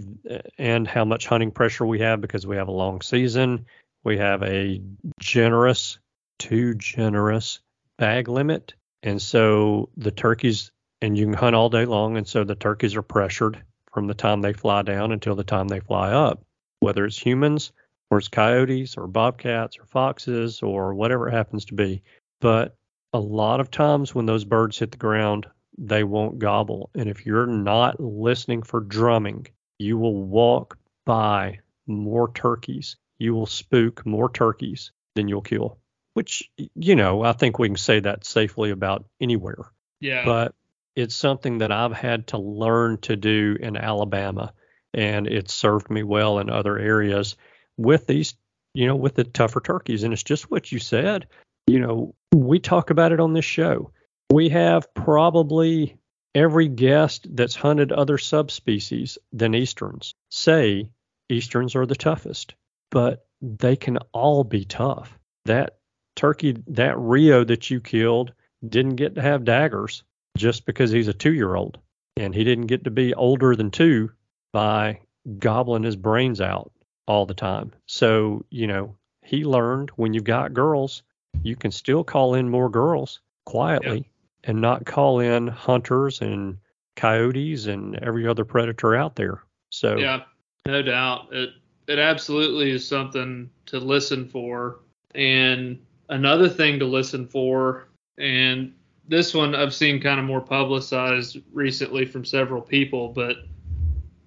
and 0.57 0.87
how 0.87 1.03
much 1.05 1.27
hunting 1.27 1.51
pressure 1.51 1.85
we 1.85 1.99
have 1.99 2.21
because 2.21 2.47
we 2.47 2.55
have 2.55 2.67
a 2.69 2.71
long 2.73 3.01
season. 3.01 3.65
We 4.03 4.17
have 4.17 4.43
a 4.43 4.81
generous, 5.19 5.99
too 6.37 6.73
generous 6.75 7.59
bag 7.97 8.29
limit. 8.29 8.73
And 9.03 9.21
so 9.21 9.89
the 9.97 10.11
turkeys, 10.11 10.71
and 11.01 11.17
you 11.17 11.25
can 11.25 11.33
hunt 11.33 11.55
all 11.55 11.69
day 11.69 11.85
long. 11.85 12.17
And 12.17 12.27
so 12.27 12.43
the 12.43 12.55
turkeys 12.55 12.95
are 12.95 13.01
pressured 13.01 13.63
from 13.91 14.07
the 14.07 14.13
time 14.13 14.41
they 14.41 14.53
fly 14.53 14.81
down 14.81 15.11
until 15.11 15.35
the 15.35 15.43
time 15.43 15.67
they 15.67 15.79
fly 15.79 16.11
up, 16.11 16.43
whether 16.79 17.05
it's 17.05 17.17
humans 17.17 17.71
or 18.11 18.17
it's 18.17 18.27
coyotes 18.27 18.97
or 18.97 19.07
bobcats 19.07 19.77
or 19.77 19.85
foxes 19.85 20.61
or 20.61 20.93
whatever 20.93 21.27
it 21.27 21.33
happens 21.33 21.65
to 21.65 21.73
be. 21.73 22.01
But 22.41 22.75
a 23.13 23.19
lot 23.19 23.59
of 23.59 23.71
times 23.71 24.13
when 24.13 24.25
those 24.25 24.45
birds 24.45 24.77
hit 24.77 24.91
the 24.91 24.97
ground, 24.97 25.47
they 25.77 26.03
won't 26.03 26.39
gobble. 26.39 26.89
And 26.95 27.09
if 27.09 27.25
you're 27.25 27.47
not 27.47 27.99
listening 27.99 28.63
for 28.63 28.79
drumming, 28.79 29.47
you 29.77 29.97
will 29.97 30.23
walk 30.23 30.77
by 31.05 31.59
more 31.87 32.31
turkeys. 32.31 32.97
You 33.17 33.33
will 33.33 33.45
spook 33.45 34.05
more 34.05 34.31
turkeys 34.31 34.91
than 35.15 35.27
you'll 35.27 35.41
kill, 35.41 35.77
which, 36.13 36.49
you 36.75 36.95
know, 36.95 37.23
I 37.23 37.33
think 37.33 37.59
we 37.59 37.67
can 37.67 37.77
say 37.77 37.99
that 38.01 38.25
safely 38.25 38.71
about 38.71 39.05
anywhere. 39.19 39.71
Yeah. 39.99 40.23
But 40.25 40.53
it's 40.99 41.15
something 41.15 41.59
that 41.59 41.71
I've 41.71 41.93
had 41.93 42.27
to 42.27 42.37
learn 42.37 42.97
to 43.01 43.15
do 43.15 43.57
in 43.59 43.77
Alabama, 43.77 44.53
and 44.93 45.27
it's 45.27 45.53
served 45.53 45.89
me 45.89 46.03
well 46.03 46.39
in 46.39 46.49
other 46.49 46.77
areas 46.77 47.37
with 47.77 48.05
these, 48.05 48.35
you 48.73 48.85
know, 48.85 48.97
with 48.97 49.15
the 49.15 49.23
tougher 49.23 49.61
turkeys. 49.61 50.03
And 50.03 50.11
it's 50.11 50.23
just 50.23 50.51
what 50.51 50.71
you 50.71 50.79
said. 50.79 51.27
You 51.67 51.79
know, 51.79 52.15
we 52.33 52.59
talk 52.59 52.89
about 52.89 53.13
it 53.13 53.21
on 53.21 53.33
this 53.33 53.45
show. 53.45 53.91
We 54.29 54.49
have 54.49 54.93
probably 54.93 55.97
every 56.35 56.67
guest 56.67 57.27
that's 57.31 57.55
hunted 57.55 57.91
other 57.91 58.17
subspecies 58.17 59.17
than 59.31 59.55
easterns 59.55 60.13
say 60.29 60.91
easterns 61.29 61.75
are 61.75 61.85
the 61.85 61.95
toughest, 61.95 62.55
but 62.91 63.25
they 63.41 63.75
can 63.75 63.97
all 64.11 64.43
be 64.43 64.65
tough. 64.65 65.17
That 65.45 65.77
turkey, 66.15 66.57
that 66.67 66.99
Rio 66.99 67.43
that 67.45 67.69
you 67.69 67.79
killed, 67.79 68.33
didn't 68.67 68.95
get 68.95 69.15
to 69.15 69.21
have 69.21 69.45
daggers 69.45 70.03
just 70.39 70.65
because 70.65 70.89
he's 70.89 71.07
a 71.07 71.13
two 71.13 71.33
year 71.33 71.55
old. 71.55 71.77
And 72.17 72.33
he 72.33 72.43
didn't 72.43 72.67
get 72.67 72.85
to 72.85 72.91
be 72.91 73.13
older 73.13 73.55
than 73.55 73.69
two 73.69 74.11
by 74.51 74.99
gobbling 75.37 75.83
his 75.83 75.95
brains 75.95 76.41
out 76.41 76.71
all 77.07 77.25
the 77.25 77.33
time. 77.33 77.71
So, 77.85 78.45
you 78.49 78.67
know, 78.67 78.95
he 79.23 79.43
learned 79.43 79.91
when 79.95 80.13
you've 80.13 80.23
got 80.23 80.53
girls, 80.53 81.03
you 81.43 81.55
can 81.55 81.71
still 81.71 82.03
call 82.03 82.33
in 82.33 82.49
more 82.49 82.69
girls 82.69 83.19
quietly 83.45 84.09
and 84.43 84.59
not 84.59 84.85
call 84.85 85.19
in 85.19 85.47
hunters 85.47 86.21
and 86.21 86.57
coyotes 86.95 87.67
and 87.67 87.95
every 87.97 88.27
other 88.27 88.45
predator 88.45 88.95
out 88.95 89.15
there. 89.15 89.43
So, 89.69 89.97
Yeah, 89.97 90.23
no 90.65 90.81
doubt. 90.81 91.27
It 91.31 91.49
it 91.87 91.99
absolutely 91.99 92.71
is 92.71 92.87
something 92.87 93.49
to 93.67 93.79
listen 93.79 94.27
for. 94.29 94.79
And 95.15 95.79
another 96.09 96.47
thing 96.47 96.79
to 96.79 96.85
listen 96.85 97.27
for, 97.27 97.87
and 98.17 98.73
this 99.09 99.33
one 99.33 99.55
I've 99.55 99.73
seen 99.73 99.99
kind 99.99 100.19
of 100.19 100.25
more 100.25 100.39
publicized 100.39 101.39
recently 101.51 102.05
from 102.05 102.23
several 102.23 102.61
people, 102.61 103.09
but 103.09 103.37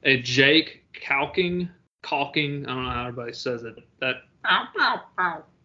a 0.02 0.20
Jake 0.20 0.84
calking, 0.92 1.68
caulking, 2.02 2.66
I 2.66 2.74
don't 2.74 2.84
know 2.84 2.90
how 2.90 3.06
everybody 3.06 3.32
says 3.32 3.62
it, 3.62 3.76
that 4.00 4.16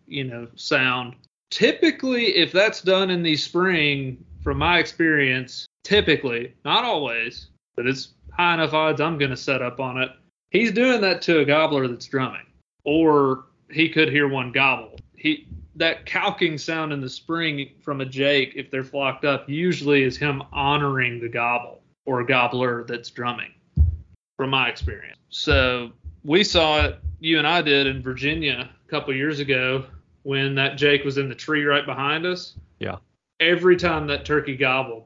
you 0.07 0.23
know, 0.23 0.47
sound. 0.55 1.15
Typically, 1.49 2.35
if 2.37 2.51
that's 2.51 2.81
done 2.81 3.09
in 3.09 3.23
the 3.23 3.35
spring, 3.35 4.23
from 4.43 4.59
my 4.59 4.77
experience, 4.77 5.65
typically, 5.83 6.53
not 6.63 6.85
always, 6.85 7.47
but 7.75 7.87
it's 7.87 8.13
high 8.31 8.53
enough 8.53 8.73
odds 8.73 9.01
I'm 9.01 9.17
going 9.17 9.31
to 9.31 9.37
set 9.37 9.61
up 9.61 9.79
on 9.79 9.97
it. 9.97 10.11
He's 10.51 10.71
doing 10.71 11.01
that 11.01 11.21
to 11.23 11.39
a 11.39 11.45
gobbler 11.45 11.87
that's 11.87 12.05
drumming, 12.05 12.45
or 12.83 13.45
he 13.71 13.89
could 13.89 14.09
hear 14.09 14.27
one 14.27 14.51
gobble. 14.51 14.97
He 15.15 15.47
that 15.77 16.05
calking 16.05 16.57
sound 16.57 16.91
in 16.91 17.01
the 17.01 17.09
spring 17.09 17.71
from 17.81 18.01
a 18.01 18.05
jake, 18.05 18.53
if 18.55 18.69
they're 18.69 18.83
flocked 18.83 19.25
up, 19.25 19.49
usually 19.49 20.03
is 20.03 20.17
him 20.17 20.43
honoring 20.51 21.19
the 21.19 21.29
gobble 21.29 21.81
or 22.05 22.23
gobbler 22.23 22.83
that's 22.83 23.09
drumming, 23.09 23.53
from 24.35 24.49
my 24.49 24.69
experience. 24.69 25.17
So 25.29 25.91
we 26.23 26.43
saw 26.43 26.83
it, 26.85 26.99
you 27.19 27.37
and 27.37 27.47
I 27.47 27.61
did 27.61 27.87
in 27.87 28.01
Virginia 28.01 28.69
a 28.85 28.89
couple 28.89 29.13
years 29.13 29.39
ago 29.39 29.85
when 30.23 30.55
that 30.55 30.77
jake 30.77 31.03
was 31.03 31.17
in 31.17 31.29
the 31.29 31.35
tree 31.35 31.63
right 31.63 31.85
behind 31.85 32.25
us. 32.25 32.55
Yeah. 32.79 32.97
Every 33.39 33.77
time 33.77 34.07
that 34.07 34.25
turkey 34.25 34.57
gobbled, 34.57 35.05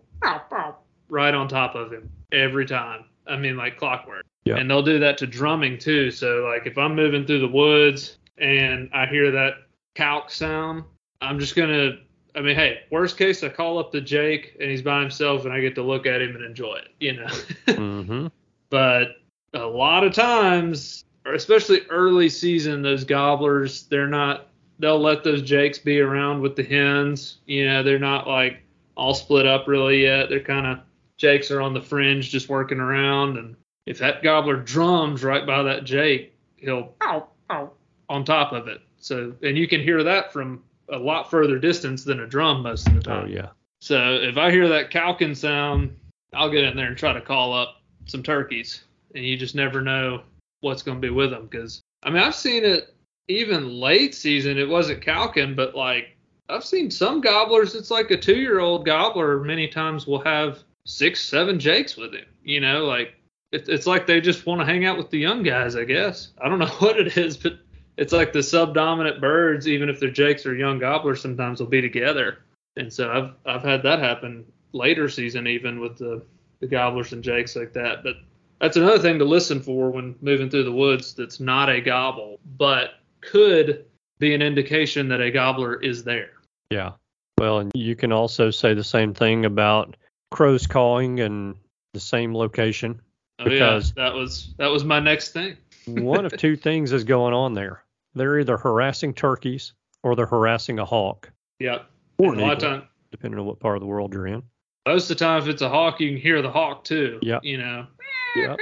right 1.10 1.34
on 1.34 1.48
top 1.48 1.76
of 1.76 1.92
him 1.92 2.10
every 2.32 2.66
time. 2.66 3.06
I 3.28 3.36
mean, 3.38 3.58
like 3.58 3.78
clockwork. 3.78 4.26
Yeah. 4.45 4.56
And 4.56 4.70
they'll 4.70 4.82
do 4.82 5.00
that 5.00 5.18
to 5.20 5.28
drumming 5.28 5.78
too. 5.78 6.10
So, 6.12 6.48
like, 6.52 6.66
if 6.66 6.78
I'm 6.78 6.95
moving 6.95 7.26
through 7.26 7.41
the 7.41 7.48
woods 7.48 8.18
and 8.38 8.89
I 8.93 9.06
hear 9.06 9.32
that 9.32 9.54
calc 9.96 10.30
sound, 10.30 10.84
I'm 11.22 11.39
just 11.39 11.56
gonna. 11.56 12.00
I 12.34 12.42
mean, 12.42 12.56
hey, 12.56 12.80
worst 12.92 13.18
case, 13.18 13.44
I 13.44 13.50
call 13.50 13.78
up 13.78 13.92
the 13.92 14.00
Jake 14.00 14.56
and 14.60 14.72
he's 14.72 14.82
by 14.82 15.02
himself 15.02 15.44
and 15.44 15.54
I 15.54 15.60
get 15.60 15.76
to 15.76 15.84
look 15.84 16.06
at 16.06 16.22
him 16.22 16.34
and 16.36 16.46
enjoy 16.46 16.76
it, 16.76 16.88
you 17.00 17.14
know. 17.14 17.28
hmm 17.76 18.28
but 18.72 19.18
a 19.54 19.60
lot 19.60 20.04
of 20.04 20.14
times, 20.14 21.04
or 21.26 21.36
especially 21.36 21.82
early 21.89 22.30
season, 22.30 22.82
those 22.82 23.04
gobblers, 23.04 23.84
they're 23.84 24.08
not. 24.08 24.48
They'll 24.80 25.00
let 25.00 25.24
those 25.24 25.44
jakes 25.44 25.78
be 25.78 26.00
around 26.00 26.42
with 26.42 26.56
the 26.56 26.64
hens. 26.64 27.38
You 27.46 27.68
know, 27.68 27.84
they're 27.84 28.00
not 28.00 28.28
like 28.28 28.64
all 28.98 29.14
split 29.14 29.46
up 29.46 29.68
really 29.68 30.02
yet. 30.02 30.30
They're 30.30 30.39
kind 30.39 30.66
of 30.66 30.80
jakes 31.18 31.52
are 31.52 31.62
on 31.62 31.76
the 31.76 31.82
fringe, 31.82 32.32
just 32.32 32.50
working 32.50 32.80
around. 32.80 33.38
And 33.38 33.56
if 33.86 34.00
that 34.00 34.24
gobbler 34.24 34.56
drums 34.56 35.24
right 35.24 35.46
by 35.46 35.62
that 35.62 35.84
jake, 35.84 36.34
he'll 36.58 36.96
ow, 37.04 37.28
ow, 37.52 37.72
on 38.10 38.26
top 38.26 38.54
of 38.54 38.68
it. 38.68 38.82
So, 39.02 39.34
and 39.43 39.58
you 39.58 39.68
can 39.68 39.82
hear 39.82 40.04
that 40.04 40.32
from 40.32 40.64
a 40.89 40.97
lot 40.97 41.30
further 41.30 41.58
distance 41.60 42.04
than 42.04 42.22
a 42.22 42.28
drum 42.28 42.64
most 42.64 42.88
of 42.88 42.93
the 42.95 43.02
time. 43.02 43.18
oh 43.18 43.22
time. 43.22 43.32
yeah, 43.32 43.47
So 43.82 44.14
if 44.16 44.38
I 44.38 44.52
hear 44.52 44.68
that 44.70 44.89
calkin 44.91 45.36
sound, 45.36 45.95
I'll 46.34 46.49
get 46.49 46.64
in 46.64 46.76
there 46.78 46.88
and 46.88 46.97
try 46.97 47.14
to 47.14 47.22
call 47.22 47.54
up 47.54 47.82
some 48.06 48.24
turkeys. 48.24 48.84
and 49.16 49.24
you 49.26 49.38
just 49.38 49.56
never 49.56 49.82
know 49.82 50.22
what's 50.62 50.84
going 50.84 50.97
to 50.97 51.02
be 51.02 51.10
with 51.14 51.32
them. 51.32 51.47
Because 51.49 51.82
I 52.04 52.10
mean, 52.10 52.22
I've 52.24 52.36
seen 52.36 52.64
it 52.64 52.95
even 53.28 53.70
late 53.80 54.14
season. 54.16 54.58
It 54.58 54.68
wasn't 54.70 55.02
Calkin, 55.02 55.56
but 55.56 55.76
like 55.76 56.16
I've 56.49 56.66
seen 56.66 56.91
some 56.91 57.22
gobblers. 57.22 57.76
It's 57.76 57.91
like 57.91 58.12
a 58.12 58.18
two-year-old 58.18 58.86
gobbler. 58.86 59.39
Many 59.43 59.68
times 59.68 60.06
will 60.08 60.22
have 60.24 60.60
six, 60.86 61.24
seven 61.24 61.60
jakes 61.60 61.95
with 61.97 62.14
him. 62.14 62.26
You 62.43 62.60
know, 62.60 62.86
like 62.86 63.16
it, 63.52 63.68
it's 63.70 63.88
like 63.88 64.06
they 64.08 64.20
just 64.22 64.45
want 64.45 64.60
to 64.62 64.66
hang 64.66 64.86
out 64.86 64.97
with 64.97 65.10
the 65.10 65.20
young 65.20 65.43
guys. 65.43 65.76
I 65.76 65.86
guess 65.86 66.32
I 66.41 66.49
don't 66.49 66.60
know 66.60 66.66
what 66.80 66.99
it 66.99 67.18
is, 67.18 67.38
but 67.38 67.60
it's 67.98 68.14
like 68.14 68.34
the 68.34 68.44
subdominant 68.44 69.22
birds, 69.22 69.68
even 69.68 69.89
if 69.89 70.00
they're 70.00 70.10
jakes 70.12 70.46
or 70.46 70.56
young 70.56 70.80
gobblers, 70.80 71.22
sometimes 71.22 71.60
will 71.60 71.68
be 71.68 71.82
together. 71.82 72.39
And 72.78 72.92
so 72.92 73.12
I've 73.12 73.56
I've 73.56 73.64
had 73.64 73.84
that 73.84 74.00
happen 74.00 74.46
later 74.74 75.10
season, 75.10 75.48
even 75.48 75.80
with 75.80 75.98
the 75.98 76.24
the 76.60 76.68
gobblers 76.68 77.12
and 77.14 77.24
jakes 77.24 77.56
like 77.56 77.74
that. 77.74 78.04
But 78.04 78.16
that's 78.60 78.78
another 78.78 79.00
thing 79.00 79.20
to 79.20 79.26
listen 79.26 79.62
for 79.62 79.89
when 79.89 80.16
moving 80.22 80.50
through 80.50 80.64
the 80.64 80.72
woods. 80.72 81.14
That's 81.14 81.39
not 81.39 81.70
a 81.70 81.82
gobble, 81.82 82.39
but 82.58 82.92
could 83.22 83.86
be 84.20 84.34
an 84.34 84.42
indication 84.42 85.08
that 85.10 85.20
a 85.22 85.32
gobbler 85.32 85.82
is 85.82 86.04
there. 86.04 86.30
Yeah. 86.70 86.92
Well, 87.39 87.60
and 87.60 87.72
you 87.74 87.96
can 87.96 88.12
also 88.12 88.52
say 88.52 88.74
the 88.76 88.84
same 88.84 89.14
thing 89.14 89.46
about 89.46 89.98
crows 90.30 90.68
calling 90.68 91.20
and 91.20 91.56
the 91.94 92.00
same 92.00 92.36
location. 92.36 93.02
Oh 93.39 93.46
Because- 93.46 93.94
yeah, 93.98 94.04
that 94.06 94.14
was 94.14 94.54
that 94.58 94.68
was 94.68 94.84
my 94.86 95.00
next 95.00 95.32
thing. 95.34 95.58
One 95.96 96.26
of 96.26 96.36
two 96.38 96.56
things 96.56 96.92
is 96.92 97.04
going 97.04 97.34
on 97.34 97.54
there. 97.54 97.84
They're 98.16 98.39
either 98.39 98.58
harassing 98.58 99.14
turkeys 99.14 99.74
or 100.04 100.16
they're 100.16 100.26
harassing 100.26 100.80
a 100.80 100.86
hawk, 100.86 101.32
Yep. 101.60 101.86
or 102.18 102.34
a 102.34 102.38
lot 102.38 102.52
of 102.54 102.58
eagle, 102.58 102.70
time, 102.80 102.88
depending 103.12 103.39
on 103.39 103.46
what 103.46 103.60
part 103.60 103.76
of 103.78 103.82
the 103.82 103.88
world 103.88 104.14
you're 104.14 104.28
in. 104.28 104.44
most 104.88 105.10
of 105.12 105.18
the 105.18 105.24
time, 105.24 105.42
if 105.42 105.48
it's 105.48 105.62
a 105.62 105.70
hawk, 105.70 106.00
you 106.02 106.10
can 106.10 106.18
hear 106.18 106.42
the 106.42 106.52
hawk 106.52 106.84
too. 106.84 107.20
Yeah. 107.22 107.39
You 107.44 107.58
know. 107.58 107.88
Yep. 108.36 108.60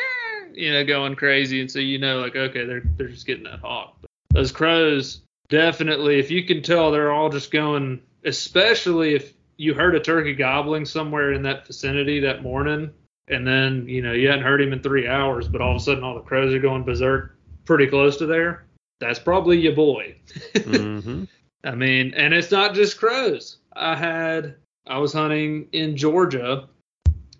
You 0.53 0.73
know, 0.73 0.83
going 0.83 1.15
crazy, 1.15 1.61
and 1.61 1.69
so 1.71 1.79
you 1.79 1.97
know, 1.99 2.19
like, 2.19 2.35
okay, 2.35 2.65
they're 2.65 2.81
they're 2.97 3.07
just 3.07 3.25
getting 3.27 3.43
that 3.45 3.59
hawk. 3.59 3.95
But 4.01 4.09
those 4.31 4.51
crows, 4.51 5.21
definitely, 5.47 6.19
if 6.19 6.29
you 6.31 6.43
can 6.43 6.61
tell, 6.61 6.91
they're 6.91 7.11
all 7.11 7.29
just 7.29 7.51
going. 7.51 8.01
Especially 8.25 9.15
if 9.15 9.33
you 9.57 9.73
heard 9.73 9.95
a 9.95 9.99
turkey 9.99 10.33
gobbling 10.33 10.85
somewhere 10.85 11.31
in 11.33 11.43
that 11.43 11.65
vicinity 11.67 12.19
that 12.21 12.41
morning, 12.43 12.91
and 13.29 13.47
then 13.47 13.87
you 13.87 14.01
know 14.01 14.13
you 14.13 14.27
hadn't 14.27 14.43
heard 14.43 14.61
him 14.61 14.73
in 14.73 14.81
three 14.81 15.07
hours, 15.07 15.47
but 15.47 15.61
all 15.61 15.71
of 15.71 15.77
a 15.77 15.79
sudden 15.79 16.03
all 16.03 16.15
the 16.15 16.21
crows 16.21 16.53
are 16.53 16.59
going 16.59 16.83
berserk 16.83 17.37
pretty 17.65 17.87
close 17.87 18.17
to 18.17 18.25
there. 18.25 18.65
That's 18.99 19.19
probably 19.19 19.59
your 19.59 19.75
boy. 19.75 20.15
hmm 20.55 21.23
I 21.63 21.75
mean, 21.75 22.13
and 22.13 22.33
it's 22.33 22.51
not 22.51 22.73
just 22.73 22.99
crows. 22.99 23.57
I 23.73 23.95
had 23.95 24.55
I 24.87 24.97
was 24.97 25.13
hunting 25.13 25.67
in 25.73 25.95
Georgia 25.95 26.67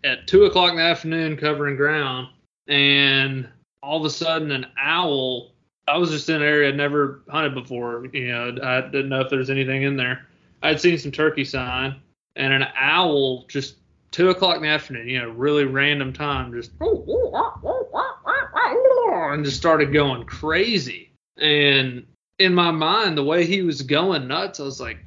at 0.04 0.28
two 0.28 0.46
o'clock 0.46 0.72
in 0.72 0.78
the 0.78 0.84
afternoon 0.84 1.38
covering 1.38 1.76
ground, 1.76 2.28
and 2.68 3.48
all 3.82 4.00
of 4.00 4.06
a 4.06 4.10
sudden 4.10 4.52
an 4.52 4.68
owl. 4.78 5.52
I 5.88 5.98
was 5.98 6.12
just 6.12 6.30
in 6.30 6.36
an 6.36 6.42
area 6.44 6.70
I'd 6.70 6.78
never 6.78 7.24
hunted 7.30 7.56
before. 7.56 8.06
You 8.14 8.28
know, 8.28 8.58
I 8.62 8.82
didn't 8.82 9.10
know 9.10 9.22
if 9.22 9.30
there's 9.30 9.50
anything 9.50 9.82
in 9.84 9.98
there. 9.98 10.28
I'd 10.62 10.80
seen 10.80 11.00
some 11.00 11.12
turkey 11.12 11.46
sign, 11.46 11.96
and 12.36 12.54
an 12.54 12.68
owl 12.78 13.46
just 13.48 13.78
two 14.12 14.30
o'clock 14.30 14.58
in 14.58 14.64
the 14.64 14.68
afternoon. 14.70 15.08
You 15.08 15.20
know, 15.20 15.30
really 15.30 15.66
random 15.66 16.14
time, 16.14 16.54
just 16.54 16.72
oh, 16.82 17.04
oh, 17.08 17.32
oh, 17.64 19.30
and 19.34 19.46
just 19.46 19.58
started 19.58 19.94
going 19.94 20.26
crazy. 20.26 21.12
And 21.38 22.06
in 22.40 22.54
my 22.54 22.72
mind, 22.72 23.18
the 23.18 23.24
way 23.24 23.46
he 23.46 23.62
was 23.62 23.82
going 23.82 24.28
nuts, 24.28 24.60
I 24.60 24.64
was 24.64 24.80
like, 24.82 25.00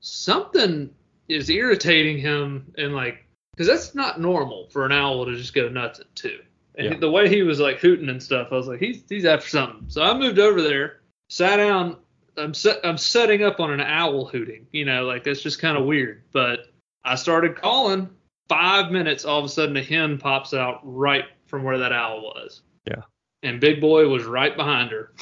something 0.00 0.90
is 1.28 1.48
irritating 1.48 2.18
him, 2.18 2.72
and 2.76 2.94
like, 2.94 3.24
because 3.52 3.66
that's 3.68 3.94
not 3.94 4.20
normal 4.20 4.68
for 4.70 4.84
an 4.86 4.92
owl 4.92 5.26
to 5.26 5.36
just 5.36 5.54
go 5.54 5.68
nuts 5.68 6.00
at 6.00 6.14
two. 6.14 6.40
And 6.76 6.86
Yeah. 6.86 6.98
the 6.98 7.10
way 7.10 7.28
he 7.28 7.42
was 7.42 7.60
like 7.60 7.78
hooting 7.78 8.08
and 8.08 8.22
stuff, 8.22 8.48
I 8.50 8.54
was 8.54 8.66
like, 8.66 8.80
he's 8.80 9.02
he's 9.08 9.24
after 9.24 9.48
something. 9.48 9.84
So 9.88 10.02
I 10.02 10.16
moved 10.16 10.38
over 10.38 10.62
there, 10.62 11.00
sat 11.28 11.56
down. 11.56 11.96
I'm 12.38 12.54
set, 12.54 12.80
I'm 12.82 12.96
setting 12.96 13.42
up 13.44 13.60
on 13.60 13.70
an 13.70 13.80
owl 13.82 14.24
hooting. 14.24 14.66
You 14.72 14.86
know, 14.86 15.04
like 15.04 15.22
that's 15.24 15.42
just 15.42 15.58
kind 15.58 15.76
of 15.76 15.84
weird. 15.84 16.22
But 16.32 16.60
I 17.04 17.16
started 17.16 17.56
calling. 17.56 18.08
Five 18.52 18.90
minutes, 18.92 19.24
all 19.24 19.38
of 19.38 19.44
a 19.44 19.48
sudden 19.48 19.76
a 19.76 19.82
hen 19.82 20.18
pops 20.18 20.52
out 20.54 20.80
right 20.82 21.24
from 21.46 21.62
where 21.64 21.78
that 21.78 21.92
owl 21.92 22.22
was. 22.22 22.62
Yeah. 22.86 23.02
And 23.42 23.60
Big 23.60 23.80
Boy 23.80 24.08
was 24.08 24.24
right 24.24 24.56
behind 24.56 24.90
her. 24.90 25.12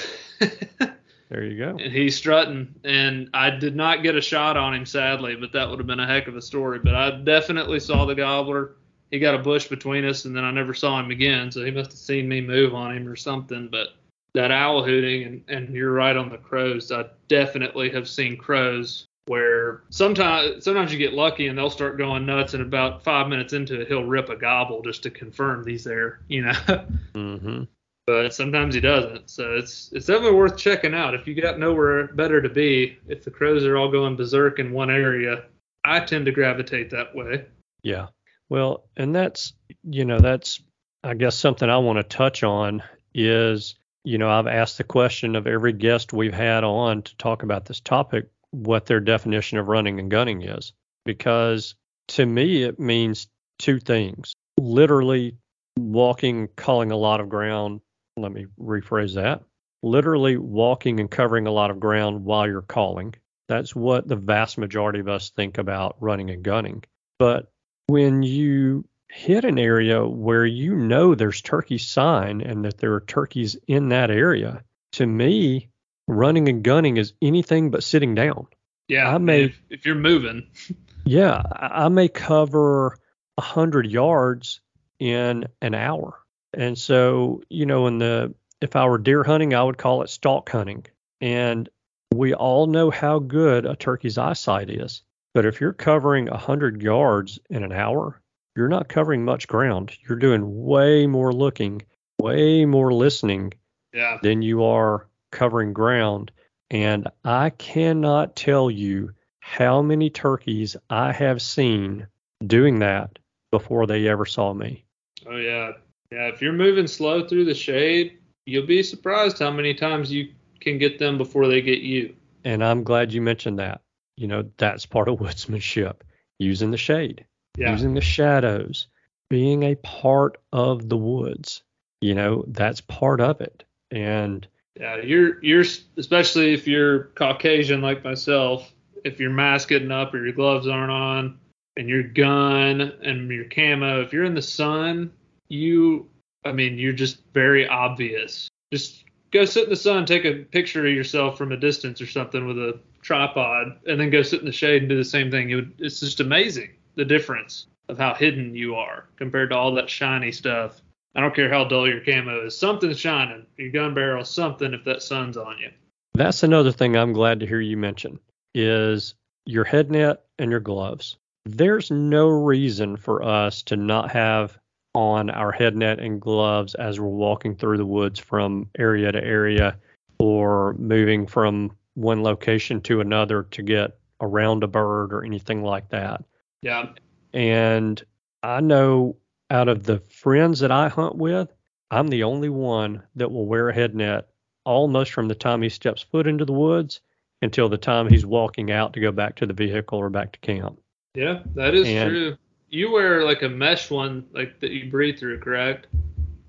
There 1.31 1.45
you 1.45 1.57
go. 1.59 1.76
and 1.76 1.93
he's 1.93 2.16
strutting 2.16 2.74
and 2.83 3.31
i 3.35 3.51
did 3.51 3.76
not 3.76 4.03
get 4.03 4.16
a 4.16 4.20
shot 4.20 4.57
on 4.57 4.74
him 4.74 4.85
sadly 4.85 5.37
but 5.37 5.53
that 5.53 5.70
would 5.70 5.78
have 5.78 5.87
been 5.87 6.01
a 6.01 6.07
heck 6.07 6.26
of 6.26 6.35
a 6.35 6.43
story 6.43 6.81
but 6.81 6.97
i 6.97 7.09
definitely 7.22 7.78
saw 7.78 8.05
the 8.05 8.16
gobbler 8.16 8.74
he 9.12 9.20
got 9.20 9.37
a 9.37 9.39
bush 9.39 9.68
between 9.68 10.05
us 10.05 10.24
and 10.24 10.35
then 10.35 10.43
i 10.43 10.51
never 10.51 10.74
saw 10.74 10.99
him 10.99 11.12
again 11.12 11.53
so 11.53 11.64
he 11.64 11.70
must 11.70 11.93
have 11.93 12.01
seen 12.01 12.28
me 12.28 12.41
move 12.41 12.74
on 12.74 12.97
him 12.97 13.07
or 13.07 13.14
something 13.14 13.68
but 13.70 13.91
that 14.35 14.51
owl 14.51 14.83
hooting 14.83 15.22
and, 15.22 15.45
and 15.47 15.72
you're 15.72 15.93
right 15.93 16.16
on 16.16 16.31
the 16.31 16.37
crows 16.37 16.91
i 16.91 17.05
definitely 17.28 17.89
have 17.91 18.09
seen 18.09 18.37
crows 18.37 19.07
where 19.31 19.83
sometimes 19.91 20.64
sometimes 20.64 20.93
you 20.93 20.99
get 20.99 21.12
lucky 21.12 21.47
and 21.47 21.57
they'll 21.57 21.70
start 21.70 21.97
going 21.97 22.26
nuts 22.26 22.55
and 22.55 22.62
about 22.62 23.05
five 23.05 23.28
minutes 23.28 23.53
into 23.53 23.81
it 23.81 23.89
he'll 23.89 24.05
rip 24.05 24.28
a 24.28 24.37
gobble 24.37 24.83
just 24.83 25.03
to 25.05 25.11
confirm 25.11 25.62
these 25.62 25.85
there 25.85 26.20
you 26.28 26.43
know 26.43 26.53
hmm 27.14 27.62
but 28.07 28.35
sometimes 28.35 28.74
he 28.74 28.81
doesn't. 28.81 29.31
So 29.31 29.55
it's 29.55 29.93
it's 29.93 30.07
definitely 30.07 30.37
worth 30.37 30.57
checking 30.57 30.95
out. 30.95 31.14
If 31.14 31.28
you 31.28 31.41
got 31.41 31.61
nowhere 31.61 32.09
better 32.09 32.43
to 32.43 32.49
be, 32.49 32.99
if 33.07 33.22
the 33.22 33.31
crows 33.31 33.64
are 33.64 33.76
all 33.76 33.89
going 33.89 34.16
berserk 34.16 34.59
in 34.59 34.72
one 34.72 34.91
area, 34.91 35.45
I 35.85 36.01
tend 36.01 36.26
to 36.26 36.33
gravitate 36.33 36.91
that 36.91 37.14
way. 37.14 37.47
Yeah. 37.83 38.09
Well, 38.49 38.85
and 38.97 39.14
that's, 39.14 39.53
you 39.85 40.05
know, 40.05 40.18
that's, 40.18 40.61
I 41.05 41.14
guess, 41.14 41.37
something 41.37 41.70
I 41.70 41.78
want 41.78 41.99
to 41.99 42.03
touch 42.03 42.43
on 42.43 42.83
is, 43.14 43.76
you 44.03 44.18
know, 44.18 44.28
I've 44.28 44.49
asked 44.49 44.78
the 44.78 44.85
question 44.85 45.37
of 45.37 45.47
every 45.47 45.72
guest 45.72 46.12
we've 46.12 46.35
had 46.35 46.64
on 46.64 47.03
to 47.03 47.16
talk 47.16 47.45
about 47.45 47.66
this 47.66 47.78
topic, 47.78 48.28
what 48.53 48.87
their 48.87 49.01
definition 49.01 49.59
of 49.59 49.69
running 49.69 49.99
and 49.99 50.11
gunning 50.11 50.43
is. 50.43 50.73
Because 51.05 51.75
to 52.09 52.27
me, 52.27 52.63
it 52.63 52.79
means 52.79 53.29
two 53.59 53.79
things 53.79 54.35
literally 54.59 55.37
walking, 55.79 56.49
calling 56.57 56.91
a 56.91 56.97
lot 56.97 57.21
of 57.21 57.29
ground. 57.29 57.81
Let 58.17 58.33
me 58.33 58.47
rephrase 58.61 59.15
that. 59.15 59.43
Literally 59.83 60.37
walking 60.37 61.01
and 61.01 61.11
covering 61.11 61.47
a 61.47 61.53
lot 61.53 61.71
of 61.71 61.81
ground 61.81 62.25
while 62.25 62.47
you're 62.47 62.61
calling. 62.63 63.15
That's 63.49 63.75
what 63.75 64.07
the 64.07 64.17
vast 64.17 64.59
majority 64.59 65.01
of 65.01 65.09
us 65.09 65.31
think 65.31 65.59
about 65.59 65.97
running 66.01 66.31
and 66.31 66.43
gunning. 66.43 66.85
But 67.19 67.51
when 67.87 68.23
you 68.23 68.85
hit 69.09 69.45
an 69.45 69.59
area 69.59 70.07
where 70.07 70.47
you 70.47 70.77
know 70.77 71.15
there's 71.15 71.41
turkey 71.41 71.79
sign 71.79 72.41
and 72.43 72.65
that 72.65 72.79
there 72.79 72.95
are 72.95 73.01
turkeys 73.01 73.57
in 73.67 73.89
that 73.89 74.11
area, 74.11 74.63
to 74.93 75.07
me, 75.07 75.70
running 76.11 76.49
and 76.49 76.63
gunning 76.63 76.97
is 76.97 77.13
anything 77.23 77.71
but 77.71 77.85
sitting 77.85 78.15
down. 78.15 78.47
Yeah, 78.89 79.09
I 79.09 79.19
may- 79.19 79.45
if, 79.45 79.63
if 79.71 79.87
you're 79.87 79.95
moving, 79.95 80.47
Yeah, 81.05 81.43
I 81.51 81.89
may 81.89 82.09
cover 82.09 82.99
a 83.37 83.41
hundred 83.41 83.87
yards 83.87 84.61
in 84.99 85.47
an 85.63 85.75
hour. 85.75 86.19
And 86.53 86.77
so, 86.77 87.43
you 87.49 87.67
know, 87.67 87.87
in 87.87 87.99
the 87.99 88.35
if 88.61 88.77
I 88.77 88.87
were 88.87 88.99
deer 88.99 89.25
hunting, 89.25 89.55
I 89.55 89.63
would 89.63 89.79
call 89.79 90.03
it 90.03 90.11
stalk 90.11 90.51
hunting. 90.51 90.87
And 91.21 91.69
we 92.13 92.35
all 92.35 92.67
know 92.67 92.91
how 92.91 93.19
good 93.19 93.65
a 93.65 93.77
turkey's 93.77 94.19
eyesight 94.19 94.69
is. 94.69 95.03
But 95.33 95.47
if 95.47 95.61
you're 95.61 95.73
covering 95.73 96.29
a 96.29 96.37
hundred 96.37 96.83
yards 96.83 97.39
in 97.49 97.63
an 97.63 97.73
hour, 97.73 98.21
you're 98.57 98.69
not 98.69 98.89
covering 98.89 99.25
much 99.25 99.49
ground. 99.49 99.93
You're 100.07 100.19
doing 100.19 100.65
way 100.65 101.07
more 101.07 101.33
looking, 101.33 101.83
way 102.21 102.67
more 102.67 102.93
listening 102.93 103.55
yeah, 103.93 104.19
than 104.23 104.43
you 104.43 104.65
are 104.65 105.09
covering 105.31 105.72
ground. 105.72 106.31
And 106.70 107.09
I 107.24 107.51
cannot 107.51 108.37
tell 108.37 108.70
you 108.70 109.12
how 109.41 109.83
many 109.83 110.11
turkeys 110.11 110.76
I 110.89 111.12
have 111.12 111.43
seen 111.43 112.07
doing 112.47 112.78
that 112.81 113.18
before 113.51 113.87
they 113.87 114.07
ever 114.09 114.24
saw 114.26 114.55
me. 114.55 114.85
oh 115.26 115.37
yeah, 115.37 115.72
yeah. 116.12 116.28
If 116.28 116.41
you're 116.41 116.53
moving 116.53 116.87
slow 116.87 117.26
through 117.26 117.47
the 117.47 117.55
shade, 117.55 118.18
you'll 118.47 118.66
be 118.66 118.83
surprised 118.83 119.39
how 119.41 119.51
many 119.51 119.74
times 119.74 120.12
you 120.12 120.28
can 120.61 120.78
get 120.78 120.99
them 120.99 121.18
before 121.18 121.49
they 121.49 121.61
get 121.61 121.81
you. 121.81 122.14
And 122.45 122.64
I'm 122.64 122.85
glad 122.85 123.12
you 123.12 123.20
mentioned 123.20 123.59
that. 123.59 123.81
You 124.16 124.28
know, 124.28 124.51
that's 124.57 124.87
part 124.87 125.09
of 125.09 125.18
woodsmanship 125.18 125.97
using 126.39 126.70
the 126.70 126.76
shade, 126.76 127.24
Yeah, 127.57 127.72
using 127.72 127.95
the 127.95 128.01
shadows, 128.01 128.87
being 129.28 129.62
a 129.64 129.74
part 129.76 130.37
of 130.53 130.89
the 130.89 130.97
woods. 130.97 131.62
You 132.01 132.14
know, 132.14 132.45
that's 132.49 132.81
part 132.81 133.20
of 133.20 133.41
it. 133.41 133.64
And 133.91 134.47
yeah. 134.81 134.97
You're 134.97 135.43
you're 135.45 135.64
especially 135.97 136.55
if 136.55 136.66
you're 136.66 137.05
Caucasian 137.14 137.83
like 137.83 138.03
myself. 138.03 138.72
If 139.05 139.20
your 139.20 139.31
mask 139.31 139.72
isn't 139.72 139.93
up 139.93 140.12
or 140.12 140.24
your 140.24 140.35
gloves 140.35 140.66
aren't 140.66 140.91
on, 140.91 141.39
and 141.76 141.89
your 141.89 142.03
gun 142.03 142.81
and 143.03 143.31
your 143.31 143.45
camo, 143.45 144.03
if 144.03 144.12
you're 144.12 144.24
in 144.24 144.35
the 144.35 144.43
sun, 144.43 145.12
you, 145.49 146.09
I 146.45 146.53
mean, 146.53 146.78
you're 146.78 146.93
just 146.93 147.22
very 147.33 147.66
obvious. 147.66 148.49
Just 148.72 149.05
go 149.31 149.45
sit 149.45 149.64
in 149.64 149.70
the 149.70 149.76
sun, 149.76 150.05
take 150.05 150.24
a 150.24 150.45
picture 150.45 150.87
of 150.87 150.93
yourself 150.93 151.39
from 151.39 151.53
a 151.53 151.57
distance 151.57 152.01
or 152.01 152.07
something 152.07 152.47
with 152.47 152.59
a 152.59 152.78
tripod, 153.03 153.78
and 153.87 153.99
then 153.99 154.11
go 154.11 154.22
sit 154.22 154.41
in 154.41 154.47
the 154.47 154.53
shade 154.53 154.83
and 154.83 154.89
do 154.89 154.97
the 154.97 155.05
same 155.05 155.31
thing. 155.31 155.51
It 155.51 155.55
would, 155.55 155.72
it's 155.78 156.01
just 156.01 156.20
amazing 156.20 156.70
the 156.97 157.05
difference 157.05 157.66
of 157.89 157.99
how 157.99 158.14
hidden 158.14 158.55
you 158.55 158.74
are 158.74 159.07
compared 159.16 159.51
to 159.51 159.57
all 159.57 159.74
that 159.74 159.89
shiny 159.89 160.33
stuff 160.33 160.83
I 161.15 161.21
don't 161.21 161.35
care 161.35 161.53
how 161.53 161.65
dull 161.65 161.89
your 161.89 162.01
camo 162.01 162.47
is. 162.47 162.57
Something's 162.57 162.99
shining. 162.99 163.47
Your 163.57 163.71
gun 163.71 163.95
barrel, 163.95 164.25
something 164.25 164.73
if 164.73 164.85
that 164.85 165.03
sun's 165.03 165.37
on 165.37 165.59
you. 165.59 165.71
That's 166.15 166.43
another 166.43 166.73
thing 166.73 166.97
I'm 166.97 167.13
glad 167.13 167.41
to 167.41 167.47
hear 167.47 167.61
you 167.61 167.77
mention 167.77 168.19
is 168.55 169.15
your 169.47 169.65
head 169.65 169.91
net 169.91 170.25
and 170.39 170.51
your 170.51 170.61
gloves. 170.61 171.17
There's 171.45 171.91
no 171.91 172.29
reason 172.29 172.97
for 172.97 173.23
us 173.23 173.63
to 173.63 173.77
not 173.77 174.11
have 174.13 174.59
on 174.95 175.31
our 175.31 175.53
head 175.53 175.77
net 175.77 176.01
and 176.01 176.21
gloves 176.21 176.75
as 176.75 177.01
we're 177.01 177.09
walking 177.09 177.55
through 177.57 177.79
the 177.79 177.87
woods 177.87 178.19
from 178.19 178.69
area 178.79 179.11
to 179.11 179.23
area 179.23 179.77
or 180.19 180.75
moving 180.75 181.27
from 181.27 181.73
one 181.95 182.23
location 182.23 182.81
to 182.83 183.01
another 183.01 183.45
to 183.45 183.63
get 183.63 183.99
around 184.21 184.63
a 184.63 184.69
bird 184.69 185.13
or 185.13 185.25
anything 185.25 185.63
like 185.63 185.89
that. 185.91 186.23
Yeah. 186.63 186.91
And 187.33 188.03
I 188.43 188.61
know 188.61 189.17
out 189.51 189.69
of 189.69 189.85
the 189.85 189.99
friends 190.09 190.61
that 190.61 190.71
I 190.71 190.89
hunt 190.89 191.17
with, 191.17 191.53
I'm 191.91 192.09
the 192.09 192.23
only 192.23 192.49
one 192.49 193.03
that 193.17 193.31
will 193.31 193.47
wear 193.47 193.69
a 193.69 193.75
head 193.75 193.95
net 193.95 194.29
almost 194.65 195.13
from 195.13 195.29
the 195.29 195.35
time 195.35 195.63
he 195.63 195.69
steps 195.69 196.03
foot 196.03 196.27
into 196.27 196.45
the 196.45 196.53
woods 196.53 197.01
until 197.43 197.69
the 197.69 197.79
time 197.79 198.09
he's 198.09 198.27
walking 198.27 198.71
out 198.71 198.93
to 198.93 199.01
go 199.01 199.11
back 199.11 199.35
to 199.37 199.47
the 199.47 199.53
vehicle 199.55 199.99
or 199.99 200.11
back 200.11 200.33
to 200.33 200.39
camp. 200.41 200.79
Yeah, 201.15 201.41
that 201.55 201.75
is 201.75 201.89
And- 201.89 202.11
true. 202.11 202.37
You 202.73 202.93
wear 202.93 203.25
like 203.25 203.43
a 203.43 203.49
mesh 203.49 203.91
one, 203.91 204.27
like 204.33 204.61
that 204.61 204.71
you 204.71 204.89
breathe 204.91 205.19
through, 205.19 205.41
correct? 205.41 205.89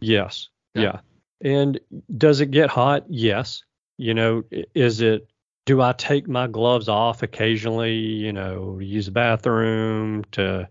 Yes. 0.01 0.49
Yeah. 0.75 0.81
Yeah. 0.83 0.99
And 1.43 1.79
does 2.15 2.41
it 2.41 2.51
get 2.51 2.69
hot? 2.69 3.05
Yes. 3.09 3.63
You 3.97 4.13
know, 4.13 4.43
is 4.75 5.01
it 5.01 5.27
do 5.65 5.81
I 5.81 5.93
take 5.93 6.27
my 6.27 6.45
gloves 6.45 6.87
off 6.89 7.23
occasionally, 7.23 7.95
you 7.95 8.31
know, 8.33 8.77
use 8.79 9.05
the 9.07 9.11
bathroom, 9.11 10.23
to 10.33 10.67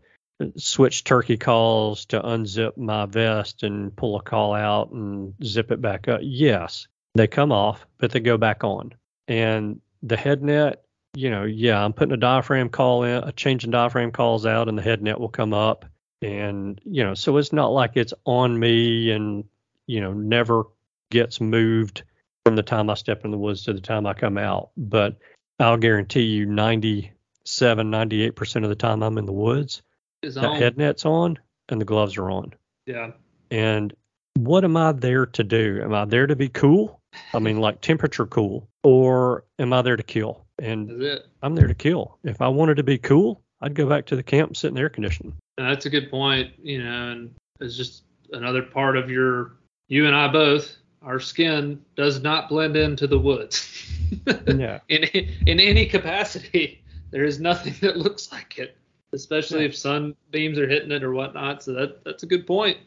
switch 0.57 1.05
turkey 1.05 1.37
calls, 1.37 2.07
to 2.07 2.21
unzip 2.21 2.77
my 2.77 3.07
vest 3.07 3.63
and 3.63 3.95
pull 3.95 4.17
a 4.17 4.23
call 4.23 4.55
out 4.55 4.91
and 4.91 5.35
zip 5.45 5.71
it 5.71 5.81
back 5.81 6.09
up? 6.09 6.21
Yes. 6.23 6.87
They 7.15 7.27
come 7.27 7.53
off, 7.53 7.87
but 7.99 8.13
they 8.13 8.21
go 8.21 8.37
back 8.37 8.65
on. 8.65 8.95
And 9.27 9.81
the 10.03 10.17
head 10.17 10.43
net, 10.43 10.85
you 11.15 11.31
know, 11.31 11.45
yeah, 11.45 11.83
I'm 11.85 11.93
putting 11.93 12.15
a 12.15 12.17
diaphragm 12.17 12.69
call 12.69 13.05
in, 13.05 13.25
a 13.25 13.33
changing 13.33 13.73
diaphragm 13.73 14.13
calls 14.13 14.47
out, 14.47 14.69
and 14.69 14.79
the 14.79 14.83
head 14.83 15.03
net 15.03 15.19
will 15.19 15.29
come 15.29 15.53
up. 15.53 15.85
And, 16.23 16.81
you 16.85 17.03
know, 17.03 17.15
so 17.15 17.37
it's 17.39 17.53
not 17.53 17.69
like 17.69 17.93
it's 17.97 18.15
on 18.25 18.59
me 18.59 19.11
and, 19.11 19.45
you 19.87 20.01
know, 20.01 20.13
never 20.13 20.65
gets 21.11 21.41
moved 21.41 22.05
from 22.45 22.57
the 22.57 22.63
time 22.63 22.91
I 22.91 22.95
step 22.95 23.25
in 23.25 23.31
the 23.31 23.39
woods 23.39 23.65
to 23.65 23.73
the 23.73 23.81
time 23.81 24.07
I 24.07 24.15
come 24.15 24.39
out. 24.39 24.71
But 24.77 25.17
I'll 25.59 25.77
guarantee 25.77 26.23
you 26.23 26.47
97, 26.47 27.91
98% 27.91 28.63
of 28.63 28.69
the 28.69 28.75
time 28.75 29.03
I'm 29.03 29.19
in 29.19 29.27
the 29.27 29.33
woods, 29.33 29.83
Is 30.23 30.35
that 30.35 30.45
on. 30.45 30.57
head 30.57 30.77
net's 30.77 31.05
on 31.05 31.39
and 31.69 31.81
the 31.81 31.85
gloves 31.85 32.17
are 32.17 32.31
on. 32.31 32.53
Yeah. 32.87 33.13
And 33.51 33.95
what 34.35 34.65
am 34.65 34.77
I 34.77 34.93
there 34.93 35.27
to 35.27 35.45
do? 35.45 35.81
Am 35.83 35.95
I 35.95 36.05
there 36.05 36.27
to 36.27 36.37
be 36.37 36.49
cool? 36.49 37.01
I 37.35 37.39
mean, 37.39 37.59
like 37.59 37.81
temperature 37.81 38.27
cool, 38.27 38.69
or 38.83 39.45
am 39.59 39.73
I 39.73 39.83
there 39.83 39.97
to 39.97 40.03
kill? 40.03 40.45
And. 40.59 41.21
I'm 41.43 41.55
there 41.55 41.69
to 41.69 41.75
kill. 41.75 42.19
If 42.23 42.41
I 42.41 42.49
wanted 42.49 42.77
to 42.77 42.83
be 42.83 42.99
cool, 42.99 43.43
I'd 43.61 43.75
go 43.75 43.89
back 43.89 44.07
to 44.07 44.17
the 44.17 44.23
camp 44.23 44.51
and 44.51 44.57
sit 44.57 44.69
in 44.69 44.75
the 44.75 44.81
air 44.81 44.89
conditioning. 44.89 45.35
And 45.59 45.67
that's 45.67 45.87
a 45.87 45.91
good 45.91 46.11
point, 46.11 46.53
you 46.63 46.83
know, 46.83 47.11
and 47.11 47.35
it's 47.61 47.77
just 47.77 48.05
another 48.33 48.63
part 48.63 48.97
of 48.97 49.11
your 49.11 49.53
you 49.89 50.07
and 50.07 50.15
I 50.15 50.29
both, 50.29 50.77
our 51.03 51.19
skin 51.21 51.83
does 51.97 52.23
not 52.23 52.49
blend 52.49 52.77
into 52.77 53.07
the 53.07 53.19
woods. 53.19 53.87
Yeah. 54.47 54.81
in 54.89 55.05
in 55.47 55.61
any 55.61 55.87
capacity. 55.87 56.83
There 57.11 57.25
is 57.25 57.39
nothing 57.41 57.75
that 57.81 57.97
looks 57.97 58.33
like 58.33 58.59
it, 58.59 58.77
especially 59.13 59.61
Yeah. 59.61 59.67
if 59.67 59.77
sunbeams 59.77 60.59
are 60.59 60.69
hitting 60.69 60.93
it 60.93 61.03
or 61.03 61.13
whatnot. 61.13 61.63
So 61.63 61.73
that 61.75 62.05
that's 62.05 62.23
a 62.23 62.27
good 62.27 62.47
point, 62.47 62.79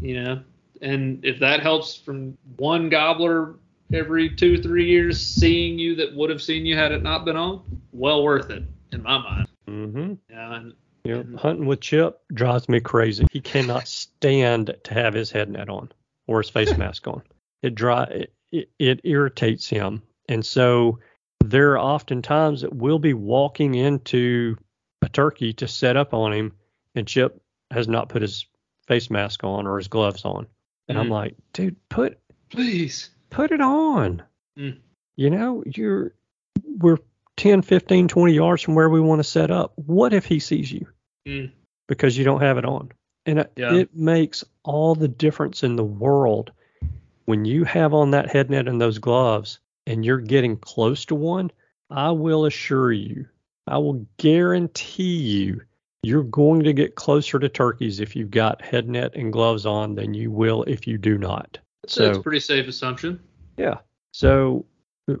you 0.00 0.22
know. 0.22 0.42
And 0.82 1.24
if 1.24 1.38
that 1.40 1.60
helps 1.60 1.96
from 1.96 2.36
one 2.56 2.88
gobbler 2.88 3.54
every 3.92 4.28
two 4.34 4.60
three 4.60 4.86
years 4.86 5.20
seeing 5.24 5.78
you 5.78 5.94
that 5.96 6.14
would 6.14 6.28
have 6.30 6.42
seen 6.42 6.66
you 6.66 6.76
had 6.76 6.92
it 6.92 7.02
not 7.02 7.24
been 7.24 7.36
on, 7.36 7.62
well 7.92 8.22
worth 8.24 8.50
it 8.50 8.62
in 8.92 9.02
my 9.02 9.18
mind. 9.18 9.48
Mm-hmm. 9.68 10.14
Yeah, 10.30 10.54
and 10.56 10.72
You 11.04 11.14
know, 11.14 11.20
And- 11.20 11.38
hunting 11.38 11.66
with 11.66 11.80
Chip 11.80 12.20
drives 12.34 12.68
me 12.68 12.80
crazy. 12.80 13.26
He 13.32 13.40
cannot 13.40 13.86
stand 13.86 14.74
to 14.84 14.94
have 14.94 15.14
his 15.14 15.30
head 15.30 15.48
net 15.50 15.68
on 15.68 15.90
or 16.26 16.42
his 16.42 16.50
face 16.50 16.76
mask 16.78 17.06
on. 17.06 17.22
It 17.62 17.74
dry 17.74 18.04
it, 18.04 18.32
it, 18.52 18.68
it 18.78 19.00
irritates 19.04 19.68
him, 19.68 20.02
and 20.28 20.44
so 20.44 20.98
there 21.44 21.72
are 21.72 21.78
often 21.78 22.22
times 22.22 22.60
that 22.62 22.74
we'll 22.74 22.98
be 22.98 23.14
walking 23.14 23.74
into 23.76 24.56
a 25.06 25.08
turkey 25.08 25.52
to 25.54 25.68
set 25.68 25.96
up 25.96 26.12
on 26.12 26.32
him, 26.32 26.52
and 26.94 27.06
Chip 27.06 27.40
has 27.70 27.88
not 27.88 28.08
put 28.08 28.22
his 28.22 28.44
face 28.86 29.08
mask 29.10 29.42
on 29.44 29.66
or 29.66 29.78
his 29.78 29.88
gloves 29.88 30.24
on, 30.24 30.46
and 30.88 30.98
I'm 30.98 31.06
Mm. 31.08 31.10
like, 31.12 31.34
dude, 31.52 31.76
put 31.88 32.18
please. 32.50 33.10
put 33.30 33.50
it 33.52 33.60
on. 33.60 34.22
Mm. 34.58 34.78
You 35.16 35.30
know, 35.30 35.62
you're 35.66 36.12
we're 36.78 36.98
10, 37.36 37.62
15, 37.62 38.08
20 38.08 38.32
yards 38.32 38.62
from 38.62 38.74
where 38.74 38.88
we 38.90 39.00
want 39.00 39.18
to 39.20 39.24
set 39.24 39.50
up. 39.50 39.72
What 39.76 40.12
if 40.12 40.24
he 40.26 40.38
sees 40.40 40.70
you? 40.72 40.86
Mm. 41.26 41.50
because 41.88 42.16
you 42.18 42.24
don't 42.24 42.40
have 42.40 42.56
it 42.58 42.64
on. 42.64 42.90
And 43.26 43.46
Yeah. 43.56 43.74
it 43.74 43.94
makes 43.94 44.44
all 44.64 44.94
the 44.96 45.08
difference 45.08 45.62
in 45.64 45.74
the 45.76 45.84
world 45.84 46.50
when 47.26 47.44
you 47.44 47.64
have 47.64 47.94
on 47.94 48.10
that 48.12 48.30
head 48.30 48.50
net 48.50 48.66
and 48.68 48.80
those 48.80 48.98
gloves 48.98 49.58
and 49.86 50.04
you're 50.04 50.18
getting 50.20 50.56
close 50.56 51.04
to 51.06 51.14
one. 51.16 51.50
I 51.90 52.10
will 52.12 52.44
assure 52.46 52.92
you, 52.92 53.26
I 53.66 53.78
will 53.78 54.06
guarantee 54.18 55.16
you, 55.16 55.60
you're 56.02 56.22
going 56.22 56.62
to 56.62 56.72
get 56.72 56.94
closer 56.94 57.38
to 57.38 57.48
turkeys 57.48 57.98
if 58.00 58.14
you've 58.14 58.30
got 58.30 58.62
head 58.62 58.88
net 58.88 59.14
and 59.16 59.32
gloves 59.32 59.66
on 59.66 59.94
than 59.96 60.14
you 60.14 60.30
will 60.30 60.62
if 60.64 60.86
you 60.86 60.98
do 60.98 61.18
not. 61.18 61.58
That's, 61.82 61.96
that's 61.96 62.14
So- 62.14 62.20
a 62.20 62.22
pretty 62.22 62.40
safe 62.40 62.68
assumption. 62.68 63.20
Yeah. 63.56 63.78
So 64.12 64.66
uh, 65.10 65.14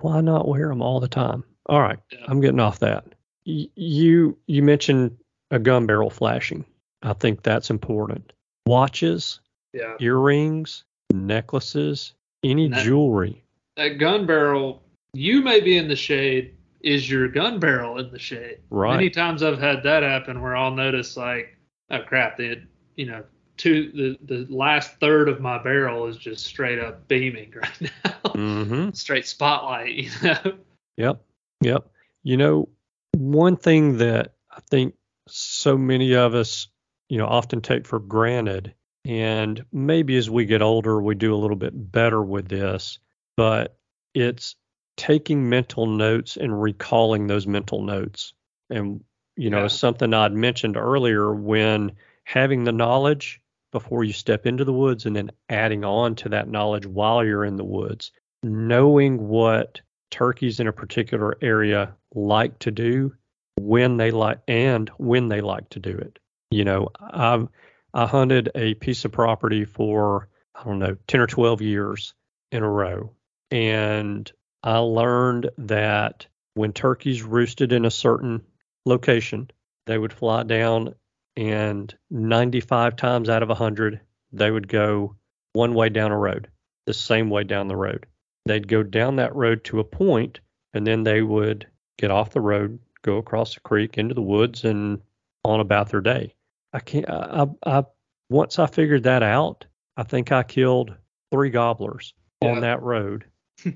why 0.00 0.20
not 0.20 0.48
wear 0.48 0.68
them 0.68 0.80
all 0.82 1.00
the 1.00 1.08
time? 1.08 1.44
All 1.66 1.80
right. 1.80 1.98
Yeah. 2.10 2.18
I'm 2.28 2.40
getting 2.40 2.60
off 2.60 2.78
that. 2.80 3.04
Y- 3.46 3.68
you 3.76 4.36
you 4.46 4.62
mentioned 4.62 5.16
a 5.50 5.58
gun 5.58 5.86
barrel 5.86 6.10
flashing. 6.10 6.64
I 7.02 7.12
think 7.12 7.42
that's 7.42 7.70
important. 7.70 8.32
Watches, 8.66 9.40
Yeah. 9.74 9.96
earrings, 10.00 10.84
necklaces, 11.12 12.14
any 12.44 12.68
Ne- 12.68 12.82
jewelry. 12.82 13.42
That 13.76 13.98
gun 13.98 14.26
barrel, 14.26 14.82
you 15.12 15.42
may 15.42 15.60
be 15.60 15.76
in 15.76 15.88
the 15.88 15.96
shade. 15.96 16.54
Is 16.82 17.08
your 17.08 17.28
gun 17.28 17.60
barrel 17.60 17.98
in 17.98 18.10
the 18.10 18.18
shade? 18.18 18.58
Right. 18.70 18.96
Many 18.96 19.10
times 19.10 19.42
I've 19.42 19.60
had 19.60 19.82
that 19.84 20.02
happen 20.02 20.40
where 20.42 20.56
I'll 20.56 20.74
notice 20.74 21.16
like, 21.16 21.56
oh 21.90 22.00
crap, 22.00 22.36
the 22.36 22.62
you 22.96 23.06
know, 23.06 23.24
two 23.56 23.92
the 23.92 24.18
the 24.24 24.52
last 24.52 24.98
third 24.98 25.28
of 25.28 25.40
my 25.40 25.62
barrel 25.62 26.06
is 26.06 26.16
just 26.16 26.44
straight 26.44 26.78
up 26.78 27.06
beaming 27.08 27.52
right 27.56 27.80
now. 27.80 28.10
Mm-hmm. 28.24 28.90
straight 28.94 29.26
spotlight, 29.26 29.94
you 29.94 30.10
know. 30.22 30.58
Yep. 30.96 31.22
Yep. 31.62 31.88
You 32.24 32.36
know, 32.36 32.68
one 33.16 33.56
thing 33.56 33.98
that 33.98 34.34
I 34.50 34.60
think 34.70 34.94
so 35.28 35.78
many 35.78 36.14
of 36.14 36.34
us, 36.34 36.68
you 37.08 37.18
know, 37.18 37.26
often 37.26 37.60
take 37.60 37.86
for 37.86 37.98
granted, 37.98 38.74
and 39.04 39.64
maybe 39.72 40.16
as 40.16 40.28
we 40.28 40.44
get 40.44 40.62
older, 40.62 41.00
we 41.00 41.14
do 41.14 41.34
a 41.34 41.36
little 41.36 41.56
bit 41.56 41.72
better 41.74 42.22
with 42.22 42.48
this, 42.48 42.98
but 43.36 43.76
it's 44.14 44.56
taking 44.96 45.48
mental 45.48 45.86
notes 45.86 46.36
and 46.36 46.60
recalling 46.60 47.26
those 47.26 47.46
mental 47.46 47.82
notes. 47.82 48.34
And, 48.70 49.02
you 49.36 49.50
know, 49.50 49.62
Yeah. 49.62 49.68
something 49.68 50.12
I'd 50.14 50.32
mentioned 50.32 50.76
earlier 50.76 51.32
when 51.34 51.92
having 52.24 52.64
the 52.64 52.72
knowledge 52.72 53.40
before 53.72 54.04
you 54.04 54.12
step 54.12 54.46
into 54.46 54.64
the 54.64 54.72
woods 54.72 55.06
and 55.06 55.16
then 55.16 55.30
adding 55.48 55.84
on 55.84 56.14
to 56.16 56.28
that 56.28 56.48
knowledge 56.48 56.86
while 56.86 57.24
you're 57.24 57.44
in 57.44 57.56
the 57.56 57.64
woods, 57.64 58.12
knowing 58.42 59.28
what 59.28 59.80
turkeys 60.10 60.60
in 60.60 60.66
a 60.66 60.72
particular 60.72 61.36
area 61.40 61.94
like 62.14 62.58
to 62.58 62.70
do 62.70 63.14
when 63.58 63.96
they 63.96 64.10
like 64.10 64.38
and 64.46 64.90
when 64.98 65.28
they 65.28 65.40
like 65.40 65.68
to 65.70 65.78
do 65.78 65.96
it. 65.96 66.18
You 66.50 66.64
know, 66.64 66.88
I've 67.00 67.48
I 67.94 68.06
hunted 68.06 68.50
a 68.54 68.74
piece 68.74 69.04
of 69.04 69.12
property 69.12 69.64
for 69.64 70.28
I 70.54 70.64
don't 70.64 70.78
know 70.78 70.96
10 71.06 71.20
or 71.20 71.26
12 71.26 71.62
years 71.62 72.14
in 72.50 72.62
a 72.62 72.70
row 72.70 73.10
and 73.50 74.30
I 74.62 74.78
learned 74.78 75.50
that 75.58 76.26
when 76.54 76.72
turkeys 76.72 77.22
roosted 77.22 77.72
in 77.72 77.84
a 77.84 77.90
certain 77.90 78.42
location, 78.86 79.50
they 79.86 79.98
would 79.98 80.12
fly 80.12 80.42
down 80.44 80.94
and 81.36 81.92
95 82.10 82.94
times 82.96 83.28
out 83.28 83.42
of 83.42 83.48
100 83.48 84.00
they 84.32 84.50
would 84.50 84.68
go 84.68 85.16
one 85.54 85.74
way 85.74 85.88
down 85.88 86.12
a 86.12 86.18
road, 86.18 86.48
the 86.86 86.94
same 86.94 87.28
way 87.30 87.44
down 87.44 87.68
the 87.68 87.76
road. 87.76 88.06
They'd 88.46 88.68
go 88.68 88.82
down 88.82 89.16
that 89.16 89.34
road 89.34 89.64
to 89.64 89.80
a 89.80 89.84
point 89.84 90.40
and 90.74 90.86
then 90.86 91.04
they 91.04 91.22
would 91.22 91.66
get 91.98 92.10
off 92.10 92.30
the 92.30 92.40
road 92.40 92.78
go 93.02 93.16
across 93.18 93.54
the 93.54 93.60
creek 93.60 93.98
into 93.98 94.14
the 94.14 94.22
woods 94.22 94.64
and 94.64 95.00
on 95.44 95.60
about 95.60 95.88
their 95.90 96.00
day. 96.00 96.34
I 96.72 96.78
can't 96.80 97.08
i 97.10 97.46
i, 97.66 97.84
once 98.30 98.58
i 98.58 98.66
figured 98.66 99.02
that 99.02 99.22
out 99.22 99.66
i 99.98 100.02
think 100.04 100.32
i 100.32 100.42
killed 100.42 100.94
three 101.30 101.50
gobblers 101.50 102.14
Yeah. 102.40 102.52
on 102.52 102.60
that 102.60 102.80
road 102.80 103.26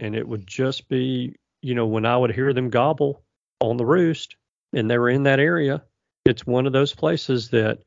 and 0.01 0.15
it 0.15 0.27
would 0.27 0.47
just 0.47 0.89
be 0.89 1.35
you 1.63 1.75
know 1.75 1.87
when 1.87 2.07
i 2.07 2.17
would 2.17 2.35
hear 2.35 2.53
them 2.53 2.71
gobble 2.71 3.23
on 3.61 3.77
the 3.77 3.87
roost 3.87 4.37
and 4.73 4.91
they 4.91 4.99
were 4.99 5.11
in 5.11 5.23
that 5.23 5.41
area 5.41 5.83
it's 6.25 6.47
one 6.47 6.67
of 6.67 6.73
those 6.73 6.95
places 6.95 7.51
that 7.51 7.79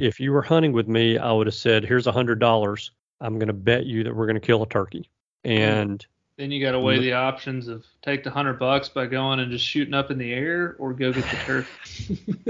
if 0.00 0.18
you 0.18 0.32
were 0.32 0.42
hunting 0.42 0.72
with 0.72 0.88
me, 0.88 1.18
I 1.18 1.32
would 1.32 1.46
have 1.46 1.54
said, 1.54 1.84
"Here's 1.84 2.06
a 2.06 2.12
hundred 2.12 2.40
dollars. 2.40 2.90
I'm 3.20 3.38
going 3.38 3.48
to 3.48 3.52
bet 3.52 3.86
you 3.86 4.04
that 4.04 4.14
we're 4.14 4.26
going 4.26 4.40
to 4.40 4.46
kill 4.46 4.62
a 4.62 4.68
turkey." 4.68 5.08
And 5.44 6.04
Then 6.36 6.50
you 6.50 6.60
got 6.60 6.72
to 6.72 6.80
weigh 6.80 6.98
the 6.98 7.12
options 7.12 7.68
of 7.68 7.84
take 8.02 8.24
the 8.24 8.30
hundred 8.30 8.58
bucks 8.58 8.88
by 8.88 9.06
going 9.06 9.40
and 9.40 9.50
just 9.50 9.64
shooting 9.64 9.94
up 9.94 10.10
in 10.10 10.18
the 10.18 10.32
air, 10.32 10.76
or 10.78 10.92
go 10.92 11.12
get 11.12 11.24
the 11.24 11.66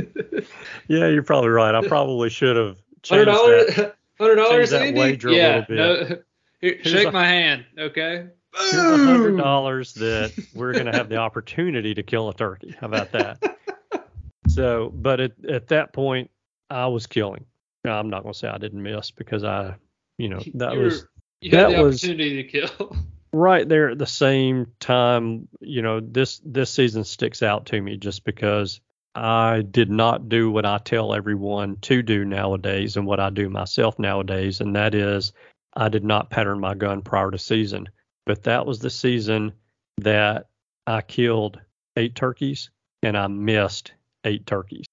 turkey. 0.06 0.46
yeah, 0.88 1.08
you're 1.08 1.22
probably 1.22 1.50
right. 1.50 1.74
I 1.74 1.82
probably 1.88 2.30
should 2.30 2.56
have 2.56 2.78
changed 3.02 3.26
dollars. 3.26 3.74
that. 3.76 3.96
Hundred 4.18 4.36
dollars, 4.36 4.70
change 4.70 4.94
that 4.94 5.00
wager 5.00 5.28
a 5.30 5.34
yeah. 5.34 5.64
little 5.68 6.08
No, 6.08 6.18
here, 6.60 6.78
shake 6.84 7.08
a- 7.08 7.12
my 7.12 7.26
hand, 7.26 7.64
okay? 7.78 8.26
Here's 8.58 8.72
hundred 8.74 9.36
dollars 9.36 9.94
that 9.94 10.32
we're 10.54 10.72
going 10.72 10.86
to 10.86 10.92
have 10.92 11.08
the 11.08 11.16
opportunity 11.16 11.94
to 11.94 12.02
kill 12.02 12.28
a 12.28 12.34
turkey. 12.34 12.74
How 12.80 12.88
about 12.88 13.12
that? 13.12 13.56
so, 14.48 14.90
but 14.94 15.20
at, 15.20 15.32
at 15.48 15.68
that 15.68 15.92
point, 15.92 16.30
I 16.68 16.86
was 16.88 17.06
killing. 17.06 17.44
Now, 17.84 17.98
I'm 17.98 18.10
not 18.10 18.22
going 18.22 18.32
to 18.32 18.38
say 18.38 18.48
I 18.48 18.58
didn't 18.58 18.82
miss 18.82 19.10
because 19.12 19.44
I, 19.44 19.76
you 20.18 20.28
know, 20.28 20.40
that 20.54 20.72
You 20.72 20.78
were- 20.78 20.84
was 20.86 21.06
You 21.40 21.50
had 21.56 21.70
that 21.70 21.76
the 21.76 21.82
was- 21.82 21.96
opportunity 22.04 22.42
to 22.42 22.48
kill. 22.48 22.96
right 23.32 23.68
there 23.68 23.90
at 23.90 23.98
the 23.98 24.06
same 24.06 24.66
time. 24.80 25.48
You 25.60 25.82
know, 25.82 26.00
this 26.00 26.40
this 26.44 26.70
season 26.70 27.04
sticks 27.04 27.42
out 27.44 27.66
to 27.66 27.80
me 27.80 27.96
just 27.96 28.24
because 28.24 28.80
I 29.14 29.62
did 29.62 29.90
not 29.90 30.28
do 30.28 30.50
what 30.50 30.66
I 30.66 30.78
tell 30.78 31.14
everyone 31.14 31.76
to 31.82 32.02
do 32.02 32.24
nowadays 32.24 32.96
and 32.96 33.06
what 33.06 33.20
I 33.20 33.30
do 33.30 33.48
myself 33.48 33.98
nowadays, 33.98 34.60
and 34.60 34.74
that 34.76 34.94
is 34.94 35.32
I 35.74 35.88
did 35.88 36.04
not 36.04 36.30
pattern 36.30 36.60
my 36.60 36.74
gun 36.74 37.02
prior 37.02 37.30
to 37.30 37.38
season. 37.38 37.88
But 38.26 38.42
that 38.44 38.66
was 38.66 38.78
the 38.78 38.90
season 38.90 39.52
that 39.98 40.48
I 40.86 41.02
killed 41.02 41.60
eight 41.96 42.14
turkeys 42.14 42.70
and 43.02 43.16
I 43.16 43.26
missed 43.26 43.92
eight 44.24 44.46
turkeys. 44.46 44.86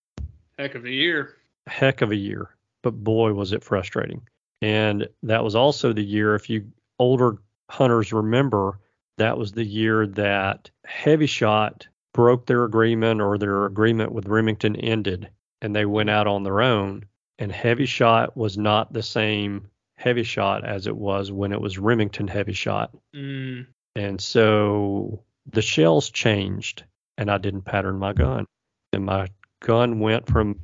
Heck 0.58 0.76
of 0.76 0.86
a 0.86 0.92
year. 0.92 1.36
Heck 1.68 2.02
of 2.02 2.12
a 2.12 2.16
year, 2.16 2.56
but 2.82 2.92
boy 2.92 3.34
was 3.34 3.52
it 3.52 3.64
frustrating. 3.64 4.22
And 4.62 5.08
that 5.24 5.44
was 5.44 5.56
also 5.56 5.94
the 5.94 6.04
year, 6.04 6.34
if 6.34 6.50
you 6.50 6.72
older 6.98 7.38
hunters 7.70 8.14
remember, 8.14 8.80
that 9.18 9.38
was 9.38 9.52
the 9.52 9.66
year 9.66 10.08
that 10.08 10.70
Hevi-Shot 10.88 11.88
broke 12.14 12.46
their 12.46 12.64
agreement 12.64 13.22
or 13.22 13.38
their 13.38 13.66
agreement 13.66 14.12
with 14.12 14.28
Remington 14.28 14.76
ended 14.78 15.30
and 15.62 15.76
they 15.76 15.86
went 15.86 16.10
out 16.10 16.28
on 16.28 16.44
their 16.44 16.62
own. 16.62 17.06
And 17.40 17.52
Hevi-Shot 17.52 18.36
was 18.36 18.58
not 18.58 18.94
the 18.94 19.04
same 19.04 19.70
Hevi-Shot 20.04 20.64
as 20.66 20.88
it 20.88 20.96
was 20.96 21.32
when 21.32 21.52
it 21.52 21.60
was 21.62 21.78
Remington 21.78 22.28
Hevi-Shot. 22.28 22.92
Mm, 23.16 23.68
And 23.96 24.22
so 24.22 25.24
the 25.52 25.62
shells 25.62 26.10
changed 26.10 26.84
and 27.18 27.32
I 27.32 27.38
didn't 27.38 27.64
pattern 27.64 27.98
my 27.98 28.14
gun. 28.14 28.46
And 28.94 29.06
my 29.06 29.28
gun 29.62 30.00
went 30.00 30.28
from 30.28 30.60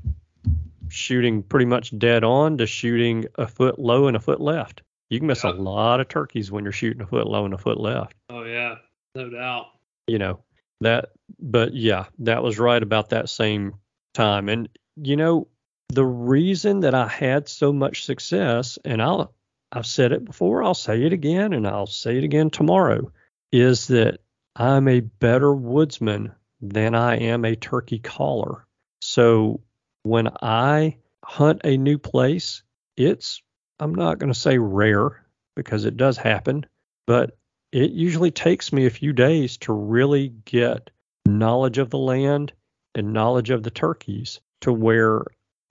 shooting 0.89 1.41
pretty 1.43 1.65
much 1.65 1.97
dead 1.97 2.23
on 2.23 2.57
to 2.59 2.67
shooting 2.67 3.25
a 3.35 3.47
foot 3.47 3.79
low 3.79 4.07
and 4.07 4.15
a 4.15 4.19
foot 4.19 4.39
left. 4.39 4.83
You 5.09 5.19
can 5.19 5.27
miss 5.27 5.43
a 5.43 5.49
lot 5.49 5.99
of 5.99 6.07
turkeys 6.07 6.51
when 6.51 6.63
you're 6.63 6.71
shooting 6.73 7.01
a 7.01 7.07
foot 7.07 7.27
low 7.27 7.45
and 7.45 7.53
a 7.53 7.57
foot 7.57 7.79
left. 7.79 8.15
oh 8.29 8.43
yeah, 8.43 8.75
no 9.15 9.29
doubt. 9.29 9.67
You 10.07 10.19
know, 10.19 10.39
that 10.81 11.09
but 11.39 11.73
yeah, 11.73 12.05
that 12.19 12.43
was 12.43 12.59
right 12.59 12.81
about 12.81 13.09
that 13.09 13.29
same 13.29 13.75
time. 14.13 14.49
And 14.49 14.69
you 14.95 15.15
know, 15.15 15.47
the 15.93 16.05
reason 16.05 16.81
that 16.81 16.93
I 16.95 17.07
had 17.07 17.47
so 17.47 17.71
much 17.73 18.05
success, 18.05 18.77
and 18.83 19.01
I'll 19.01 19.33
I've 19.71 19.85
said 19.85 20.11
it 20.11 20.23
before, 20.23 20.63
I'll 20.63 20.75
say 20.75 21.03
it 21.03 21.13
again, 21.13 21.53
and 21.53 21.67
I'll 21.67 21.87
say 21.87 22.17
it 22.17 22.23
again 22.23 22.51
tomorrow, 22.51 23.11
is 23.51 23.87
that 23.87 24.19
I'm 24.55 24.87
a 24.87 24.99
better 24.99 25.53
woodsman 25.53 26.33
than 26.61 26.93
I 26.93 27.17
am 27.17 27.43
a 27.43 27.55
turkey 27.55 27.97
caller. 27.97 28.67
So 29.01 29.61
when 30.03 30.29
I 30.41 30.97
hunt 31.25 31.61
a 31.63 31.77
new 31.77 31.97
place, 31.97 32.61
it's 32.95 33.41
I'm 33.79 33.95
not 33.95 34.19
going 34.19 34.31
to 34.31 34.39
say 34.39 34.59
rare 34.59 35.25
because 35.55 35.85
it 35.85 35.97
does 35.97 36.17
happen, 36.17 36.65
but 37.07 37.37
it 37.71 37.91
usually 37.91 38.31
takes 38.31 38.71
me 38.71 38.85
a 38.85 38.91
few 38.91 39.13
days 39.13 39.57
to 39.57 39.73
really 39.73 40.29
get 40.45 40.91
knowledge 41.25 41.79
of 41.79 41.89
the 41.89 41.97
land 41.97 42.53
and 42.93 43.13
knowledge 43.13 43.49
of 43.49 43.63
the 43.63 43.71
turkeys 43.71 44.39
to 44.61 44.71
where 44.71 45.25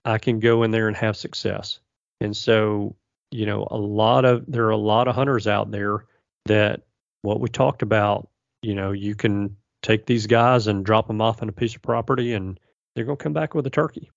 I 0.05 0.17
can 0.17 0.39
go 0.39 0.63
in 0.63 0.71
there 0.71 0.87
and 0.87 0.97
have 0.97 1.15
success. 1.15 1.79
And 2.19 2.35
so, 2.35 2.95
you 3.31 3.45
know, 3.45 3.67
a 3.69 3.77
lot 3.77 4.25
of 4.25 4.45
there 4.47 4.65
are 4.65 4.71
a 4.71 4.77
lot 4.77 5.07
of 5.07 5.15
hunters 5.15 5.47
out 5.47 5.71
there 5.71 6.05
that 6.45 6.81
what 7.21 7.39
we 7.39 7.49
talked 7.49 7.81
about, 7.81 8.29
you 8.61 8.75
know, 8.75 8.91
you 8.91 9.15
can 9.15 9.55
take 9.81 10.05
these 10.05 10.27
guys 10.27 10.67
and 10.67 10.85
drop 10.85 11.07
them 11.07 11.21
off 11.21 11.41
on 11.41 11.49
a 11.49 11.53
piece 11.53 11.75
of 11.75 11.81
property 11.81 12.33
and 12.33 12.59
they're 12.95 13.05
going 13.05 13.17
to 13.17 13.23
come 13.23 13.33
back 13.33 13.53
with 13.53 13.65
a 13.67 13.69
turkey 13.69 14.09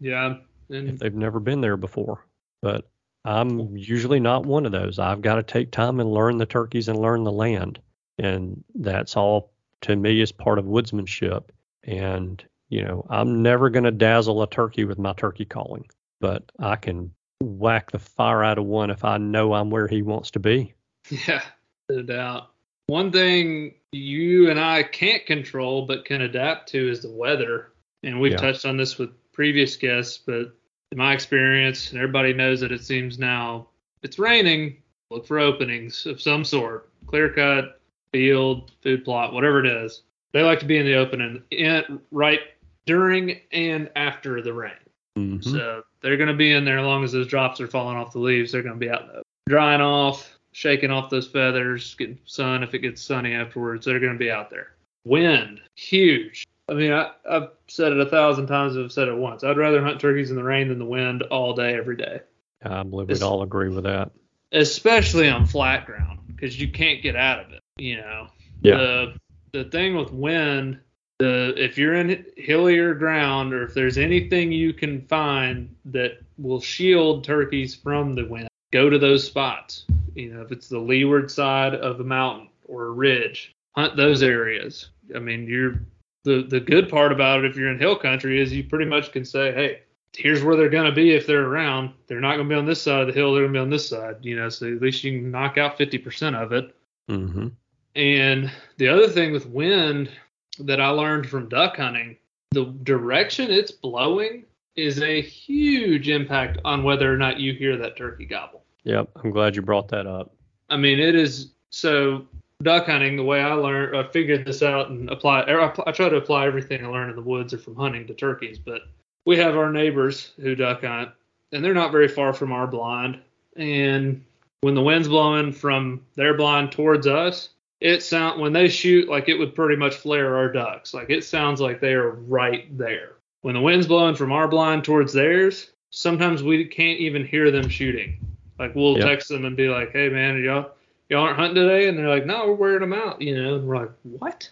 Yeah, 0.00 0.36
if 0.68 0.98
they've 0.98 1.14
never 1.14 1.40
been 1.40 1.60
there 1.60 1.76
before. 1.76 2.26
But 2.62 2.88
I'm 3.24 3.76
usually 3.76 4.20
not 4.20 4.46
one 4.46 4.66
of 4.66 4.72
those. 4.72 4.98
I've 4.98 5.22
got 5.22 5.36
to 5.36 5.42
take 5.42 5.70
time 5.70 6.00
and 6.00 6.10
learn 6.10 6.38
the 6.38 6.46
turkeys 6.46 6.88
and 6.88 6.98
learn 6.98 7.24
the 7.24 7.32
land. 7.32 7.80
And 8.18 8.64
that's 8.74 9.16
all 9.16 9.52
to 9.82 9.94
me 9.94 10.20
is 10.20 10.32
part 10.32 10.58
of 10.58 10.64
woodsmanship. 10.64 11.44
And, 11.82 12.42
you 12.68 12.82
know, 12.84 13.06
I'm 13.08 13.42
never 13.42 13.70
going 13.70 13.84
to 13.84 13.90
dazzle 13.90 14.42
a 14.42 14.48
turkey 14.48 14.84
with 14.84 14.98
my 14.98 15.12
turkey 15.12 15.44
calling, 15.44 15.86
but 16.20 16.50
I 16.58 16.76
can 16.76 17.12
whack 17.40 17.92
the 17.92 17.98
fire 17.98 18.42
out 18.42 18.58
of 18.58 18.64
one 18.64 18.90
if 18.90 19.04
I 19.04 19.18
know 19.18 19.52
I'm 19.54 19.70
where 19.70 19.86
he 19.86 20.02
wants 20.02 20.30
to 20.32 20.40
be. 20.40 20.74
yeah, 21.10 21.42
no 21.88 22.02
doubt. 22.02 22.50
One 22.88 23.10
thing 23.10 23.74
you 23.92 24.50
and 24.50 24.60
I 24.60 24.82
can't 24.82 25.26
control 25.26 25.86
but 25.86 26.04
can 26.04 26.22
adapt 26.22 26.68
to 26.70 26.88
is 26.88 27.02
the 27.02 27.10
weather. 27.10 27.72
And 28.02 28.20
we've 28.20 28.32
Yeah. 28.32 28.38
touched 28.38 28.64
on 28.64 28.76
this 28.76 28.98
with 28.98 29.10
previous 29.32 29.76
guests, 29.76 30.18
but 30.18 30.54
in 30.92 30.98
my 30.98 31.12
experience, 31.12 31.90
and 31.90 32.00
everybody 32.00 32.32
knows 32.32 32.60
that 32.60 32.72
it 32.72 32.82
seems 32.82 33.18
now 33.18 33.68
it's 34.02 34.18
raining, 34.18 34.76
look 35.10 35.26
for 35.26 35.38
openings 35.38 36.06
of 36.06 36.20
some 36.20 36.44
sort. 36.44 36.88
Clear 37.06 37.28
cut, 37.30 37.80
field, 38.12 38.70
food 38.82 39.04
plot, 39.04 39.32
whatever 39.32 39.64
it 39.64 39.66
is. 39.66 40.02
They 40.32 40.42
like 40.42 40.60
to 40.60 40.66
be 40.66 40.76
in 40.78 40.86
the 40.86 40.94
open 40.94 41.20
and 41.20 41.42
in, 41.50 42.00
right 42.10 42.40
during 42.86 43.40
and 43.52 43.90
after 43.96 44.40
the 44.42 44.52
rain. 44.52 44.72
Mhm. 45.18 45.42
So 45.44 45.82
they're 46.00 46.16
going 46.16 46.28
to 46.28 46.34
be 46.34 46.52
in 46.52 46.64
there 46.64 46.78
as 46.78 46.84
long 46.84 47.04
as 47.04 47.12
those 47.12 47.26
drops 47.26 47.60
are 47.60 47.66
falling 47.66 47.96
off 47.96 48.12
the 48.12 48.18
leaves. 48.18 48.52
They're 48.52 48.62
going 48.62 48.74
to 48.74 48.80
be 48.80 48.90
out 48.90 49.02
in 49.02 49.06
the 49.08 49.12
open. 49.14 49.22
drying 49.48 49.80
off, 49.80 50.38
shaking 50.52 50.90
off 50.90 51.08
those 51.10 51.26
feathers, 51.26 51.94
getting 51.94 52.18
sun 52.26 52.62
if 52.62 52.74
it 52.74 52.80
gets 52.80 53.00
sunny 53.02 53.32
afterwards. 53.34 53.86
They're 53.86 54.00
going 54.00 54.12
to 54.12 54.18
be 54.18 54.30
out 54.30 54.50
there. 54.50 54.72
Wind, 55.04 55.60
huge. 55.76 56.46
I 56.68 56.74
mean, 56.74 56.92
I, 56.92 57.12
I've 57.30 57.50
said 57.68 57.92
it 57.92 58.00
a 58.00 58.06
thousand 58.06 58.48
times. 58.48 58.76
I've 58.76 58.90
said 58.90 59.06
it 59.08 59.16
once. 59.16 59.44
I'd 59.44 59.56
rather 59.56 59.80
hunt 59.82 60.00
turkeys 60.00 60.30
in 60.30 60.36
the 60.36 60.42
rain 60.42 60.68
than 60.68 60.78
the 60.80 60.84
wind 60.84 61.22
all 61.24 61.54
day, 61.54 61.74
every 61.76 61.96
day, 61.96 62.20
I 62.64 62.82
believe 62.82 63.08
we'd 63.08 63.22
all 63.22 63.42
agree 63.42 63.68
with 63.68 63.84
that. 63.84 64.10
especially 64.52 65.28
on 65.28 65.46
flat 65.46 65.86
ground 65.86 66.18
because 66.26 66.60
you 66.60 66.68
can't 66.68 67.02
get 67.02 67.14
out 67.16 67.38
of 67.40 67.52
it. 67.52 67.60
You 67.78 67.96
know, 67.98 68.28
Yeah. 68.62 68.76
the 68.78 69.14
the 69.52 69.64
thing 69.64 69.96
with 69.96 70.12
wind 70.12 70.80
the 71.18 71.54
if 71.56 71.78
you're 71.78 71.94
in 71.94 72.24
hillier 72.36 72.94
ground 72.94 73.52
or 73.52 73.64
if 73.64 73.74
there's 73.74 73.98
anything 73.98 74.52
you 74.52 74.72
can 74.72 75.00
find 75.02 75.74
that 75.86 76.18
will 76.38 76.60
shield 76.60 77.24
turkeys 77.24 77.74
from 77.74 78.14
the 78.14 78.24
wind 78.26 78.48
go 78.72 78.90
to 78.90 78.98
those 78.98 79.24
spots. 79.24 79.86
You 80.14 80.34
know 80.34 80.42
if 80.42 80.52
it's 80.52 80.68
the 80.68 80.78
leeward 80.78 81.30
side 81.30 81.74
of 81.74 82.00
a 82.00 82.04
mountain 82.04 82.48
or 82.66 82.86
a 82.86 82.90
ridge 82.90 83.54
hunt 83.74 83.96
those 83.96 84.22
areas. 84.22 84.90
I 85.14 85.18
mean 85.18 85.46
you're 85.46 85.80
the 86.24 86.42
the 86.42 86.60
good 86.60 86.88
part 86.88 87.12
about 87.12 87.44
it 87.44 87.50
if 87.50 87.56
you're 87.56 87.70
in 87.70 87.78
hill 87.78 87.96
country 87.96 88.40
is 88.40 88.52
you 88.52 88.64
pretty 88.64 88.86
much 88.86 89.12
can 89.12 89.24
say 89.24 89.52
hey 89.52 89.80
here's 90.14 90.42
where 90.42 90.56
they're 90.56 90.70
going 90.70 90.86
to 90.86 90.92
be 90.92 91.12
if 91.12 91.26
they're 91.26 91.46
around. 91.46 91.92
They're 92.06 92.20
not 92.20 92.36
going 92.36 92.48
to 92.48 92.54
be 92.54 92.58
on 92.58 92.64
this 92.64 92.80
side 92.80 93.02
of 93.02 93.06
the 93.06 93.12
hill. 93.12 93.34
They're 93.34 93.42
going 93.42 93.52
to 93.52 93.58
be 93.58 93.62
on 93.62 93.70
this 93.70 93.88
side 93.88 94.16
you 94.22 94.36
know 94.36 94.50
so 94.50 94.66
at 94.66 94.82
least 94.82 95.04
you 95.04 95.18
can 95.20 95.30
knock 95.30 95.56
out 95.56 95.78
50% 95.78 96.34
of 96.34 96.52
it. 96.52 96.74
Hmm 97.08 97.48
and 97.96 98.52
the 98.76 98.88
other 98.88 99.08
thing 99.08 99.32
with 99.32 99.46
wind 99.46 100.10
that 100.58 100.80
I 100.80 100.88
learned 100.88 101.28
from 101.28 101.48
duck 101.48 101.76
hunting, 101.76 102.16
the 102.50 102.66
direction 102.82 103.50
it's 103.50 103.72
blowing 103.72 104.44
is 104.76 105.00
a 105.02 105.20
huge 105.20 106.08
impact 106.08 106.58
on 106.64 106.84
whether 106.84 107.12
or 107.12 107.16
not 107.16 107.40
you 107.40 107.54
hear 107.54 107.76
that 107.76 107.96
turkey 107.96 108.26
gobble. 108.26 108.62
Yep. 108.84 109.10
I'm 109.16 109.30
glad 109.30 109.56
you 109.56 109.62
brought 109.62 109.88
that 109.88 110.06
up. 110.06 110.34
I 110.68 110.76
mean, 110.76 110.98
it 110.98 111.14
is 111.14 111.52
so 111.70 112.26
duck 112.62 112.86
hunting. 112.86 113.16
The 113.16 113.24
way 113.24 113.40
I 113.40 113.52
learned, 113.52 113.96
I 113.96 114.04
figured 114.10 114.46
this 114.46 114.62
out 114.62 114.90
and 114.90 115.10
apply. 115.10 115.42
I 115.86 115.92
try 115.92 116.08
to 116.08 116.16
apply 116.16 116.46
everything 116.46 116.84
I 116.84 116.88
learn 116.88 117.10
in 117.10 117.16
the 117.16 117.22
woods 117.22 117.52
or 117.54 117.58
from 117.58 117.76
hunting 117.76 118.06
to 118.06 118.14
turkeys. 118.14 118.58
But 118.58 118.82
we 119.24 119.36
have 119.38 119.56
our 119.56 119.72
neighbors 119.72 120.32
who 120.40 120.54
duck 120.54 120.82
hunt, 120.82 121.10
and 121.52 121.64
they're 121.64 121.74
not 121.74 121.92
very 121.92 122.08
far 122.08 122.32
from 122.32 122.52
our 122.52 122.66
blind. 122.66 123.18
And 123.56 124.24
when 124.60 124.74
the 124.74 124.82
wind's 124.82 125.08
blowing 125.08 125.52
from 125.52 126.02
their 126.14 126.34
blind 126.34 126.72
towards 126.72 127.06
us, 127.06 127.50
it 127.80 128.02
sound 128.02 128.40
when 128.40 128.52
they 128.52 128.68
shoot 128.68 129.08
like 129.08 129.28
it 129.28 129.38
would 129.38 129.54
pretty 129.54 129.76
much 129.76 129.96
flare 129.96 130.36
our 130.36 130.50
ducks. 130.50 130.94
Like 130.94 131.10
it 131.10 131.24
sounds 131.24 131.60
like 131.60 131.80
they 131.80 131.92
are 131.94 132.10
right 132.10 132.76
there. 132.76 133.12
When 133.42 133.54
the 133.54 133.60
wind's 133.60 133.86
blowing 133.86 134.14
from 134.16 134.32
our 134.32 134.48
blind 134.48 134.84
towards 134.84 135.12
theirs, 135.12 135.70
sometimes 135.90 136.42
we 136.42 136.64
can't 136.64 136.98
even 136.98 137.24
hear 137.24 137.50
them 137.50 137.68
shooting. 137.68 138.18
Like 138.58 138.74
we'll 138.74 138.96
Yep. 138.98 139.06
text 139.06 139.28
them 139.28 139.44
and 139.44 139.56
be 139.56 139.68
like, 139.68 139.92
"Hey 139.92 140.08
man, 140.08 140.42
y'all 140.42 140.70
y'all 141.10 141.22
aren't 141.24 141.36
hunting 141.36 141.56
today?" 141.56 141.88
And 141.88 141.98
they're 141.98 142.08
like, 142.08 142.26
"No, 142.26 142.46
we're 142.46 142.54
wearing 142.54 142.80
them 142.80 142.92
out." 142.94 143.20
You 143.20 143.36
know, 143.40 143.56
and 143.56 143.66
we're 143.68 143.76
like, 143.76 143.92
"What?" 144.04 144.50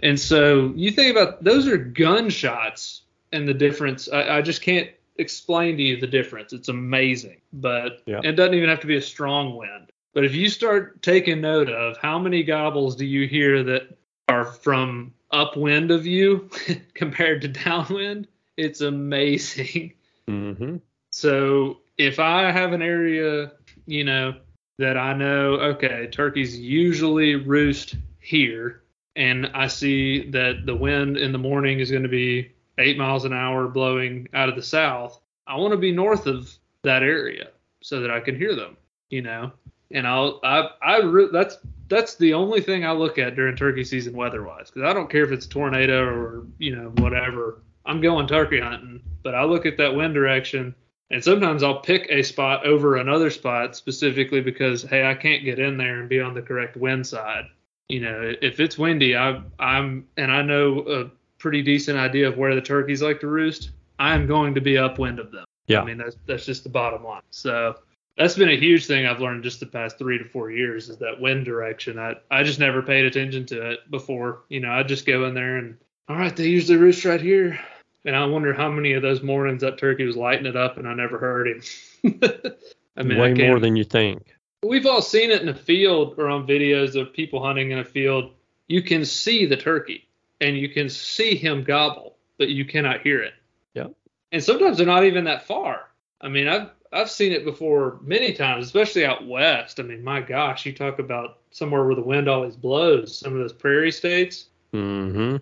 And 0.00 0.18
so 0.18 0.72
you 0.74 0.90
think 0.90 1.16
about 1.16 1.44
those 1.44 1.68
are 1.68 1.76
gunshots 1.76 3.02
and 3.32 3.46
the 3.46 3.54
difference. 3.54 4.08
I, 4.10 4.38
I 4.38 4.42
just 4.42 4.62
can't 4.62 4.88
explain 5.18 5.76
to 5.76 5.82
you 5.82 5.98
the 6.00 6.06
difference. 6.06 6.52
It's 6.52 6.68
amazing, 6.68 7.36
but 7.52 8.02
Yeah. 8.06 8.20
it 8.24 8.32
doesn't 8.32 8.54
even 8.54 8.68
have 8.70 8.80
to 8.80 8.86
be 8.86 8.96
a 8.96 9.02
strong 9.02 9.56
wind. 9.56 9.89
But 10.12 10.24
if 10.24 10.34
you 10.34 10.48
start 10.48 11.02
taking 11.02 11.40
note 11.40 11.68
of 11.68 11.96
how 11.98 12.18
many 12.18 12.42
gobbles 12.42 12.96
do 12.96 13.04
you 13.04 13.28
hear 13.28 13.62
that 13.64 13.96
are 14.28 14.44
from 14.44 15.14
upwind 15.30 15.90
of 15.90 16.06
you 16.06 16.50
compared 16.94 17.42
to 17.42 17.48
downwind, 17.48 18.26
it's 18.56 18.80
amazing. 18.80 19.94
Mm-hmm. 20.28 20.76
So 21.12 21.78
if 21.96 22.18
I 22.18 22.50
have 22.50 22.72
an 22.72 22.82
area, 22.82 23.52
you 23.86 24.04
know, 24.04 24.34
that 24.78 24.96
I 24.96 25.12
know, 25.12 25.54
okay, 25.54 26.08
turkeys 26.10 26.58
usually 26.58 27.34
roost 27.34 27.96
here, 28.18 28.82
and 29.16 29.50
I 29.54 29.66
see 29.66 30.30
that 30.30 30.64
the 30.64 30.74
wind 30.74 31.16
in 31.16 31.32
the 31.32 31.38
morning 31.38 31.80
is 31.80 31.90
going 31.90 32.04
to 32.04 32.08
be 32.08 32.52
eight 32.78 32.96
miles 32.96 33.24
an 33.24 33.32
hour 33.32 33.68
blowing 33.68 34.28
out 34.32 34.48
of 34.48 34.56
the 34.56 34.62
south, 34.62 35.20
I 35.46 35.56
want 35.56 35.72
to 35.72 35.78
be 35.78 35.92
north 35.92 36.26
of 36.26 36.50
that 36.82 37.02
area 37.02 37.48
so 37.82 38.00
that 38.00 38.10
I 38.10 38.20
can 38.20 38.36
hear 38.36 38.54
them, 38.54 38.76
you 39.10 39.22
know. 39.22 39.52
And 39.92 40.06
I'll, 40.06 40.40
I, 40.44 40.68
I, 40.82 40.98
re- 41.00 41.30
that's 41.32 41.58
that's 41.88 42.14
the 42.14 42.34
only 42.34 42.60
thing 42.60 42.86
I 42.86 42.92
look 42.92 43.18
at 43.18 43.34
during 43.34 43.56
turkey 43.56 43.82
season 43.82 44.14
weather-wise, 44.14 44.70
because 44.70 44.88
I 44.88 44.92
don't 44.92 45.10
care 45.10 45.24
if 45.24 45.32
it's 45.32 45.46
a 45.46 45.48
tornado 45.48 46.04
or 46.04 46.46
you 46.58 46.76
know 46.76 46.90
whatever. 46.96 47.62
I'm 47.84 48.00
going 48.00 48.28
turkey 48.28 48.60
hunting, 48.60 49.02
but 49.22 49.34
I 49.34 49.44
look 49.44 49.66
at 49.66 49.76
that 49.78 49.94
wind 49.94 50.14
direction 50.14 50.74
and 51.10 51.22
sometimes 51.22 51.62
I'll 51.62 51.80
pick 51.80 52.06
a 52.08 52.22
spot 52.22 52.64
over 52.64 52.96
another 52.96 53.30
spot 53.30 53.74
specifically 53.74 54.40
because 54.40 54.82
hey, 54.82 55.04
I 55.04 55.14
can't 55.14 55.44
get 55.44 55.58
in 55.58 55.76
there 55.76 56.00
and 56.00 56.08
be 56.08 56.20
on 56.20 56.34
the 56.34 56.42
correct 56.42 56.76
wind 56.76 57.06
side. 57.06 57.46
You 57.88 58.00
know, 58.00 58.32
if 58.40 58.60
it's 58.60 58.78
windy, 58.78 59.16
I, 59.16 59.42
I'm 59.58 60.06
and 60.16 60.30
I 60.30 60.42
know 60.42 60.84
a 60.88 61.10
pretty 61.38 61.62
decent 61.62 61.98
idea 61.98 62.28
of 62.28 62.38
where 62.38 62.54
the 62.54 62.60
turkeys 62.60 63.02
like 63.02 63.20
to 63.20 63.26
roost. 63.26 63.70
I 63.98 64.14
am 64.14 64.26
going 64.26 64.54
to 64.54 64.60
be 64.60 64.78
upwind 64.78 65.18
of 65.18 65.32
them. 65.32 65.44
Yeah. 65.66 65.82
I 65.82 65.84
mean 65.84 65.98
that's 65.98 66.16
that's 66.26 66.46
just 66.46 66.62
the 66.62 66.70
bottom 66.70 67.04
line. 67.04 67.22
So 67.30 67.76
that's 68.20 68.34
been 68.34 68.50
a 68.50 68.56
huge 68.56 68.86
thing 68.86 69.06
I've 69.06 69.20
learned 69.20 69.42
just 69.44 69.60
the 69.60 69.66
past 69.66 69.96
three 69.96 70.18
to 70.18 70.24
four 70.24 70.50
years 70.50 70.90
is 70.90 70.98
that 70.98 71.22
wind 71.22 71.46
direction. 71.46 71.98
I 71.98 72.16
I 72.30 72.42
just 72.42 72.60
never 72.60 72.82
paid 72.82 73.06
attention 73.06 73.46
to 73.46 73.70
it 73.70 73.90
before. 73.90 74.42
You 74.50 74.60
know, 74.60 74.70
I 74.70 74.82
just 74.82 75.06
go 75.06 75.24
in 75.24 75.32
there 75.32 75.56
and 75.56 75.78
all 76.06 76.16
right, 76.16 76.36
they 76.36 76.46
usually 76.46 76.76
roost 76.76 77.06
right 77.06 77.20
here. 77.20 77.58
And 78.04 78.14
I 78.14 78.26
wonder 78.26 78.52
how 78.52 78.68
many 78.68 78.92
of 78.92 79.00
those 79.00 79.22
mornings 79.22 79.62
that 79.62 79.78
turkey 79.78 80.04
was 80.04 80.18
lighting 80.18 80.44
it 80.44 80.54
up 80.54 80.76
and 80.76 80.86
I 80.86 80.92
never 80.92 81.18
heard 81.18 81.48
him. 81.48 81.62
I 82.96 83.02
mean, 83.02 83.18
Way 83.18 83.32
can't- 83.32 83.48
more 83.48 83.58
than 83.58 83.74
you 83.74 83.84
think. 83.84 84.34
We've 84.62 84.84
all 84.84 85.00
seen 85.00 85.30
it 85.30 85.40
in 85.40 85.48
a 85.48 85.54
field 85.54 86.16
or 86.18 86.28
on 86.28 86.46
videos 86.46 87.00
of 87.00 87.14
people 87.14 87.42
hunting 87.42 87.70
in 87.70 87.78
a 87.78 87.84
field. 87.84 88.34
You 88.68 88.82
can 88.82 89.06
see 89.06 89.46
the 89.46 89.56
turkey 89.56 90.06
and 90.42 90.58
you 90.58 90.68
can 90.68 90.90
see 90.90 91.36
him 91.36 91.64
gobble, 91.64 92.16
but 92.36 92.50
you 92.50 92.66
cannot 92.66 93.00
hear 93.00 93.22
it. 93.22 93.32
Yep. 93.72 93.92
And 94.32 94.44
sometimes 94.44 94.76
they're 94.76 94.86
not 94.86 95.04
even 95.04 95.24
that 95.24 95.46
far. 95.46 95.88
I 96.20 96.28
mean, 96.28 96.48
I've 96.48 96.68
I've 96.92 97.10
seen 97.10 97.32
it 97.32 97.44
before 97.44 97.98
many 98.02 98.32
times, 98.32 98.66
especially 98.66 99.04
out 99.04 99.26
west. 99.26 99.78
I 99.78 99.84
mean, 99.84 100.02
my 100.02 100.20
gosh, 100.20 100.66
you 100.66 100.72
talk 100.72 100.98
about 100.98 101.38
somewhere 101.52 101.84
where 101.84 101.94
the 101.94 102.02
wind 102.02 102.28
always 102.28 102.56
blows, 102.56 103.16
some 103.18 103.32
of 103.32 103.38
those 103.38 103.52
prairie 103.52 103.92
states 103.92 104.46
Mm-hmm. 104.72 105.36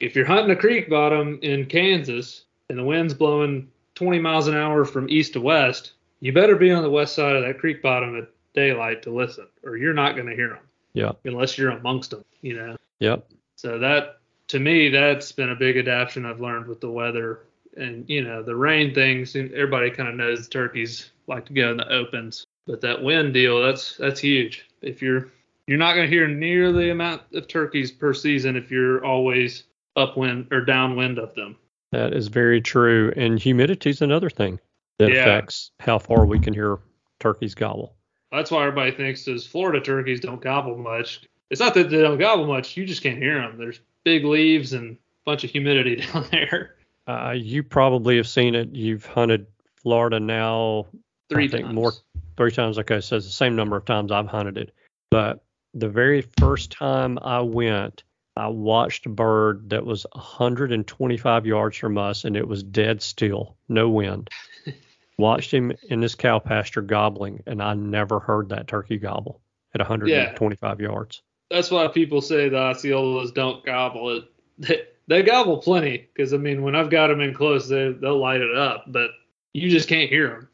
if 0.00 0.14
you're 0.14 0.26
hunting 0.26 0.50
a 0.50 0.56
creek 0.60 0.90
bottom 0.90 1.38
in 1.40 1.64
Kansas 1.64 2.44
and 2.68 2.78
the 2.78 2.84
wind's 2.84 3.14
blowing 3.14 3.70
20 3.94 4.18
miles 4.18 4.46
an 4.46 4.54
hour 4.54 4.84
from 4.84 5.08
east 5.08 5.32
to 5.34 5.40
west, 5.40 5.92
you 6.20 6.32
better 6.34 6.56
be 6.56 6.70
on 6.70 6.82
the 6.82 6.90
west 6.90 7.14
side 7.14 7.34
of 7.36 7.42
that 7.44 7.58
creek 7.58 7.80
bottom 7.80 8.14
at 8.18 8.28
daylight 8.52 9.02
to 9.02 9.10
listen, 9.10 9.46
or 9.62 9.76
you're 9.78 9.94
not 9.94 10.16
going 10.16 10.28
to 10.28 10.34
hear 10.36 10.48
them 10.50 10.58
Yep. 10.92 11.20
unless 11.24 11.56
you're 11.56 11.70
amongst 11.70 12.10
them, 12.10 12.24
you 12.42 12.54
know. 12.54 12.76
Yep. 13.00 13.26
So 13.56 13.78
that 13.78 14.18
to 14.48 14.58
me, 14.60 14.90
that's 14.90 15.32
been 15.32 15.50
a 15.50 15.56
big 15.56 15.76
adaptation 15.78 16.26
I've 16.26 16.40
learned 16.40 16.66
with 16.66 16.80
the 16.80 16.90
weather 16.90 17.40
and 17.76 18.08
you 18.08 18.22
know 18.22 18.42
the 18.42 18.56
rain 18.56 18.94
things. 18.94 19.34
Everybody 19.36 19.90
kind 19.90 20.08
of 20.08 20.14
knows 20.14 20.44
the 20.44 20.50
turkeys 20.50 21.10
like 21.26 21.46
to 21.46 21.52
go 21.52 21.70
in 21.70 21.76
the 21.76 21.88
opens, 21.92 22.46
but 22.66 22.80
that 22.82 23.02
wind 23.02 23.34
deal, 23.34 23.62
that's 23.62 23.96
that's 23.96 24.20
huge. 24.20 24.66
If 24.82 25.02
you're 25.02 25.28
you're 25.66 25.78
not 25.78 25.94
going 25.94 26.08
to 26.08 26.14
hear 26.14 26.28
near 26.28 26.72
the 26.72 26.90
amount 26.90 27.22
of 27.32 27.48
turkeys 27.48 27.90
per 27.90 28.12
season 28.12 28.54
if 28.56 28.70
you're 28.70 29.04
always 29.04 29.64
upwind 29.96 30.48
or 30.52 30.60
downwind 30.62 31.18
of 31.18 31.34
them. 31.34 31.56
That 31.92 32.12
is 32.12 32.28
very 32.28 32.60
true. 32.60 33.12
And 33.16 33.38
humidity 33.38 33.90
is 33.90 34.02
another 34.02 34.28
thing 34.28 34.60
that 34.98 35.10
Yeah. 35.10 35.20
affects 35.20 35.70
how 35.80 35.98
far 35.98 36.26
we 36.26 36.38
can 36.38 36.52
hear 36.52 36.78
turkeys 37.18 37.54
gobble. 37.54 37.96
That's 38.30 38.50
why 38.50 38.66
everybody 38.66 38.90
thinks 38.90 39.24
those 39.24 39.46
Florida 39.46 39.80
turkeys 39.80 40.20
don't 40.20 40.40
gobble 40.42 40.76
much. 40.76 41.22
It's 41.50 41.60
not 41.60 41.72
that 41.74 41.88
they 41.88 42.02
don't 42.02 42.18
gobble 42.18 42.46
much, 42.46 42.76
you 42.76 42.84
just 42.84 43.02
can't 43.02 43.18
hear 43.18 43.40
them. 43.40 43.56
There's 43.56 43.80
big 44.04 44.24
leaves 44.24 44.72
and 44.72 44.92
a 44.96 44.98
bunch 45.24 45.44
of 45.44 45.50
humidity 45.50 45.96
down 46.12 46.26
there. 46.30 46.74
Uh, 47.06 47.34
you 47.36 47.62
probably 47.62 48.16
have 48.16 48.28
seen 48.28 48.54
it. 48.54 48.74
You've 48.74 49.04
hunted 49.04 49.46
Florida 49.76 50.20
now 50.20 50.86
Three 51.28 51.44
I 51.44 51.48
think 51.48 51.64
times. 51.66 51.74
more 51.74 51.92
three 52.36 52.50
times. 52.50 52.78
Okay, 52.78 53.00
so 53.00 53.16
it's 53.16 53.26
the 53.26 53.32
same 53.32 53.56
number 53.56 53.76
of 53.76 53.84
times 53.84 54.12
I've 54.12 54.26
hunted 54.26 54.58
it. 54.58 54.74
But 55.10 55.44
the 55.74 55.88
very 55.88 56.22
first 56.38 56.72
time 56.72 57.18
I 57.20 57.40
went, 57.40 58.04
I 58.36 58.48
watched 58.48 59.06
a 59.06 59.10
bird 59.10 59.70
that 59.70 59.84
was 59.84 60.06
125 60.12 61.46
yards 61.46 61.76
from 61.76 61.98
us, 61.98 62.24
and 62.24 62.36
it 62.36 62.46
was 62.46 62.62
dead 62.62 63.02
still, 63.02 63.56
no 63.68 63.88
wind. 63.88 64.30
watched 65.18 65.52
him 65.52 65.72
in 65.88 66.00
this 66.00 66.14
cow 66.14 66.38
pasture 66.38 66.82
gobbling, 66.82 67.42
and 67.46 67.62
I 67.62 67.74
never 67.74 68.18
heard 68.18 68.48
that 68.48 68.66
turkey 68.66 68.98
gobble 68.98 69.40
at 69.74 69.80
125 69.80 70.80
yards. 70.80 71.22
That's 71.50 71.70
why 71.70 71.88
people 71.88 72.20
say 72.20 72.48
the 72.48 72.56
Osceolas 72.56 73.32
don't 73.34 73.64
gobble 73.64 74.22
it. 74.58 74.90
They, 75.06 75.22
gobble 75.22 75.58
plenty 75.58 76.08
because 76.14 76.32
I 76.32 76.38
mean 76.38 76.62
when 76.62 76.74
I've 76.74 76.90
got 76.90 77.08
them 77.08 77.20
in 77.20 77.34
close, 77.34 77.68
they 77.68 77.92
they'll 77.92 78.18
light 78.18 78.40
it 78.40 78.56
up, 78.56 78.84
but 78.88 79.10
you 79.52 79.70
just 79.70 79.88
can't 79.88 80.10
hear 80.10 80.28
them. 80.28 80.48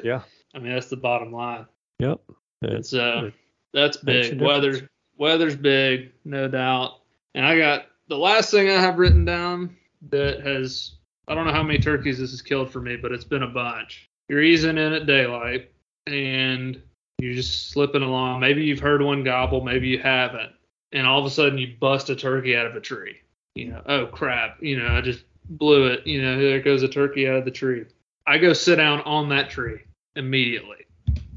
Yeah. 0.04 0.22
I 0.54 0.58
mean 0.60 0.72
that's 0.72 0.88
the 0.88 0.96
bottom 0.96 1.32
line. 1.32 1.66
Yep. 1.98 2.20
It's 2.62 2.94
uh 2.94 3.22
it 3.26 3.34
that's 3.72 3.96
big. 3.96 4.40
Weather 4.40 4.88
weather's 5.18 5.56
big, 5.56 6.12
no 6.24 6.48
doubt. 6.48 7.00
And 7.34 7.44
I 7.44 7.58
got 7.58 7.86
the 8.08 8.18
last 8.18 8.50
thing 8.50 8.68
I 8.68 8.80
have 8.80 8.98
written 8.98 9.24
down 9.24 9.76
that 10.10 10.40
has 10.40 10.96
I 11.28 11.34
don't 11.34 11.46
know 11.46 11.52
how 11.52 11.62
many 11.62 11.78
turkeys 11.78 12.18
this 12.18 12.30
has 12.30 12.42
killed 12.42 12.70
for 12.70 12.80
me, 12.80 12.96
but 12.96 13.12
it's 13.12 13.24
been 13.24 13.42
a 13.42 13.48
bunch. 13.48 14.08
You're 14.28 14.42
easing 14.42 14.78
in 14.78 14.92
at 14.92 15.06
daylight 15.06 15.70
and 16.06 16.80
you're 17.18 17.34
just 17.34 17.70
slipping 17.70 18.02
along. 18.02 18.40
Maybe 18.40 18.64
you've 18.64 18.80
heard 18.80 19.02
one 19.02 19.22
gobble, 19.22 19.60
maybe 19.60 19.88
you 19.88 19.98
haven't. 19.98 20.52
And 20.92 21.06
all 21.06 21.20
of 21.20 21.26
a 21.26 21.30
sudden 21.30 21.58
you 21.58 21.76
bust 21.78 22.10
a 22.10 22.16
turkey 22.16 22.56
out 22.56 22.66
of 22.66 22.74
a 22.74 22.80
tree. 22.80 23.16
You 23.54 23.70
know, 23.70 23.82
oh 23.86 24.06
crap, 24.06 24.62
you 24.62 24.78
know, 24.78 24.88
I 24.88 25.00
just 25.00 25.24
blew 25.48 25.86
it. 25.86 26.06
You 26.06 26.22
know, 26.22 26.38
there 26.38 26.60
goes 26.60 26.82
a 26.82 26.88
turkey 26.88 27.28
out 27.28 27.36
of 27.36 27.44
the 27.44 27.50
tree. 27.50 27.84
I 28.26 28.38
go 28.38 28.52
sit 28.52 28.76
down 28.76 29.00
on 29.02 29.28
that 29.30 29.50
tree 29.50 29.80
immediately. 30.16 30.86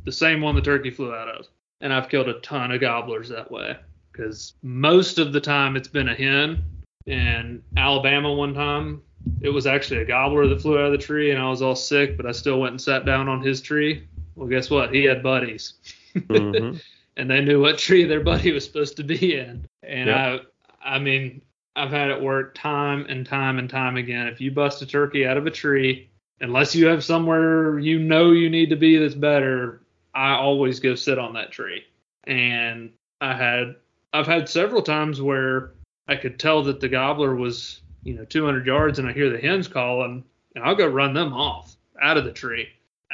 The 0.06 0.12
same 0.12 0.42
one 0.42 0.56
the 0.56 0.62
turkey 0.62 0.92
flew 0.92 1.14
out 1.14 1.28
of. 1.28 1.48
And 1.82 1.92
I've 1.94 2.10
killed 2.10 2.30
a 2.30 2.40
ton 2.42 2.72
of 2.72 2.82
gobblers 2.82 3.30
that 3.30 3.52
way. 3.52 3.78
Because 4.12 4.54
most 4.62 5.18
of 5.18 5.34
the 5.34 5.42
time 5.42 5.76
it's 5.76 5.88
been 5.88 6.10
a 6.10 6.14
hen. 6.14 6.64
In 7.06 7.62
Alabama 7.76 8.32
one 8.34 8.54
time, 8.54 9.02
it 9.42 9.50
was 9.50 9.66
actually 9.68 10.02
a 10.02 10.06
gobbler 10.06 10.48
that 10.48 10.62
flew 10.62 10.78
out 10.78 10.86
of 10.86 10.92
the 10.92 10.98
tree 10.98 11.32
and 11.32 11.42
I 11.42 11.50
was 11.50 11.62
all 11.62 11.76
sick, 11.76 12.16
but 12.16 12.26
I 12.26 12.32
still 12.32 12.60
went 12.60 12.72
and 12.72 12.82
sat 12.82 13.06
down 13.06 13.28
on 13.28 13.42
his 13.42 13.60
tree. 13.62 14.08
Well, 14.36 14.48
guess 14.48 14.70
what? 14.70 14.94
He 14.94 15.04
had 15.04 15.24
buddies. 15.24 15.74
mhm. 16.16 16.82
and 17.18 17.30
they 17.30 17.42
knew 17.42 17.62
what 17.62 17.78
tree 17.78 18.06
their 18.06 18.22
buddy 18.24 18.52
was 18.52 18.64
supposed 18.64 18.98
to 18.98 19.04
be 19.04 19.38
in. 19.38 19.66
And 19.82 20.08
Yep. 20.08 20.42
I 20.82 20.96
I 20.96 21.00
mean, 21.00 21.42
I've 21.76 21.92
had 21.92 22.12
it 22.12 22.22
work 22.22 22.54
time 22.54 23.06
and 23.10 23.26
time 23.26 23.58
and 23.58 23.70
time 23.70 23.98
again. 23.98 24.28
If 24.28 24.40
you 24.40 24.52
bust 24.52 24.82
a 24.82 24.86
turkey 24.86 25.26
out 25.26 25.38
of 25.38 25.48
a 25.48 25.52
tree, 25.52 26.10
unless 26.40 26.76
you 26.76 26.88
have 26.88 27.04
somewhere 27.04 27.80
you 27.80 28.00
know 28.00 28.32
you 28.32 28.50
need 28.50 28.70
to 28.70 28.76
be 28.76 28.98
that's 28.98 29.16
better, 29.16 29.82
I 30.14 30.34
always 30.36 30.80
go 30.80 30.96
sit 30.96 31.18
on 31.18 31.34
that 31.34 31.52
tree. 31.52 31.84
And 32.26 32.92
I 33.22 33.34
had 33.34 33.76
I've 34.14 34.28
had 34.28 34.48
several 34.48 34.84
times 34.84 35.22
where 35.22 35.72
I 36.08 36.16
could 36.16 36.40
tell 36.40 36.64
that 36.64 36.80
the 36.80 36.90
gobbler 36.90 37.36
was, 37.36 37.82
you 38.04 38.14
know, 38.14 38.26
200 38.26 38.68
yards 38.68 39.00
and 39.00 39.08
I 39.08 39.14
hear 39.14 39.30
the 39.30 39.40
hens 39.40 39.68
calling 39.68 40.24
and 40.56 40.64
I'll 40.64 40.76
go 40.76 40.88
run 40.88 41.14
them 41.14 41.34
off 41.34 41.76
out 42.02 42.18
of 42.18 42.26
the 42.26 42.32
tree. 42.32 42.68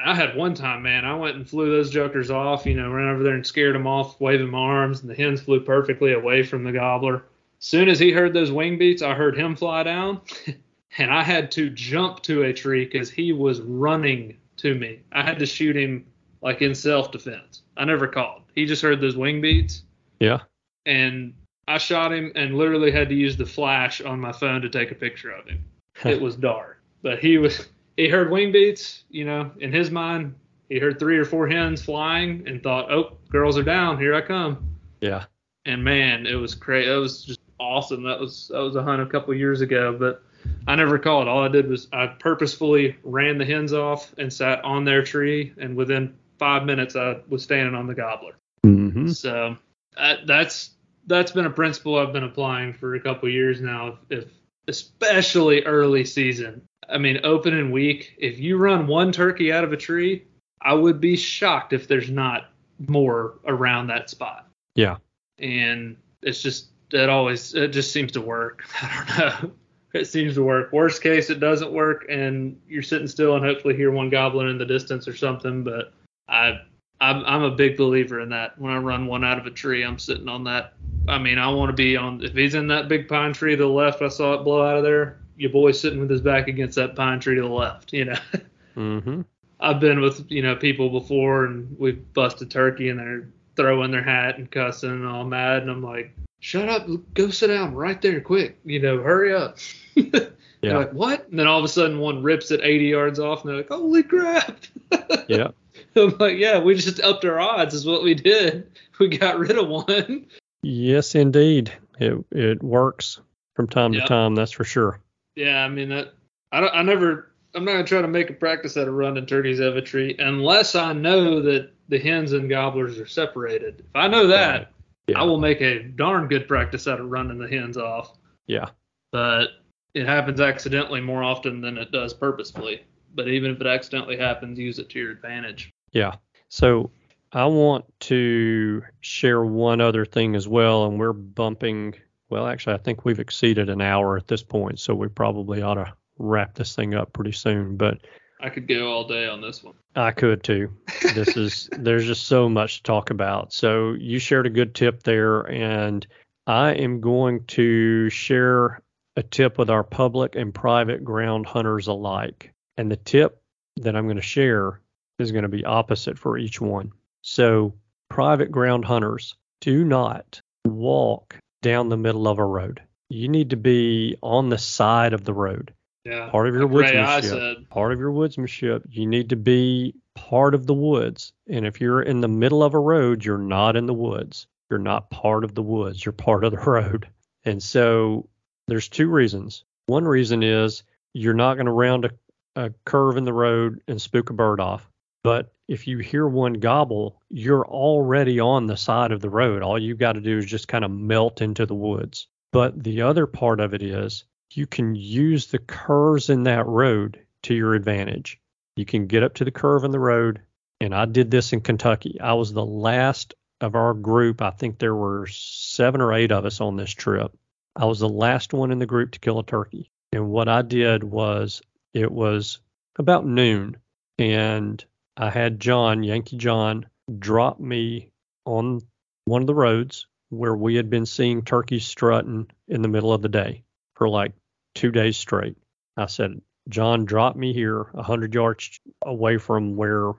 I 0.03 0.16
had 0.16 0.36
one 0.36 0.53
time, 0.53 0.82
man, 0.82 1.05
I 1.05 1.16
went 1.16 1.36
and 1.36 1.47
flew 1.47 1.72
those 1.72 1.89
jokers 1.89 2.32
off, 2.32 2.66
you 2.66 2.76
know, 2.76 2.89
ran 2.91 3.10
over 3.10 3.24
there 3.24 3.36
and 3.36 3.45
scared 3.45 3.76
them 3.76 3.88
off, 3.88 4.20
waving 4.20 4.49
my 4.49 4.57
arms, 4.60 5.01
and 5.01 5.10
the 5.10 5.16
hens 5.16 5.41
flew 5.41 5.60
perfectly 5.60 6.14
away 6.14 6.43
from 6.43 6.64
the 6.64 6.72
gobbler. 6.72 7.24
Soon 7.60 7.89
as 7.89 7.99
he 7.99 8.12
heard 8.12 8.34
those 8.34 8.51
wing 8.51 8.78
beats, 8.78 9.01
I 9.01 9.14
heard 9.14 9.38
him 9.38 9.55
fly 9.55 9.84
down, 9.84 10.22
and 10.97 11.12
I 11.12 11.24
had 11.24 11.51
to 11.51 11.70
jump 11.70 12.22
to 12.24 12.43
a 12.43 12.53
tree 12.53 12.86
because 12.86 13.10
he 13.12 13.34
was 13.34 13.62
running 13.62 14.38
to 14.57 14.76
me. 14.76 15.01
I 15.12 15.24
had 15.24 15.39
to 15.39 15.45
shoot 15.45 15.76
him 15.76 16.05
like 16.41 16.62
in 16.62 16.74
self 16.74 17.12
defense. 17.12 17.64
I 17.78 17.86
never 17.86 18.07
called. 18.07 18.43
He 18.55 18.66
just 18.66 18.82
heard 18.82 19.01
those 19.01 19.18
wing 19.18 19.41
beats, 19.41 19.84
Yeah. 20.20 20.39
and 20.86 21.34
I 21.68 21.78
shot 21.78 22.12
him 22.14 22.32
and 22.36 22.57
literally 22.57 22.91
had 22.91 23.10
to 23.10 23.16
use 23.16 23.38
the 23.38 23.45
flash 23.45 24.01
on 24.01 24.20
my 24.20 24.32
phone 24.32 24.62
to 24.62 24.70
take 24.70 24.91
a 24.91 24.95
picture 24.95 25.32
of 25.32 25.45
him. 25.45 25.64
it 26.05 26.20
was 26.20 26.36
dark, 26.36 26.82
but 27.01 27.20
he 27.20 27.38
was 27.38 27.68
he 27.97 28.07
heard 28.07 28.32
wing 28.32 28.51
beats, 28.53 29.03
you 29.10 29.26
know, 29.26 29.51
in 29.60 29.74
his 29.74 29.91
mind, 29.91 30.34
he 30.70 30.80
heard 30.80 30.97
three 30.97 31.18
or 31.18 31.26
four 31.26 31.47
hens 31.47 31.82
flying 31.82 32.47
and 32.47 32.64
thought, 32.64 32.89
"Oh, 32.89 33.18
girls 33.30 33.57
are 33.57 33.64
down, 33.64 33.97
here 33.99 34.16
I 34.16 34.22
come." 34.22 34.76
Yeah. 35.01 35.26
And 35.66 35.84
man, 35.84 36.26
it 36.26 36.36
was 36.36 36.55
crazy. 36.55 36.89
It 36.89 36.95
was 36.95 37.24
just 37.24 37.38
awesome. 37.60 38.03
That 38.03 38.20
was 38.20 38.49
that 38.53 38.60
was 38.60 38.76
a 38.76 38.84
hunt 38.84 39.01
a 39.01 39.05
couple 39.05 39.34
years 39.34 39.62
ago, 39.62 39.95
but 39.97 40.24
I 40.68 40.76
never 40.76 40.97
called. 40.99 41.28
All 41.28 41.43
I 41.43 41.47
did 41.47 41.68
was 41.68 41.88
I 41.91 42.07
purposefully 42.07 42.97
ran 43.03 43.38
the 43.38 43.45
hens 43.45 43.74
off 43.74 44.14
and 44.18 44.32
sat 44.32 44.64
on 44.64 44.86
their 44.86 45.03
tree, 45.03 45.53
and 45.57 45.76
within 45.76 46.16
five 46.38 46.66
minutes 46.66 46.95
I 46.95 47.18
was 47.28 47.43
standing 47.43 47.76
on 47.76 47.88
the 47.88 47.95
gobbler. 47.95 48.36
Mm-hmm. 48.66 49.10
So 49.10 49.57
uh, 49.97 50.16
that's 50.26 50.72
that's 51.07 51.32
been 51.32 51.45
a 51.45 51.51
principle 51.51 51.97
I've 51.97 52.14
been 52.14 52.24
applying 52.24 52.74
for 52.74 52.95
a 52.95 53.01
couple 53.01 53.30
years 53.30 53.62
now. 53.62 53.97
If, 54.10 54.20
if 54.20 54.32
especially 54.68 55.64
early 55.64 56.05
season, 56.05 56.62
I 56.88 56.97
mean 56.97 57.20
opening 57.24 57.72
week, 57.72 58.16
if 58.18 58.39
you 58.39 58.57
run 58.57 58.88
one 58.88 59.12
turkey 59.12 59.51
out 59.51 59.64
of 59.64 59.74
a 59.74 59.78
tree, 59.78 60.26
I 60.62 60.74
would 60.74 60.99
be 60.99 61.16
shocked 61.16 61.74
if 61.74 61.88
there's 61.88 62.10
not 62.10 62.51
more 62.88 63.39
around 63.45 63.88
that 63.88 64.10
spot. 64.10 64.47
Yeah. 64.76 64.97
And 65.38 65.97
it's 66.22 66.41
just 66.41 66.68
it 66.91 67.09
always 67.09 67.53
it 67.53 67.69
just 67.69 67.91
seems 67.91 68.11
to 68.13 68.21
work. 68.21 68.63
I 68.81 69.05
don't 69.17 69.43
know. 69.43 69.51
It 69.93 70.05
seems 70.05 70.35
to 70.35 70.43
work. 70.43 70.71
Worst 70.71 71.01
case, 71.01 71.29
it 71.31 71.39
doesn't 71.39 71.71
work, 71.71 72.05
and 72.09 72.59
you're 72.67 72.83
sitting 72.83 73.07
still 73.07 73.35
and 73.35 73.43
hopefully 73.43 73.75
hear 73.75 73.91
one 73.91 74.11
goblin 74.11 74.47
in 74.47 74.59
the 74.59 74.65
distance 74.65 75.07
or 75.07 75.15
something. 75.15 75.63
But 75.63 75.93
I, 76.27 76.59
I'm, 77.01 77.23
I'm 77.25 77.41
a 77.41 77.51
big 77.51 77.75
believer 77.75 78.19
in 78.19 78.29
that. 78.29 78.59
When 78.59 78.71
I 78.71 78.77
run 78.77 79.07
one 79.07 79.23
out 79.23 79.39
of 79.39 79.47
a 79.47 79.51
tree, 79.51 79.83
I'm 79.83 79.97
sitting 79.97 80.29
on 80.29 80.43
that. 80.43 80.73
I 81.07 81.17
mean, 81.17 81.39
I 81.39 81.49
want 81.49 81.69
to 81.69 81.75
be 81.75 81.97
on. 81.97 82.23
If 82.23 82.33
he's 82.33 82.53
in 82.53 82.67
that 82.67 82.87
big 82.87 83.07
pine 83.07 83.33
tree 83.33 83.55
to 83.55 83.63
the 83.63 83.67
left, 83.67 84.03
I 84.03 84.09
saw 84.09 84.35
it 84.35 84.43
blow 84.43 84.63
out 84.63 84.77
of 84.77 84.83
there. 84.83 85.21
Your 85.37 85.49
boy's 85.49 85.79
sitting 85.79 85.99
with 85.99 86.09
his 86.11 86.21
back 86.21 86.47
against 86.47 86.75
that 86.75 86.95
pine 86.95 87.19
tree 87.19 87.35
to 87.35 87.41
the 87.41 87.47
left. 87.47 87.93
You 87.93 88.05
know. 88.05 88.19
Mm-hmm. 88.75 89.21
I've 89.59 89.81
been 89.81 89.99
with 89.99 90.31
you 90.31 90.41
know 90.41 90.55
people 90.55 90.89
before, 90.89 91.45
and 91.45 91.75
we've 91.77 92.13
busted 92.13 92.49
turkey, 92.49 92.89
and 92.89 92.99
they're 92.99 93.27
throwing 93.57 93.91
their 93.91 94.03
hat 94.03 94.37
and 94.37 94.49
cussing 94.49 94.89
and 94.89 95.05
all 95.05 95.25
mad, 95.25 95.63
and 95.63 95.71
I'm 95.71 95.83
like, 95.83 96.15
shut 96.39 96.69
up, 96.69 96.87
go 97.13 97.29
sit 97.29 97.47
down 97.47 97.73
right 97.75 98.01
there, 98.01 98.21
quick, 98.21 98.59
you 98.65 98.79
know, 98.79 99.01
hurry 99.01 99.33
up. 99.33 99.57
Yeah. 100.61 100.75
Like, 100.79 100.91
what? 100.91 101.29
And 101.29 101.39
then 101.39 101.47
all 101.47 101.57
of 101.59 101.63
a 101.63 101.69
sudden 101.69 101.99
one 101.99 102.21
rips 102.21 102.51
it 102.51 102.59
80 102.61 102.83
yards 102.87 103.17
off, 103.17 103.41
and 103.41 103.49
they're 103.49 103.57
like, 103.59 103.69
holy 103.69 104.03
crap. 104.03 104.59
Yeah. 105.29 105.51
I'm 105.95 106.17
like, 106.17 106.37
yeah, 106.37 106.59
we 106.59 106.75
just 106.75 106.99
upped 106.99 107.23
our 107.23 107.39
odds, 107.39 107.73
is 107.73 107.85
what 107.85 108.03
we 108.03 108.13
did. 108.13 108.69
We 108.99 109.07
got 109.07 109.39
rid 109.39 109.57
of 109.57 109.69
one. 109.69 110.25
Yes, 110.61 111.15
indeed. 111.15 111.71
It 111.99 112.25
it 112.31 112.61
works 112.61 113.21
from 113.55 113.67
time 113.67 113.93
Yep. 113.93 114.03
to 114.03 114.07
time. 114.09 114.35
That's 114.35 114.51
for 114.51 114.65
sure. 114.65 114.99
Yeah, 115.37 115.63
I 115.63 115.69
mean 115.69 115.87
that. 115.89 116.13
I 116.51 116.59
don't. 116.59 116.75
I 116.75 116.81
never. 116.83 117.31
I'm 117.55 117.63
not 117.63 117.71
gonna 117.71 117.83
try 117.85 118.01
to 118.01 118.09
make 118.09 118.29
a 118.29 118.33
practice 118.33 118.75
out 118.75 118.89
of 118.89 118.93
running 118.93 119.25
turkeys 119.25 119.59
a 119.61 119.81
tree 119.81 120.17
unless 120.19 120.75
I 120.75 120.91
know 120.91 121.41
that 121.43 121.71
the 121.87 121.97
hens 121.99 122.33
and 122.33 122.49
gobblers 122.49 122.99
are 122.99 123.07
separated. 123.07 123.79
If 123.79 123.95
I 123.95 124.09
know 124.09 124.27
that, 124.27 124.57
Right. 124.57 124.67
Yeah. 125.12 125.22
I 125.22 125.24
will 125.24 125.39
make 125.39 125.62
a 125.62 125.84
darn 125.84 126.28
good 126.28 126.47
practice 126.47 126.88
out 126.88 126.99
of 126.99 127.10
running 127.10 127.38
the 127.38 127.47
hens 127.47 127.78
off. 127.78 128.18
Yeah. 128.47 128.70
But 129.12 129.49
it 129.93 130.05
happens 130.05 130.39
accidentally 130.39 131.01
more 131.01 131.24
often 131.24 131.62
than 131.62 131.78
it 131.78 131.91
does 131.91 132.14
purposefully. 132.14 132.84
But 133.16 133.28
even 133.28 133.51
if 133.51 133.62
it 133.62 133.68
accidentally 133.68 134.18
happens, 134.18 134.60
use 134.60 134.80
it 134.80 134.89
to 134.89 134.99
your 134.99 135.12
advantage. 135.12 135.72
Yeah. 135.91 136.16
So 136.49 136.91
I 137.32 137.45
want 137.45 137.86
to 138.01 138.84
share 139.01 139.43
one 139.43 139.82
other 139.82 140.05
thing 140.05 140.36
as 140.36 140.47
well, 140.47 140.86
and 140.86 140.99
we're 140.99 141.14
bumping. 141.14 141.95
Well, 142.30 142.47
actually, 142.47 142.76
I 142.76 142.80
think 142.80 143.05
we've 143.05 143.20
exceeded 143.20 143.70
an 143.70 143.82
hour 143.82 144.18
at 144.18 144.28
this 144.28 144.43
point, 144.43 144.80
so 144.80 144.93
we 144.93 145.07
probably 145.07 145.62
ought 145.62 145.76
to 145.76 145.93
wrap 146.18 146.53
this 146.53 146.76
thing 146.76 146.93
up 146.93 147.14
pretty 147.14 147.32
soon. 147.32 147.78
But 147.78 148.01
I 148.39 148.49
could 148.49 148.67
go 148.67 148.91
all 148.91 149.07
day 149.07 149.27
on 149.27 149.41
this 149.41 149.63
one. 149.63 149.75
I 149.95 150.11
could 150.11 150.43
too. 150.43 150.71
This 151.13 151.35
is 151.35 151.69
there's 151.77 152.05
just 152.05 152.27
so 152.27 152.47
much 152.47 152.77
to 152.77 152.83
talk 152.83 153.09
about. 153.09 153.51
So 153.51 153.93
you 153.93 154.19
shared 154.19 154.45
a 154.45 154.51
good 154.51 154.73
tip 154.73 155.03
there, 155.03 155.41
and 155.41 156.05
I 156.47 156.71
am 156.71 157.01
going 157.01 157.43
to 157.47 158.09
share 158.09 158.81
a 159.17 159.23
tip 159.23 159.57
with 159.57 159.69
our 159.69 159.83
public 159.83 160.35
and 160.35 160.53
private 160.53 161.03
ground 161.03 161.45
hunters 161.45 161.87
alike. 161.87 162.53
And 162.77 162.89
the 162.89 162.95
tip 162.95 163.41
that 163.77 163.95
I'm 163.95 164.05
going 164.05 164.15
to 164.15 164.21
share 164.21 164.79
is 165.19 165.33
going 165.33 165.43
to 165.43 165.49
be 165.49 165.65
opposite 165.65 166.17
for 166.17 166.37
each 166.37 166.61
one. 166.61 166.93
So 167.21 167.75
private 168.09 168.51
ground 168.51 168.85
hunters 168.85 169.35
do 169.59 169.83
not 169.83 170.41
walk 170.65 171.37
down 171.61 171.89
the 171.89 171.97
middle 171.97 172.27
of 172.27 172.39
a 172.39 172.45
road. 172.45 172.81
You 173.09 173.27
need 173.27 173.49
to 173.49 173.57
be 173.57 174.17
on 174.21 174.47
the 174.47 174.57
side 174.57 175.11
of 175.11 175.25
the 175.25 175.33
road 175.33 175.73
Yeah. 176.10 176.30
part 176.30 176.47
of 176.47 176.53
your 176.53 176.68
Like 176.68 176.93
woodsmanship. 176.93 177.70
Part 177.70 177.93
of 177.93 177.99
your 177.99 178.12
woodsmanship, 178.12 178.84
you 178.89 179.05
need 179.05 179.30
to 179.30 179.36
be 179.36 179.93
part 180.16 180.53
of 180.55 180.66
the 180.66 180.74
woods. 180.74 181.34
And 181.47 181.66
if 181.66 181.80
you're 181.80 182.01
in 182.01 182.22
the 182.22 182.28
middle 182.28 182.64
of 182.64 182.74
a 182.74 182.80
road, 182.80 183.24
you're 183.24 183.38
not 183.38 183.76
in 183.76 183.86
the 183.86 183.93
woods. 183.93 184.47
You're 184.70 184.80
not 184.80 185.10
part 185.10 185.43
of 185.43 185.55
the 185.55 185.64
woods. 185.64 186.05
You're 186.05 186.14
part 186.14 186.43
of 186.43 186.51
the 186.51 186.57
road. 186.66 187.07
And 187.45 187.62
so 187.62 188.28
there's 188.68 188.89
two 188.89 189.10
reasons. 189.10 189.64
One 189.88 190.05
reason 190.05 190.43
is 190.43 190.84
you're 191.14 191.34
not 191.34 191.55
going 191.55 191.66
to 191.66 191.72
round 191.72 192.05
a, 192.05 192.12
a 192.55 192.70
curve 192.86 193.18
in 193.18 193.24
the 193.24 193.34
road 193.34 193.82
and 193.88 194.01
spook 194.01 194.30
a 194.30 194.34
bird 194.34 194.60
off. 194.60 194.88
But 195.24 195.51
if 195.68 195.88
you 195.88 195.97
hear 195.99 196.28
one 196.28 196.53
gobble, 196.53 197.22
you're 197.30 197.66
already 197.68 198.39
on 198.39 198.68
the 198.68 198.78
side 198.78 199.12
of 199.12 199.22
the 199.22 199.30
road. 199.30 199.62
All 199.62 199.78
you've 199.78 199.97
got 199.97 200.14
to 200.14 200.22
do 200.22 200.38
is 200.38 200.45
just 200.45 200.68
kind 200.68 200.86
of 200.86 200.91
melt 200.91 201.41
into 201.41 201.66
the 201.66 201.76
woods. 201.76 202.28
But 202.51 202.84
the 202.84 203.01
other 203.01 203.28
part 203.28 203.60
of 203.60 203.74
it 203.74 203.84
is 203.84 204.24
you 204.54 204.66
can 204.66 204.95
use 204.95 205.47
the 205.47 205.60
curves 205.60 206.30
in 206.30 206.43
that 206.43 206.66
road 206.66 207.24
to 207.43 207.54
your 207.54 207.76
advantage. 207.76 208.39
You 208.76 208.86
can 208.86 209.08
get 209.08 209.24
up 209.24 209.36
to 209.36 209.45
the 209.45 209.52
curve 209.52 209.84
in 209.84 209.91
the 209.91 210.00
road, 210.00 210.41
and 210.82 210.93
I 210.93 211.06
did 211.06 211.30
this 211.30 211.54
in 211.54 211.62
Kentucky. 211.62 212.20
I 212.20 212.34
was 212.34 212.52
the 212.52 212.66
last 212.66 213.36
of 213.62 213.76
our 213.76 213.93
group. 213.93 214.41
I 214.41 214.52
think 214.52 214.80
there 214.80 214.95
were 214.95 215.28
seven 215.28 216.02
or 216.02 216.14
eight 216.14 216.32
of 216.32 216.45
us 216.45 216.62
on 216.62 216.78
this 216.78 216.91
trip. 216.91 217.38
I 217.76 217.86
was 217.86 218.00
the 218.00 218.10
last 218.10 218.54
one 218.54 218.72
in 218.72 218.80
the 218.80 218.86
group 218.86 219.12
to 219.12 219.20
kill 219.20 219.39
a 219.39 219.43
turkey. 219.43 219.91
And 220.12 220.30
what 220.30 220.50
I 220.50 220.64
did 220.64 221.04
was 221.04 221.62
it 221.93 222.12
was 222.12 222.60
about 222.97 223.26
noon, 223.26 223.78
and 224.18 224.84
I 225.16 225.30
had 225.30 225.60
John, 225.60 226.04
Yankee 226.04 226.38
John, 226.38 226.88
drop 227.20 227.60
me 227.60 228.12
on 228.45 228.82
one 229.26 229.41
of 229.41 229.47
the 229.47 229.54
roads 229.54 230.08
where 230.30 230.56
we 230.56 230.76
had 230.76 230.89
been 230.89 231.06
seeing 231.06 231.43
turkeys 231.43 231.86
strutting 231.86 232.47
in 232.68 232.82
the 232.82 232.88
middle 232.88 233.14
of 233.14 233.22
the 233.22 233.30
day 233.30 233.64
for 234.00 234.10
like 234.10 234.32
two 234.74 234.89
days 234.89 235.18
straight. 235.18 235.58
I 235.95 236.08
said, 236.08 236.41
John, 236.70 237.06
drop 237.06 237.36
me 237.36 237.54
here 237.54 237.88
a 237.93 238.02
hundred 238.02 238.34
yards 238.34 238.80
away 239.04 239.38
from 239.38 239.76
where 239.76 240.14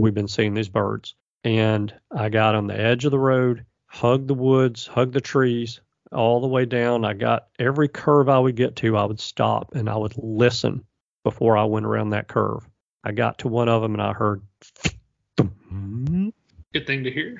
we've 0.00 0.14
been 0.14 0.26
seeing 0.26 0.54
these 0.54 0.70
birds. 0.70 1.14
And 1.44 1.94
I 2.10 2.30
got 2.30 2.56
on 2.56 2.66
the 2.66 2.78
edge 2.78 3.04
of 3.04 3.12
the 3.12 3.18
road, 3.18 3.66
hugged 3.86 4.26
the 4.26 4.34
woods, 4.34 4.86
hugged 4.86 5.12
the 5.12 5.20
trees 5.20 5.80
all 6.10 6.40
the 6.40 6.48
way 6.48 6.64
down. 6.64 7.04
I 7.04 7.12
got 7.12 7.48
every 7.58 7.88
curve 7.88 8.28
I 8.28 8.38
would 8.38 8.56
get 8.56 8.76
to, 8.76 8.96
I 8.96 9.04
would 9.04 9.20
stop 9.20 9.74
and 9.74 9.88
I 9.88 9.96
would 9.96 10.14
listen 10.16 10.84
before 11.22 11.56
I 11.56 11.64
went 11.64 11.86
around 11.86 12.10
that 12.10 12.28
curve. 12.28 12.66
I 13.04 13.12
got 13.12 13.38
to 13.40 13.48
one 13.48 13.68
of 13.68 13.82
them 13.82 13.92
and 13.92 14.02
I 14.02 14.12
heard, 14.14 14.42
Good 16.72 16.86
thing 16.86 17.04
to 17.04 17.10
hear. 17.10 17.38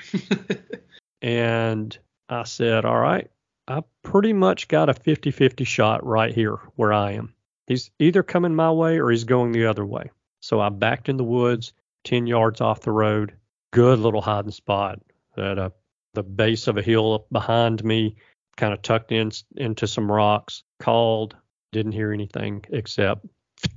and 1.23 1.97
I 2.29 2.45
said, 2.45 2.85
All 2.85 2.99
right, 2.99 3.31
I 3.69 3.83
pretty 4.03 4.33
much 4.33 4.69
got 4.69 4.89
a 4.89 4.95
50 4.95 5.31
50 5.31 5.65
shot 5.65 6.05
right 6.07 6.33
here 6.33 6.57
where 6.77 6.93
I 6.93 7.13
am. 7.13 7.35
He's 7.67 7.91
either 7.99 8.23
coming 8.23 8.55
my 8.55 8.71
way 8.71 9.01
or 9.01 9.11
he's 9.11 9.25
going 9.25 9.53
the 9.53 9.67
other 9.67 9.85
way. 9.85 10.11
So 10.41 10.61
I 10.61 10.69
backed 10.69 11.09
in 11.09 11.17
the 11.17 11.25
woods, 11.25 11.73
10 12.05 12.27
yards 12.29 12.61
off 12.61 12.83
the 12.83 12.93
road. 12.93 13.35
Good 13.73 13.99
little 13.99 14.23
hiding 14.23 14.53
spot 14.53 15.01
at 15.37 15.59
a, 15.59 15.63
uh, 15.63 15.71
the 16.15 16.23
base 16.23 16.67
of 16.69 16.79
a 16.79 16.83
hill 16.83 17.13
up 17.13 17.27
behind 17.31 17.85
me, 17.85 18.17
kind 18.57 18.73
of 18.73 18.81
tucked 18.81 19.13
in 19.13 19.33
into 19.57 19.87
some 19.87 20.11
rocks. 20.11 20.63
Called, 20.79 21.37
didn't 21.73 21.93
hear 21.93 22.13
anything 22.13 22.65
except, 22.71 23.27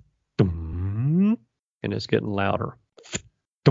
and 0.40 1.38
it's 1.84 2.08
getting 2.08 2.30
louder. 2.30 2.78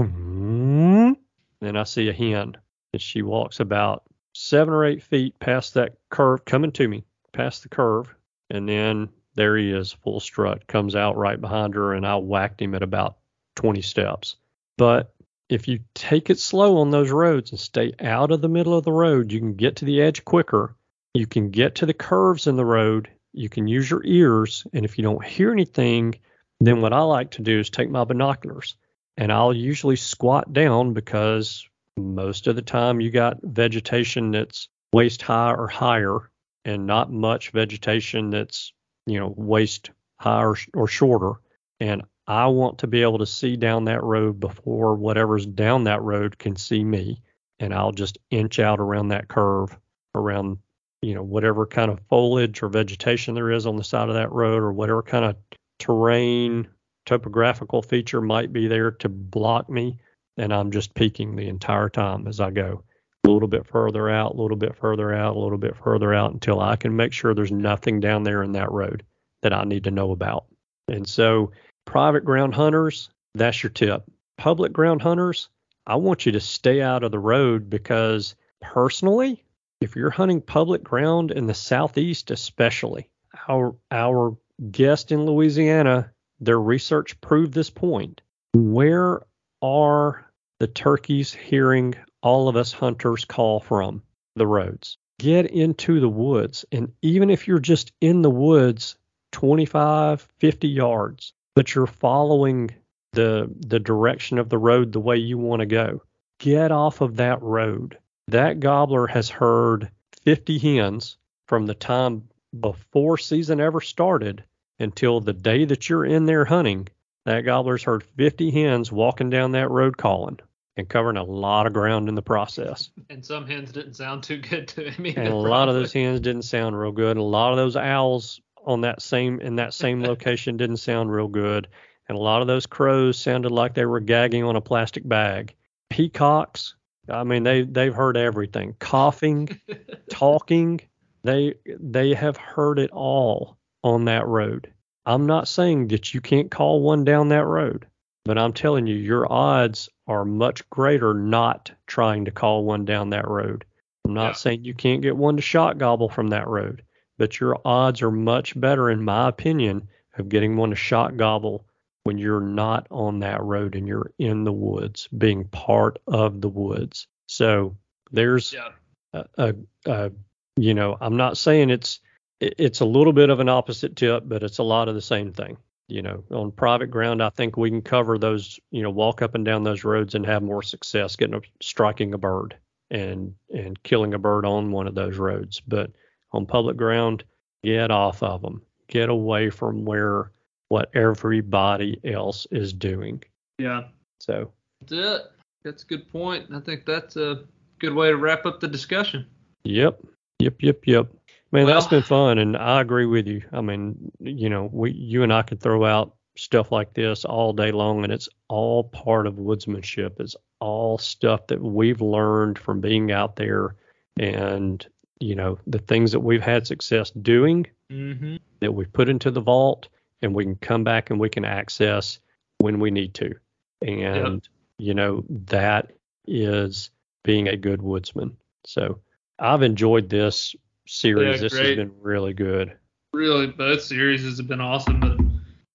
Then 1.61 1.77
I 1.77 1.85
see 1.85 2.09
a 2.09 2.13
hen, 2.13 2.57
and 2.93 3.03
she 3.03 3.23
walks 3.23 3.59
about 3.59 4.05
seven 4.39 4.73
or 4.73 4.85
eight 4.85 5.03
feet 5.03 5.39
past 5.41 5.75
that 5.75 5.97
curve, 6.11 6.45
coming 6.45 6.73
to 6.73 6.87
me, 6.87 7.05
past 7.33 7.63
the 7.63 7.69
curve, 7.69 8.15
and 8.51 8.69
then 8.69 9.09
there 9.35 9.57
he 9.57 9.71
is, 9.71 9.93
full 9.93 10.21
strut, 10.21 10.67
comes 10.67 10.95
out 10.95 11.17
right 11.17 11.41
behind 11.41 11.75
her, 11.75 11.93
and 11.93 12.07
I 12.07 12.17
whacked 12.17 12.63
him 12.63 12.75
at 12.75 12.83
about 12.83 13.19
20 13.57 13.83
steps. 13.83 14.37
But 14.77 15.13
if 15.49 15.67
you 15.67 15.81
take 15.95 16.31
it 16.31 16.39
slow 16.39 16.79
on 16.79 16.91
those 16.91 17.11
roads 17.11 17.51
and 17.51 17.59
stay 17.59 17.93
out 18.01 18.31
of 18.31 18.41
the 18.41 18.49
middle 18.49 18.77
of 18.77 18.85
the 18.85 18.93
road, 18.93 19.33
you 19.33 19.41
can 19.41 19.55
get 19.55 19.77
to 19.77 19.85
the 19.85 20.01
edge 20.01 20.25
quicker. 20.25 20.77
You 21.15 21.27
can 21.27 21.51
get 21.51 21.77
to 21.77 21.87
the 21.87 21.95
curves 21.95 22.47
in 22.47 22.57
the 22.57 22.65
road. 22.65 23.11
You 23.33 23.49
can 23.49 23.67
use 23.67 23.91
your 23.91 24.05
ears. 24.05 24.67
And 24.73 24.85
if 24.85 24.99
you 24.99 25.03
don't 25.03 25.25
hear 25.25 25.53
anything, 25.53 26.15
then 26.61 26.81
what 26.81 26.93
I 26.93 27.01
like 27.01 27.33
to 27.33 27.43
do 27.43 27.59
is 27.59 27.71
take 27.71 27.91
my 27.91 28.05
binoculars 28.05 28.77
and 29.17 29.33
I'll 29.33 29.55
usually 29.55 29.97
squat 29.97 30.53
down 30.53 30.93
because 30.93 31.69
most 31.99 32.47
of 32.47 32.57
the 32.57 32.63
time 32.63 33.01
you 33.01 33.11
got 33.11 33.39
vegetation 33.43 34.31
that's 34.31 34.69
waist 34.93 35.23
high 35.23 35.53
or 35.53 35.69
higher 35.69 36.31
and 36.65 36.87
not 36.87 37.13
much 37.13 37.51
vegetation 37.51 38.31
that's 38.31 38.73
you 39.07 39.19
know 39.19 39.33
waist 39.37 39.91
high 40.19 40.43
or, 40.43 40.57
or 40.75 40.87
shorter 40.87 41.33
and 41.81 42.03
i 42.27 42.47
want 42.47 42.79
to 42.79 42.87
be 42.87 43.03
able 43.03 43.19
to 43.19 43.27
see 43.27 43.57
down 43.57 43.85
that 43.85 44.03
road 44.03 44.41
before 44.41 44.95
whatever's 44.95 45.47
down 45.47 45.85
that 45.85 46.03
road 46.03 46.39
can 46.39 46.57
see 46.57 46.83
me 46.83 47.23
and 47.59 47.75
i'll 47.75 47.93
just 47.93 48.19
inch 48.31 48.59
out 48.59 48.81
around 48.81 49.09
that 49.09 49.29
curve 49.29 49.77
around 50.15 50.59
you 51.03 51.15
know, 51.15 51.23
whatever 51.23 51.67
kind 51.67 51.91
of 51.91 52.01
foliage 52.09 52.63
or 52.63 52.69
vegetation 52.69 53.35
there 53.35 53.51
is 53.51 53.67
on 53.67 53.77
the 53.77 53.85
side 53.85 54.09
of 54.09 54.15
that 54.15 54.33
road 54.33 54.63
or 54.63 54.73
whatever 54.73 55.03
kind 55.03 55.25
of 55.25 55.37
terrain, 55.79 56.69
topographical 57.07 57.83
feature 57.83 58.21
might 58.21 58.53
be 58.53 58.67
there 58.67 58.91
to 58.91 59.09
block 59.09 59.69
me. 59.71 59.99
And 60.39 60.55
I'm 60.55 60.71
just 60.71 60.95
peeking 60.95 61.37
the 61.37 61.49
entire 61.49 61.89
time 61.89 62.27
as 62.27 62.41
I 62.41 62.51
go 62.51 62.85
a 63.25 63.29
little 63.29 63.49
bit 63.49 63.67
further 63.67 64.09
out, 64.09 64.35
a 64.35 64.41
little 64.41 64.57
bit 64.57 64.77
further 64.77 65.13
out, 65.13 65.37
a 65.37 65.39
little 65.39 65.59
bit 65.59 65.77
further 65.77 66.15
out 66.15 66.33
until 66.33 66.61
I 66.61 66.77
can 66.77 66.97
make 66.97 67.13
sure 67.13 67.35
there's 67.35 67.53
nothing 67.53 68.01
down 68.01 68.23
there 68.23 68.43
in 68.43 68.53
that 68.53 68.73
road 68.73 69.05
that 69.43 69.53
I 69.53 69.65
need 69.65 69.85
to 69.85 69.91
know 69.91 70.13
about. 70.13 70.47
And 70.89 71.07
so, 71.07 71.53
private 71.85 72.25
ground 72.25 72.55
hunters, 72.55 73.11
that's 73.35 73.63
your 73.63 73.71
tip. 73.71 74.05
Public 74.37 74.73
ground 74.73 75.03
hunters, 75.03 75.49
I 75.87 75.97
want 75.97 76.27
you 76.27 76.33
to 76.33 76.41
stay 76.41 76.81
out 76.81 77.03
of 77.03 77.11
the 77.11 77.19
road 77.19 77.69
because 77.69 78.35
personally, 78.61 79.45
if 79.81 79.97
you're 79.97 80.11
hunting 80.11 80.41
public 80.41 80.83
ground 80.83 81.31
in 81.31 81.47
the 81.47 81.55
southeast, 81.55 82.31
especially, 82.31 83.09
our 83.49 83.75
our 83.91 84.37
guest 84.71 85.13
in 85.13 85.25
Louisiana, 85.27 86.13
their 86.41 86.61
research 86.61 87.21
proved 87.21 87.53
this 87.53 87.71
point. 87.71 88.23
Where 88.55 89.23
are 89.63 90.28
the 90.61 90.67
turkeys 90.67 91.33
hearing 91.33 91.95
all 92.21 92.49
of 92.49 92.57
us 92.57 92.73
hunters 92.73 93.25
call 93.25 93.61
from? 93.61 94.03
The 94.35 94.47
roads. 94.47 94.99
Get 95.19 95.51
into 95.51 96.01
the 96.01 96.09
woods. 96.09 96.65
And 96.73 96.93
even 97.03 97.31
if 97.31 97.47
you're 97.47 97.59
just 97.59 97.93
in 98.01 98.23
the 98.23 98.31
woods 98.31 98.97
25, 99.33 100.21
50 100.39 100.69
yards, 100.69 101.33
but 101.55 101.75
you're 101.75 101.87
following 101.87 102.71
the 103.13 103.51
the 103.67 103.81
direction 103.81 104.39
of 104.39 104.49
the 104.49 104.59
road 104.59 104.93
the 104.93 105.01
way 105.01 105.17
you 105.17 105.39
want 105.39 105.61
to 105.61 105.67
go, 105.67 106.03
get 106.39 106.71
off 106.71 107.01
of 107.01 107.17
that 107.17 107.43
road. 107.43 107.99
That 108.29 108.61
gobbler 108.61 109.07
has 109.07 109.29
heard 109.29 109.91
50 110.25 110.59
hens 110.59 111.17
from 111.47 111.67
the 111.67 111.75
time 111.75 112.29
before 112.59 113.17
season 113.19 113.61
ever 113.61 113.81
started 113.81 114.45
until 114.79 115.21
the 115.21 115.33
day 115.33 115.65
that 115.65 115.89
you're 115.89 116.05
in 116.05 116.27
there 116.27 116.45
hunting. 116.45 116.89
That 117.25 117.43
gobbler's 117.43 117.83
heard 117.83 118.05
50 118.05 118.51
hens 118.51 118.93
walking 118.93 119.31
down 119.31 119.53
that 119.53 119.71
road 119.71 119.97
calling 119.97 120.39
and 120.79 120.89
covering 120.89 121.17
a 121.17 121.25
lot 121.25 121.67
of 121.67 121.73
ground 121.73 122.09
in 122.09 122.15
the 122.15 122.23
process. 122.23 122.91
And 123.11 123.27
some 123.27 123.47
hens 123.47 123.73
didn't 123.73 123.95
sound 123.95 124.23
too 124.23 124.39
good 124.39 124.69
to 124.69 124.91
him 124.91 125.07
either. 125.07 125.21
And 125.21 125.33
a 125.33 125.37
lot 125.37 125.69
of 125.69 125.75
those 125.75 125.93
hens 125.93 126.21
didn't 126.21 126.43
sound 126.43 126.79
real 126.79 126.93
good. 126.93 127.17
A 127.17 127.23
lot 127.23 127.51
of 127.51 127.57
those 127.57 127.77
owls 127.77 128.41
on 128.65 128.83
that 128.83 129.03
same 129.03 129.41
in 129.41 129.57
that 129.57 129.75
same 129.75 130.03
location 130.03 130.57
didn't 130.57 130.79
sound 130.79 131.13
real 131.13 131.29
good. 131.29 131.69
And 132.09 132.17
a 132.17 132.21
lot 132.21 132.41
of 132.41 132.47
those 132.47 132.65
crows 132.65 133.19
sounded 133.19 133.51
like 133.51 133.75
they 133.75 133.85
were 133.85 134.01
gagging 134.01 134.45
on 134.45 134.57
a 134.57 134.61
plastic 134.61 135.07
bag. 135.07 135.55
Peacocks, 135.91 136.77
I 137.09 137.25
mean 137.25 137.43
they 137.43 137.63
they've 137.63 137.95
heard 137.95 138.17
everything. 138.17 138.77
Coughing, 138.79 139.61
talking, 140.11 140.81
they 141.25 141.55
they 141.67 142.15
have 142.15 142.37
heard 142.37 142.79
it 142.79 142.91
all 142.93 143.59
on 143.83 144.05
that 144.05 144.27
road. 144.27 144.73
I'm 145.05 145.27
not 145.27 145.49
saying 145.49 145.89
that 145.89 146.15
you 146.15 146.21
can't 146.21 146.51
call 146.51 146.83
one 146.83 147.05
down 147.05 147.31
that 147.31 147.47
road, 147.47 147.87
but 148.29 148.37
I'm 148.37 148.53
telling 148.53 148.87
you 148.87 148.95
your 148.95 149.33
odds 149.33 149.89
are 150.07 150.23
much 150.23 150.69
greater 150.69 151.15
not 151.15 151.71
trying 151.87 152.27
to 152.27 152.31
call 152.31 152.63
one 152.63 152.85
down 152.85 153.09
that 153.09 153.27
road. 153.27 153.65
I'm 154.05 154.13
not 154.13 154.27
Yeah. 154.27 154.33
saying 154.33 154.65
you 154.67 154.75
can't 154.75 155.01
get 155.01 155.17
one 155.17 155.37
to 155.37 155.43
shock 155.43 155.79
gobble 155.79 156.11
from 156.11 156.29
that 156.29 156.47
road, 156.47 156.83
but 157.17 157.41
your 157.41 157.59
odds 157.65 158.03
are 158.03 158.11
much 158.11 158.53
better, 158.61 158.91
in 158.91 159.03
my 159.03 159.31
opinion, 159.31 159.89
of 160.19 160.29
getting 160.29 160.59
one 160.59 160.69
to 160.69 160.77
shock 160.77 161.17
gobble 161.17 161.65
when 162.03 162.19
you're 162.19 162.43
not 162.43 162.87
on 162.91 163.21
that 163.21 163.43
road 163.43 163.75
and 163.75 163.89
you're 163.89 164.13
in 164.19 164.45
the 164.45 164.53
woods, 164.53 165.09
being 165.17 165.45
part 165.45 165.99
of 166.07 166.43
the 166.43 166.51
woods. 166.51 167.07
So 167.29 167.79
there's 168.13 168.53
Yeah. 168.53 168.73
a, 169.15 169.25
a, 169.39 169.55
a 169.87 170.13
you 170.59 170.75
know, 170.75 170.99
I'm 171.01 171.17
not 171.17 171.39
saying 171.39 171.71
it's 171.71 172.01
it's 172.41 172.81
a 172.81 172.85
little 172.85 173.15
bit 173.15 173.31
of 173.31 173.41
an 173.41 173.49
opposite 173.49 173.97
tip, 173.97 174.25
but 174.27 174.43
it's 174.43 174.59
a 174.59 174.63
lot 174.63 174.89
of 174.91 174.95
the 174.95 175.01
same 175.01 175.33
thing. 175.33 175.57
You 175.89 176.03
know, 176.03 176.23
on 176.31 176.53
private 176.53 176.89
ground, 176.89 177.23
I 177.23 177.31
think 177.31 177.57
we 177.57 177.71
can 177.71 177.81
cover 177.81 178.19
those, 178.19 178.61
you 178.71 178.83
know, 178.83 178.91
walk 178.91 179.23
up 179.23 179.35
and 179.35 179.45
down 179.45 179.65
those 179.65 179.85
roads 179.85 180.15
and 180.15 180.27
have 180.27 180.43
more 180.43 180.63
success 180.63 181.17
getting 181.17 181.35
a, 181.35 181.41
striking 181.63 182.13
a 182.13 182.19
bird 182.19 182.57
and 182.91 183.35
and 183.55 183.83
killing 183.83 184.15
a 184.15 184.19
bird 184.19 184.45
on 184.45 184.71
one 184.71 184.87
of 184.87 184.95
those 184.95 185.17
roads. 185.17 185.61
But 185.67 185.91
on 186.33 186.45
public 186.45 186.77
ground, 186.77 187.25
get 187.65 187.91
off 187.91 188.23
of 188.23 188.43
them. 188.43 188.63
Get 188.89 189.09
away 189.09 189.51
from 189.51 189.85
where 189.85 190.31
what 190.69 190.91
everybody 190.95 192.01
else 192.05 192.47
is 192.51 192.73
doing. 192.73 193.23
Yeah. 193.59 193.85
So, 194.21 194.53
That's 194.81 194.93
it. 194.93 195.23
That's 195.65 195.83
a 195.83 195.87
good 195.87 196.11
point. 196.11 196.47
I 196.55 196.61
think 196.61 196.85
that's 196.87 197.17
a 197.17 197.45
good 197.79 197.95
way 197.95 198.09
to 198.09 198.17
wrap 198.17 198.47
up 198.47 198.61
the 198.61 198.69
discussion. 198.69 199.27
Yep. 199.65 200.01
Yep. 200.39 200.55
Yep. 200.61 200.87
Yep. 200.87 201.09
Man, 201.51 201.67
that's 201.67 201.87
been 201.87 202.03
fun, 202.03 202.39
and 202.39 202.57
I 202.57 202.81
agree 202.81 203.07
with 203.07 203.27
you. 203.27 203.43
I 203.53 203.61
mean, 203.61 204.13
you 204.21 204.51
know, 204.51 204.69
we, 204.71 204.93
you 204.93 205.23
and 205.23 205.33
I 205.33 205.43
could 205.43 205.61
throw 205.61 205.85
out 205.85 206.15
stuff 206.37 206.71
like 206.71 206.93
this 206.93 207.25
all 207.25 207.53
day 207.53 207.73
long, 207.73 208.05
and 208.05 208.13
it's 208.13 208.29
all 208.49 208.85
part 208.85 209.27
of 209.27 209.35
woodsmanship. 209.35 210.21
It's 210.21 210.37
all 210.61 210.99
stuff 210.99 211.47
that 211.47 211.61
we've 211.61 212.03
learned 212.03 212.59
from 212.59 212.81
being 212.81 213.13
out 213.13 213.37
there, 213.37 213.77
and 214.19 214.87
you 215.21 215.35
know, 215.35 215.59
the 215.67 215.79
things 215.79 216.13
that 216.13 216.21
we've 216.21 216.43
had 216.43 216.67
success 216.67 217.11
doing 217.11 217.67
Mm-hmm. 217.91 218.37
that 218.61 218.73
we've 218.73 218.93
put 218.93 219.09
into 219.09 219.31
the 219.31 219.41
vault, 219.41 219.89
and 220.21 220.35
we 220.35 220.45
can 220.45 220.57
come 220.57 220.85
back 220.85 221.09
and 221.09 221.19
we 221.19 221.31
can 221.31 221.47
access 221.47 222.19
when 222.59 222.81
we 222.81 222.91
need 222.91 223.15
to. 223.15 223.35
And 223.81 224.47
you 224.77 224.93
know, 224.93 225.25
that 225.47 225.93
is 226.27 226.91
being 227.25 227.49
a 227.49 227.57
good 227.57 227.81
woodsman. 227.81 228.37
So 228.67 229.01
I've 229.39 229.63
enjoyed 229.63 230.11
this 230.11 230.55
series. 230.89 231.37
Yeah, 231.37 231.49
this 231.49 231.59
has 231.59 231.77
been 231.77 231.93
really 232.01 232.33
good. 232.33 232.77
Really, 233.13 233.47
both 233.47 233.83
series 233.83 234.25
have 234.25 234.49
been 234.49 234.61
awesome. 234.61 235.01
But 235.01 235.19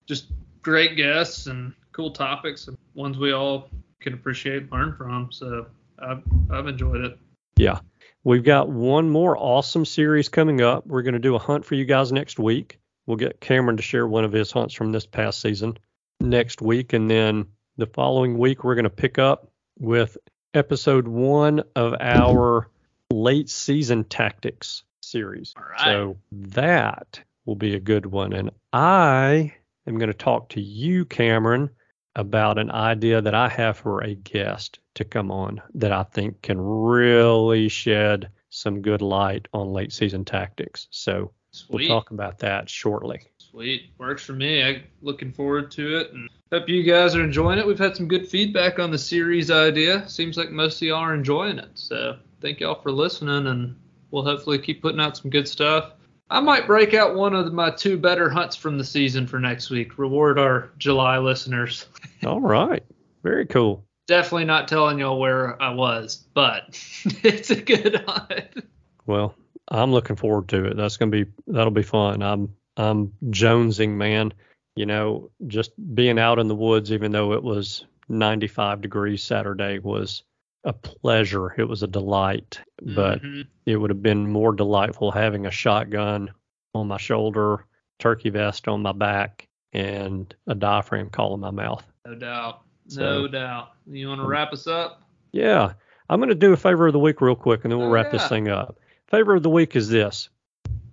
just 0.05 0.27
great 0.61 0.95
guests 0.97 1.47
and 1.47 1.73
cool 1.91 2.11
topics 2.11 2.67
and 2.67 2.77
ones 2.93 3.17
we 3.17 3.31
all 3.31 3.69
can 4.01 4.13
appreciate 4.13 4.63
and 4.63 4.71
learn 4.71 4.95
from. 4.95 5.31
So 5.31 5.67
I've, 5.99 6.23
I've 6.51 6.67
enjoyed 6.67 7.01
it. 7.01 7.17
Yeah. 7.55 7.79
We've 8.23 8.43
got 8.43 8.69
one 8.69 9.09
more 9.09 9.37
awesome 9.37 9.85
series 9.85 10.29
coming 10.29 10.61
up. 10.61 10.87
We're 10.87 11.01
going 11.01 11.13
to 11.13 11.19
do 11.19 11.35
a 11.35 11.39
hunt 11.39 11.65
for 11.65 11.75
you 11.75 11.85
guys 11.85 12.11
next 12.11 12.39
week. 12.39 12.79
We'll 13.05 13.17
get 13.17 13.41
Cameron 13.41 13.77
to 13.77 13.83
share 13.83 14.07
one 14.07 14.23
of 14.23 14.31
his 14.31 14.51
hunts 14.51 14.73
from 14.73 14.91
this 14.91 15.05
past 15.05 15.41
season 15.41 15.77
next 16.21 16.61
week. 16.61 16.93
And 16.93 17.09
then 17.09 17.47
the 17.77 17.85
following 17.85 18.37
week, 18.37 18.63
we're 18.63 18.75
going 18.75 18.83
to 18.83 18.89
pick 18.89 19.19
up 19.19 19.51
with 19.77 20.17
episode 20.53 21.07
one 21.07 21.63
of 21.75 21.95
our 21.99 22.69
late 23.11 23.49
season 23.49 24.05
tactics 24.05 24.83
series. 25.13 25.53
All 25.55 25.63
right. 25.63 25.79
So 25.85 26.17
that 26.31 27.21
will 27.45 27.55
be 27.55 27.75
a 27.75 27.79
good 27.79 28.05
one. 28.05 28.33
And 28.33 28.49
I 28.73 29.53
am 29.87 29.97
going 29.97 30.11
to 30.11 30.17
talk 30.17 30.49
to 30.49 30.61
you, 30.61 31.05
Cameron, 31.05 31.69
about 32.15 32.59
an 32.59 32.71
idea 32.71 33.21
that 33.21 33.35
I 33.35 33.47
have 33.47 33.77
for 33.77 34.01
a 34.01 34.15
guest 34.15 34.79
to 34.95 35.05
come 35.05 35.31
on 35.31 35.61
that 35.75 35.91
I 35.91 36.03
think 36.03 36.41
can 36.41 36.59
really 36.59 37.69
shed 37.69 38.29
some 38.49 38.81
good 38.81 39.01
light 39.01 39.47
on 39.53 39.71
late 39.71 39.93
season 39.93 40.25
tactics. 40.25 40.87
So 40.91 41.31
Sweet. 41.51 41.87
we'll 41.87 41.87
talk 41.87 42.11
about 42.11 42.39
that 42.39 42.69
shortly. 42.69 43.21
Sweet. 43.37 43.91
Works 43.99 44.25
for 44.25 44.33
me. 44.33 44.63
I'm 44.63 44.83
looking 45.01 45.31
forward 45.31 45.71
to 45.71 45.97
it 45.97 46.11
and 46.11 46.29
hope 46.51 46.69
you 46.69 46.83
guys 46.83 47.15
are 47.15 47.23
enjoying 47.23 47.59
it. 47.59 47.67
We've 47.67 47.79
had 47.79 47.95
some 47.95 48.07
good 48.07 48.27
feedback 48.27 48.79
on 48.79 48.91
the 48.91 48.97
series 48.97 49.51
idea. 49.51 50.07
Seems 50.09 50.37
like 50.37 50.49
most 50.49 50.77
of 50.77 50.87
y'all 50.87 50.97
are 50.97 51.13
enjoying 51.13 51.59
it. 51.59 51.69
So 51.75 52.17
thank 52.41 52.59
y'all 52.59 52.81
for 52.81 52.91
listening 52.91 53.47
and 53.47 53.75
we'll 54.13 54.23
hopefully 54.23 54.59
keep 54.59 54.81
putting 54.81 55.01
out 55.01 55.17
some 55.17 55.31
good 55.31 55.47
stuff. 55.47 55.91
I 56.29 56.39
might 56.39 56.67
break 56.67 56.93
out 56.93 57.15
one 57.15 57.33
of 57.33 57.51
my 57.51 57.71
two 57.71 57.97
better 57.97 58.29
hunts 58.29 58.55
from 58.55 58.77
the 58.77 58.83
season 58.83 59.27
for 59.27 59.39
next 59.39 59.69
week. 59.69 59.97
Reward 59.97 60.39
our 60.39 60.69
July 60.77 61.17
listeners. 61.17 61.87
All 62.25 62.39
right. 62.39 62.83
Very 63.23 63.45
cool. 63.47 63.83
Definitely 64.07 64.45
not 64.45 64.67
telling 64.67 64.99
y'all 64.99 65.19
where 65.19 65.61
I 65.61 65.73
was, 65.73 66.25
but 66.33 66.63
it's 67.23 67.49
a 67.49 67.55
good 67.61 68.03
hunt. 68.07 68.65
Well, 69.05 69.35
I'm 69.67 69.91
looking 69.91 70.15
forward 70.15 70.49
to 70.49 70.65
it. 70.65 70.77
That's 70.77 70.97
gonna 70.97 71.11
be 71.11 71.25
that'll 71.47 71.71
be 71.71 71.83
fun. 71.83 72.21
I'm 72.21 72.55
I'm 72.77 73.13
jonesing, 73.25 73.91
man. 73.91 74.33
You 74.75 74.85
know, 74.85 75.31
just 75.47 75.71
being 75.95 76.19
out 76.19 76.39
in 76.39 76.47
the 76.47 76.55
woods, 76.55 76.91
even 76.91 77.11
though 77.11 77.33
it 77.33 77.43
was 77.43 77.85
95 78.09 78.81
degrees 78.81 79.23
Saturday, 79.23 79.79
was 79.79 80.23
a 80.63 80.73
pleasure. 80.73 81.53
It 81.59 81.65
was 81.65 81.83
a 81.83 81.87
delight. 81.87 82.61
But 82.81 83.21
Mhm. 83.21 83.47
it 83.65 83.77
would 83.77 83.89
have 83.89 84.01
been 84.01 84.29
more 84.29 84.53
delightful 84.53 85.11
having 85.11 85.45
a 85.45 85.51
shotgun 85.51 86.31
on 86.73 86.87
my 86.87 86.97
shoulder, 86.97 87.65
turkey 87.99 88.29
vest 88.29 88.67
on 88.67 88.81
my 88.81 88.91
back, 88.93 89.47
and 89.73 90.33
a 90.47 90.55
diaphragm 90.55 91.09
call 91.09 91.33
in 91.33 91.39
my 91.39 91.51
mouth. 91.51 91.85
no 92.05 92.15
doubt. 92.15 92.61
So- 92.87 93.01
No 93.01 93.27
doubt. 93.29 93.69
You 93.87 94.09
want 94.09 94.19
to 94.21 94.27
wrap 94.27 94.51
us 94.51 94.67
up? 94.67 95.01
Yeah. 95.31 95.73
I'm 96.09 96.19
going 96.19 96.27
to 96.29 96.35
do 96.35 96.51
a 96.51 96.57
favor 96.57 96.85
of 96.87 96.91
the 96.93 96.99
week 96.99 97.21
real 97.21 97.35
quick 97.35 97.63
and 97.63 97.71
then 97.71 97.79
we'll 97.79 97.87
Oh, 97.87 97.91
wrap 97.91 98.11
this 98.11 98.27
thing 98.27 98.49
up. 98.49 98.77
Favor 99.07 99.35
of 99.35 99.43
the 99.43 99.49
week 99.49 99.75
is 99.77 99.87
this. 99.89 100.29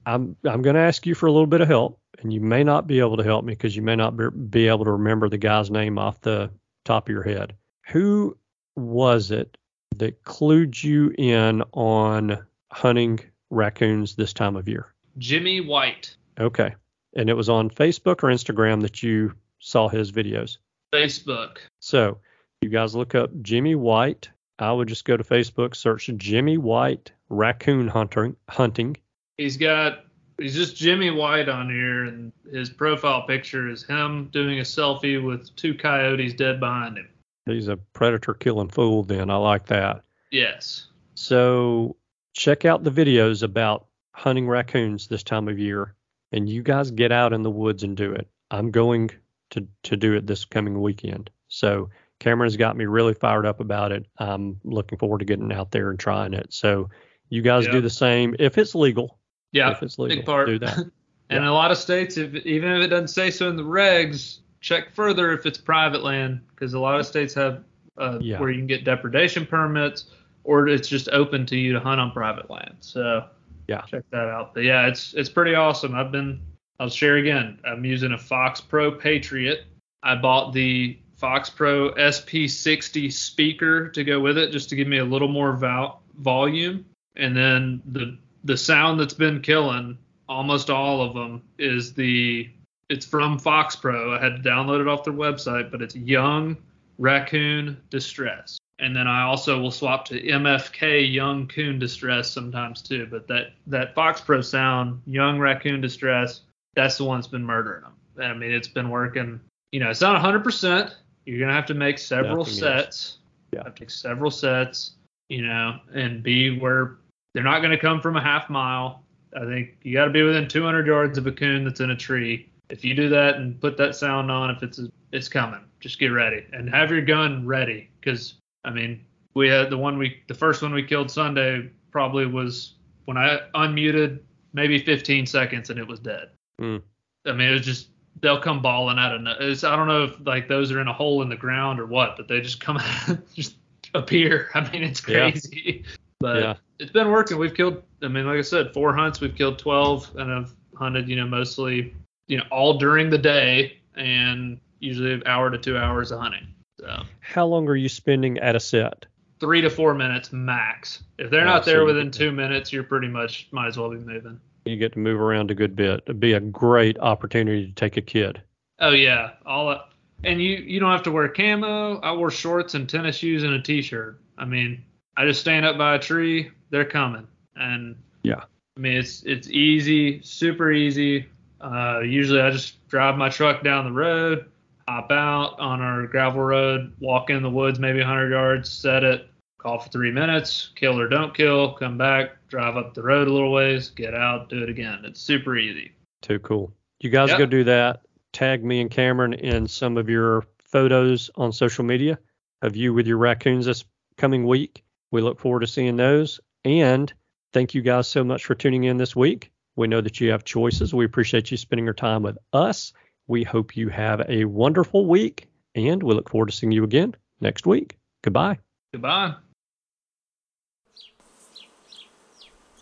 I'm 0.06 0.36
I'm 0.44 0.62
going 0.62 0.74
to 0.76 0.80
ask 0.80 1.04
you 1.06 1.14
for 1.16 1.26
a 1.26 1.32
little 1.32 1.48
bit 1.48 1.60
of 1.60 1.68
help 1.68 1.98
and 2.22 2.32
you 2.32 2.40
may 2.40 2.62
not 2.62 2.86
be 2.86 3.00
able 3.00 3.16
to 3.16 3.24
help 3.24 3.44
me 3.44 3.52
because 3.54 3.74
you 3.76 3.82
may 3.82 3.96
not 3.96 4.16
be, 4.16 4.24
be 4.50 4.68
able 4.68 4.84
to 4.84 4.92
remember 4.92 5.28
the 5.28 5.36
guy's 5.38 5.70
name 5.70 5.98
off 5.98 6.20
the 6.20 6.50
top 6.84 7.08
of 7.08 7.12
your 7.12 7.22
head. 7.24 7.54
Who 7.88 8.36
was 8.76 9.30
it 9.32 9.56
that 9.96 10.24
clued 10.24 10.82
you 10.82 11.14
in 11.16 11.62
on 11.72 12.44
hunting 12.70 13.20
raccoons 13.50 14.14
this 14.14 14.32
time 14.32 14.56
of 14.56 14.68
year? 14.68 14.92
Jimmy 15.18 15.60
White, 15.60 16.16
Okay. 16.40 16.74
And 17.16 17.28
it 17.28 17.34
was 17.34 17.48
on 17.48 17.70
Facebook 17.70 18.22
or 18.22 18.28
Instagram 18.28 18.82
that 18.82 19.02
you 19.02 19.34
saw 19.58 19.88
his 19.88 20.10
videos. 20.12 20.58
Facebook. 20.94 21.58
So 21.80 22.18
you 22.60 22.70
guys 22.70 22.94
look 22.94 23.14
up 23.14 23.30
Jimmy 23.42 23.74
White. 23.74 24.30
I 24.58 24.72
would 24.72 24.88
just 24.88 25.04
go 25.04 25.16
to 25.16 25.24
Facebook, 25.24 25.74
search 25.74 26.10
Jimmy 26.16 26.56
White 26.56 27.12
raccoon 27.28 27.88
hunting. 27.88 28.36
Hunting. 28.48 28.96
He's 29.36 29.56
got 29.56 30.04
he's 30.38 30.54
just 30.54 30.76
Jimmy 30.76 31.10
White 31.10 31.48
on 31.48 31.68
here, 31.68 32.04
and 32.04 32.32
his 32.50 32.70
profile 32.70 33.22
picture 33.26 33.68
is 33.68 33.84
him 33.84 34.28
doing 34.32 34.58
a 34.60 34.62
selfie 34.62 35.22
with 35.22 35.54
two 35.56 35.74
coyotes 35.74 36.34
dead 36.34 36.60
behind 36.60 36.98
him. 36.98 37.08
He's 37.46 37.68
a 37.68 37.76
predator 37.76 38.34
killing 38.34 38.68
fool. 38.68 39.02
Then 39.02 39.30
I 39.30 39.36
like 39.36 39.66
that. 39.66 40.02
Yes. 40.30 40.86
So 41.14 41.96
check 42.32 42.64
out 42.64 42.84
the 42.84 42.90
videos 42.90 43.42
about 43.42 43.86
hunting 44.12 44.46
raccoons 44.48 45.06
this 45.08 45.22
time 45.22 45.48
of 45.48 45.58
year, 45.58 45.94
and 46.32 46.48
you 46.48 46.62
guys 46.62 46.90
get 46.90 47.12
out 47.12 47.32
in 47.32 47.42
the 47.42 47.50
woods 47.50 47.82
and 47.82 47.96
do 47.96 48.12
it. 48.12 48.28
I'm 48.50 48.70
going 48.70 49.10
to 49.50 49.66
to 49.84 49.96
do 49.96 50.14
it 50.14 50.26
this 50.26 50.44
coming 50.44 50.80
weekend. 50.80 51.30
So 51.48 51.90
Cameron's 52.20 52.56
got 52.56 52.76
me 52.76 52.84
really 52.86 53.14
fired 53.14 53.46
up 53.46 53.60
about 53.60 53.92
it. 53.92 54.06
I'm 54.18 54.60
looking 54.64 54.98
forward 54.98 55.18
to 55.20 55.24
getting 55.24 55.52
out 55.52 55.70
there 55.72 55.90
and 55.90 55.98
trying 55.98 56.34
it. 56.34 56.52
So 56.52 56.90
you 57.30 57.42
guys 57.42 57.64
Yeah. 57.66 57.72
do 57.72 57.80
the 57.80 57.90
same 57.90 58.36
if 58.38 58.58
it's 58.58 58.74
legal. 58.74 59.18
Yeah. 59.52 59.70
if 59.72 59.82
it's 59.82 59.98
legal, 59.98 60.18
big 60.18 60.26
part. 60.26 60.46
do 60.46 60.58
that. 60.60 60.78
And 61.32 61.44
a 61.44 61.52
lot 61.52 61.70
of 61.70 61.78
states, 61.78 62.16
if 62.16 62.34
even 62.44 62.72
if 62.72 62.82
it 62.82 62.88
doesn't 62.88 63.06
say 63.06 63.30
so 63.30 63.48
in 63.48 63.54
the 63.54 63.62
regs, 63.62 64.40
check 64.60 64.94
further 64.94 65.32
if 65.32 65.46
it's 65.46 65.58
private 65.58 66.02
land, 66.02 66.40
because 66.50 66.74
a 66.74 66.78
lot 66.78 66.98
of 67.00 67.06
states 67.06 67.34
have 67.34 67.64
uh, 67.98 68.18
Yeah. 68.20 68.38
where 68.40 68.50
you 68.50 68.58
can 68.58 68.66
get 68.66 68.84
depredation 68.84 69.44
permits, 69.44 70.06
or 70.44 70.68
it's 70.68 70.88
just 70.88 71.08
open 71.10 71.44
to 71.46 71.56
you 71.58 71.72
to 71.74 71.80
hunt 71.80 72.00
on 72.00 72.12
private 72.12 72.48
land. 72.50 72.76
So 72.80 73.24
Yeah. 73.68 73.82
check 73.82 74.04
that 74.10 74.28
out. 74.28 74.54
But 74.54 74.64
yeah, 74.64 74.86
it's 74.86 75.12
it's 75.14 75.28
pretty 75.28 75.54
awesome. 75.54 75.94
I've 75.94 76.10
been 76.12 76.40
I'll 76.78 76.88
share 76.88 77.16
again. 77.16 77.58
I'm 77.66 77.84
using 77.84 78.12
a 78.12 78.18
Fox 78.18 78.58
Pro 78.60 78.90
Patriot. 78.90 79.64
I 80.02 80.14
bought 80.14 80.54
the 80.54 80.98
Fox 81.16 81.50
Pro 81.50 81.90
SP60 81.92 83.12
speaker 83.12 83.88
to 83.90 84.02
go 84.02 84.18
with 84.20 84.38
it, 84.38 84.50
just 84.50 84.70
to 84.70 84.76
give 84.76 84.88
me 84.88 84.96
a 84.98 85.04
little 85.04 85.28
more 85.28 85.52
vol- 85.56 86.00
volume. 86.18 86.86
And 87.16 87.36
then 87.36 87.82
the 87.92 88.16
the 88.44 88.56
sound 88.56 88.98
that's 88.98 89.12
been 89.12 89.42
killing 89.42 89.98
almost 90.26 90.70
all 90.70 91.02
of 91.02 91.12
them 91.12 91.42
is 91.58 91.92
the 91.92 92.48
it's 92.90 93.06
from 93.06 93.38
Fox 93.38 93.76
Pro. 93.76 94.14
I 94.14 94.20
had 94.20 94.42
to 94.42 94.48
download 94.48 94.80
it 94.80 94.88
off 94.88 95.04
their 95.04 95.14
website, 95.14 95.70
but 95.70 95.80
it's 95.80 95.96
Young 95.96 96.56
Raccoon 96.98 97.80
Distress. 97.88 98.58
And 98.80 98.94
then 98.94 99.06
I 99.06 99.22
also 99.22 99.60
will 99.60 99.70
swap 99.70 100.04
to 100.06 100.20
MFK 100.20 101.10
Young 101.10 101.46
Coon 101.46 101.78
Distress 101.78 102.30
sometimes 102.30 102.82
too. 102.82 103.06
But 103.10 103.28
that 103.28 103.52
that 103.68 103.94
Fox 103.94 104.20
Pro 104.20 104.40
sound, 104.40 105.00
Young 105.06 105.38
Raccoon 105.38 105.80
Distress, 105.80 106.42
that's 106.74 106.98
the 106.98 107.04
one 107.04 107.20
that's 107.20 107.28
been 107.28 107.44
murdering 107.44 107.82
them. 107.82 107.94
I 108.20 108.34
mean, 108.34 108.52
it's 108.52 108.68
been 108.68 108.90
working. 108.90 109.40
You 109.72 109.80
know, 109.80 109.90
it's 109.90 110.00
not 110.00 110.20
100%. 110.20 110.92
You're 111.26 111.40
gonna 111.40 111.54
have 111.54 111.66
to 111.66 111.74
make 111.74 111.98
several 111.98 112.38
Nothing 112.38 112.52
is. 112.54 112.58
sets. 112.58 113.18
Yeah. 113.52 113.64
Have 113.64 113.74
to 113.74 113.80
take 113.80 113.90
several 113.90 114.30
sets. 114.30 114.92
You 115.28 115.46
know, 115.46 115.78
and 115.94 116.24
be 116.24 116.58
where 116.58 116.96
they're 117.34 117.44
not 117.44 117.60
going 117.60 117.70
to 117.70 117.78
come 117.78 118.00
from 118.00 118.16
a 118.16 118.20
half 118.20 118.50
mile. 118.50 119.04
I 119.36 119.44
think 119.44 119.76
you 119.82 119.94
got 119.94 120.06
to 120.06 120.10
be 120.10 120.22
within 120.22 120.48
200 120.48 120.88
yards 120.88 121.18
of 121.18 121.26
a 121.28 121.30
coon 121.30 121.62
that's 121.62 121.78
in 121.78 121.90
a 121.90 121.96
tree. 121.96 122.49
If 122.70 122.84
you 122.84 122.94
do 122.94 123.08
that 123.08 123.36
and 123.36 123.60
put 123.60 123.76
that 123.78 123.94
sound 123.96 124.30
on, 124.30 124.50
if 124.50 124.62
it's 124.62 124.80
it's 125.12 125.28
coming, 125.28 125.60
just 125.80 125.98
get 125.98 126.08
ready 126.08 126.46
and 126.52 126.68
have 126.70 126.90
your 126.90 127.02
gun 127.02 127.46
ready. 127.46 127.90
Because 128.00 128.34
I 128.64 128.70
mean, 128.70 129.04
we 129.34 129.48
had 129.48 129.70
the 129.70 129.78
one 129.78 129.98
we 129.98 130.22
the 130.28 130.34
first 130.34 130.62
one 130.62 130.72
we 130.72 130.82
killed 130.82 131.10
Sunday 131.10 131.70
probably 131.90 132.26
was 132.26 132.74
when 133.04 133.16
I 133.16 133.40
unmuted 133.54 134.20
maybe 134.52 134.78
15 134.78 135.26
seconds 135.26 135.70
and 135.70 135.78
it 135.78 135.86
was 135.86 136.00
dead. 136.00 136.30
Mm. 136.60 136.82
I 137.26 137.32
mean, 137.32 137.48
it 137.48 137.52
was 137.52 137.62
just 137.62 137.88
they'll 138.20 138.40
come 138.40 138.60
balling 138.60 138.98
out 138.98 139.14
of 139.14 139.26
it's, 139.40 139.64
I 139.64 139.76
don't 139.76 139.88
know 139.88 140.04
if 140.04 140.14
like 140.24 140.48
those 140.48 140.70
are 140.72 140.80
in 140.80 140.88
a 140.88 140.92
hole 140.92 141.22
in 141.22 141.28
the 141.28 141.36
ground 141.36 141.80
or 141.80 141.86
what, 141.86 142.16
but 142.16 142.28
they 142.28 142.40
just 142.40 142.60
come 142.60 142.78
just 143.34 143.56
appear. 143.94 144.48
I 144.54 144.70
mean, 144.70 144.82
it's 144.82 145.06
Yeah. 145.06 145.30
crazy. 145.30 145.84
But 146.18 146.36
Yeah. 146.36 146.54
it's 146.78 146.92
been 146.92 147.10
working. 147.10 147.38
We've 147.38 147.54
killed. 147.54 147.82
I 148.02 148.08
mean, 148.08 148.26
like 148.26 148.38
I 148.38 148.42
said, 148.42 148.72
four 148.72 148.94
hunts. 148.94 149.20
We've 149.20 149.34
killed 149.34 149.58
12, 149.58 150.16
and 150.16 150.32
I've 150.32 150.54
hunted. 150.76 151.08
You 151.08 151.16
know, 151.16 151.26
mostly, 151.26 151.94
you 152.30 152.36
know, 152.38 152.44
all 152.52 152.78
during 152.78 153.10
the 153.10 153.18
day, 153.18 153.76
and 153.96 154.60
usually 154.78 155.12
an 155.12 155.22
hour 155.26 155.50
to 155.50 155.58
two 155.58 155.76
hours 155.76 156.12
of 156.12 156.20
hunting. 156.20 156.46
So 156.78 157.02
How 157.20 157.44
long 157.44 157.68
are 157.68 157.74
you 157.76 157.88
spending 157.88 158.38
at 158.38 158.54
a 158.56 158.60
set? 158.60 159.06
three 159.40 159.62
to 159.62 159.70
four 159.70 159.94
minutes 159.94 160.32
max. 160.34 161.02
If 161.18 161.30
they're 161.30 161.40
Oh, 161.42 161.44
not 161.44 161.64
there 161.64 161.84
within 161.86 162.10
two 162.10 162.30
minutes, 162.30 162.72
you're 162.74 162.82
pretty 162.84 163.08
much 163.08 163.48
might 163.52 163.68
as 163.68 163.78
well 163.78 163.88
be 163.90 163.96
moving. 163.96 164.38
You 164.66 164.76
get 164.76 164.92
to 164.92 164.98
move 164.98 165.18
around 165.18 165.50
a 165.50 165.54
good 165.54 165.74
bit. 165.74 166.02
It'd 166.06 166.20
be 166.20 166.34
a 166.34 166.40
great 166.40 166.98
opportunity 166.98 167.66
to 167.66 167.72
take 167.72 167.96
a 167.96 168.02
kid. 168.02 168.40
Oh 168.80 168.90
yeah, 168.90 169.30
all 169.46 169.68
that. 169.70 169.86
And 170.24 170.40
you 170.42 170.56
you 170.56 170.78
don't 170.78 170.92
have 170.92 171.02
to 171.04 171.10
wear 171.10 171.26
camo. 171.28 171.98
I 172.00 172.12
wore 172.12 172.30
shorts 172.30 172.74
and 172.74 172.86
tennis 172.88 173.16
shoes 173.16 173.42
and 173.42 173.54
a 173.54 173.62
t-shirt. 173.62 174.20
I 174.38 174.44
mean, 174.44 174.84
I 175.16 175.24
just 175.26 175.40
stand 175.40 175.64
up 175.66 175.76
by 175.78 175.94
a 175.94 175.98
tree. 175.98 176.50
They're 176.70 176.84
coming, 176.84 177.26
and 177.56 177.96
Yeah. 178.22 178.42
I 178.76 178.80
mean 178.80 178.98
it's 178.98 179.22
it's 179.24 179.48
easy, 179.48 180.20
super 180.22 180.70
easy. 180.70 181.26
Uh, 181.60 182.00
usually 182.00 182.40
I 182.40 182.50
just 182.50 182.86
drive 182.88 183.16
my 183.16 183.28
truck 183.28 183.62
down 183.62 183.84
the 183.84 183.92
road, 183.92 184.46
hop 184.88 185.10
out 185.10 185.58
on 185.58 185.80
our 185.80 186.06
gravel 186.06 186.42
road, 186.42 186.92
walk 187.00 187.30
in 187.30 187.42
the 187.42 187.50
woods 187.50 187.78
maybe 187.78 187.98
100 187.98 188.30
yards, 188.30 188.70
set 188.70 189.04
it, 189.04 189.28
call 189.58 189.78
for 189.78 189.88
three 189.90 190.10
minutes, 190.10 190.70
kill 190.74 190.98
or 190.98 191.08
don't 191.08 191.34
kill, 191.34 191.72
come 191.74 191.98
back, 191.98 192.46
drive 192.48 192.76
up 192.76 192.94
the 192.94 193.02
road 193.02 193.28
a 193.28 193.32
little 193.32 193.52
ways, 193.52 193.90
get 193.90 194.14
out, 194.14 194.48
do 194.48 194.62
it 194.62 194.70
again. 194.70 195.00
It's 195.04 195.20
super 195.20 195.56
easy. 195.56 195.92
Too 196.22 196.38
cool. 196.40 196.72
You 197.00 197.10
guys 197.10 197.28
Yep. 197.30 197.38
go 197.38 197.46
do 197.46 197.64
that. 197.64 198.00
Tag 198.32 198.64
me 198.64 198.80
and 198.80 198.90
Cameron 198.90 199.34
in 199.34 199.66
some 199.66 199.96
of 199.96 200.08
your 200.08 200.44
photos 200.62 201.30
on 201.34 201.52
social 201.52 201.84
media 201.84 202.18
of 202.62 202.76
you 202.76 202.94
with 202.94 203.06
your 203.06 203.18
raccoons 203.18 203.66
this 203.66 203.84
coming 204.16 204.46
week. 204.46 204.84
We 205.10 205.20
look 205.20 205.38
forward 205.38 205.60
to 205.60 205.66
seeing 205.66 205.96
those. 205.96 206.40
And 206.64 207.12
thank 207.52 207.74
you 207.74 207.82
guys 207.82 208.06
so 208.06 208.22
much 208.22 208.44
for 208.44 208.54
tuning 208.54 208.84
in 208.84 208.96
this 208.96 209.16
week. 209.16 209.50
We 209.80 209.88
know 209.88 210.02
that 210.02 210.20
you 210.20 210.30
have 210.30 210.44
choices. 210.44 210.92
We 210.92 211.06
appreciate 211.06 211.50
you 211.50 211.56
spending 211.56 211.86
your 211.86 211.94
time 211.94 212.22
with 212.22 212.36
us. 212.52 212.92
We 213.28 213.44
hope 213.44 213.78
you 213.78 213.88
have 213.88 214.20
a 214.28 214.44
wonderful 214.44 215.06
week, 215.06 215.48
and 215.74 216.02
we 216.02 216.12
look 216.12 216.28
forward 216.28 216.50
to 216.50 216.54
seeing 216.54 216.70
you 216.70 216.84
again 216.84 217.14
next 217.40 217.66
week. 217.66 217.96
Goodbye. 218.22 218.58
Goodbye. 218.92 219.36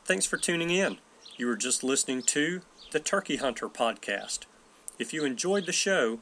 Thanks 0.05 0.27
for 0.27 0.39
tuning 0.39 0.71
in. 0.71 0.99
You 1.37 1.47
were 1.47 1.55
just 1.55 1.85
listening 1.85 2.23
to 2.23 2.63
the 2.91 2.99
Turkey 2.99 3.37
Hunter 3.37 3.69
podcast. 3.69 4.41
If 4.99 5.13
you 5.13 5.25
enjoyed 5.25 5.67
the 5.67 5.73
show, 5.73 6.19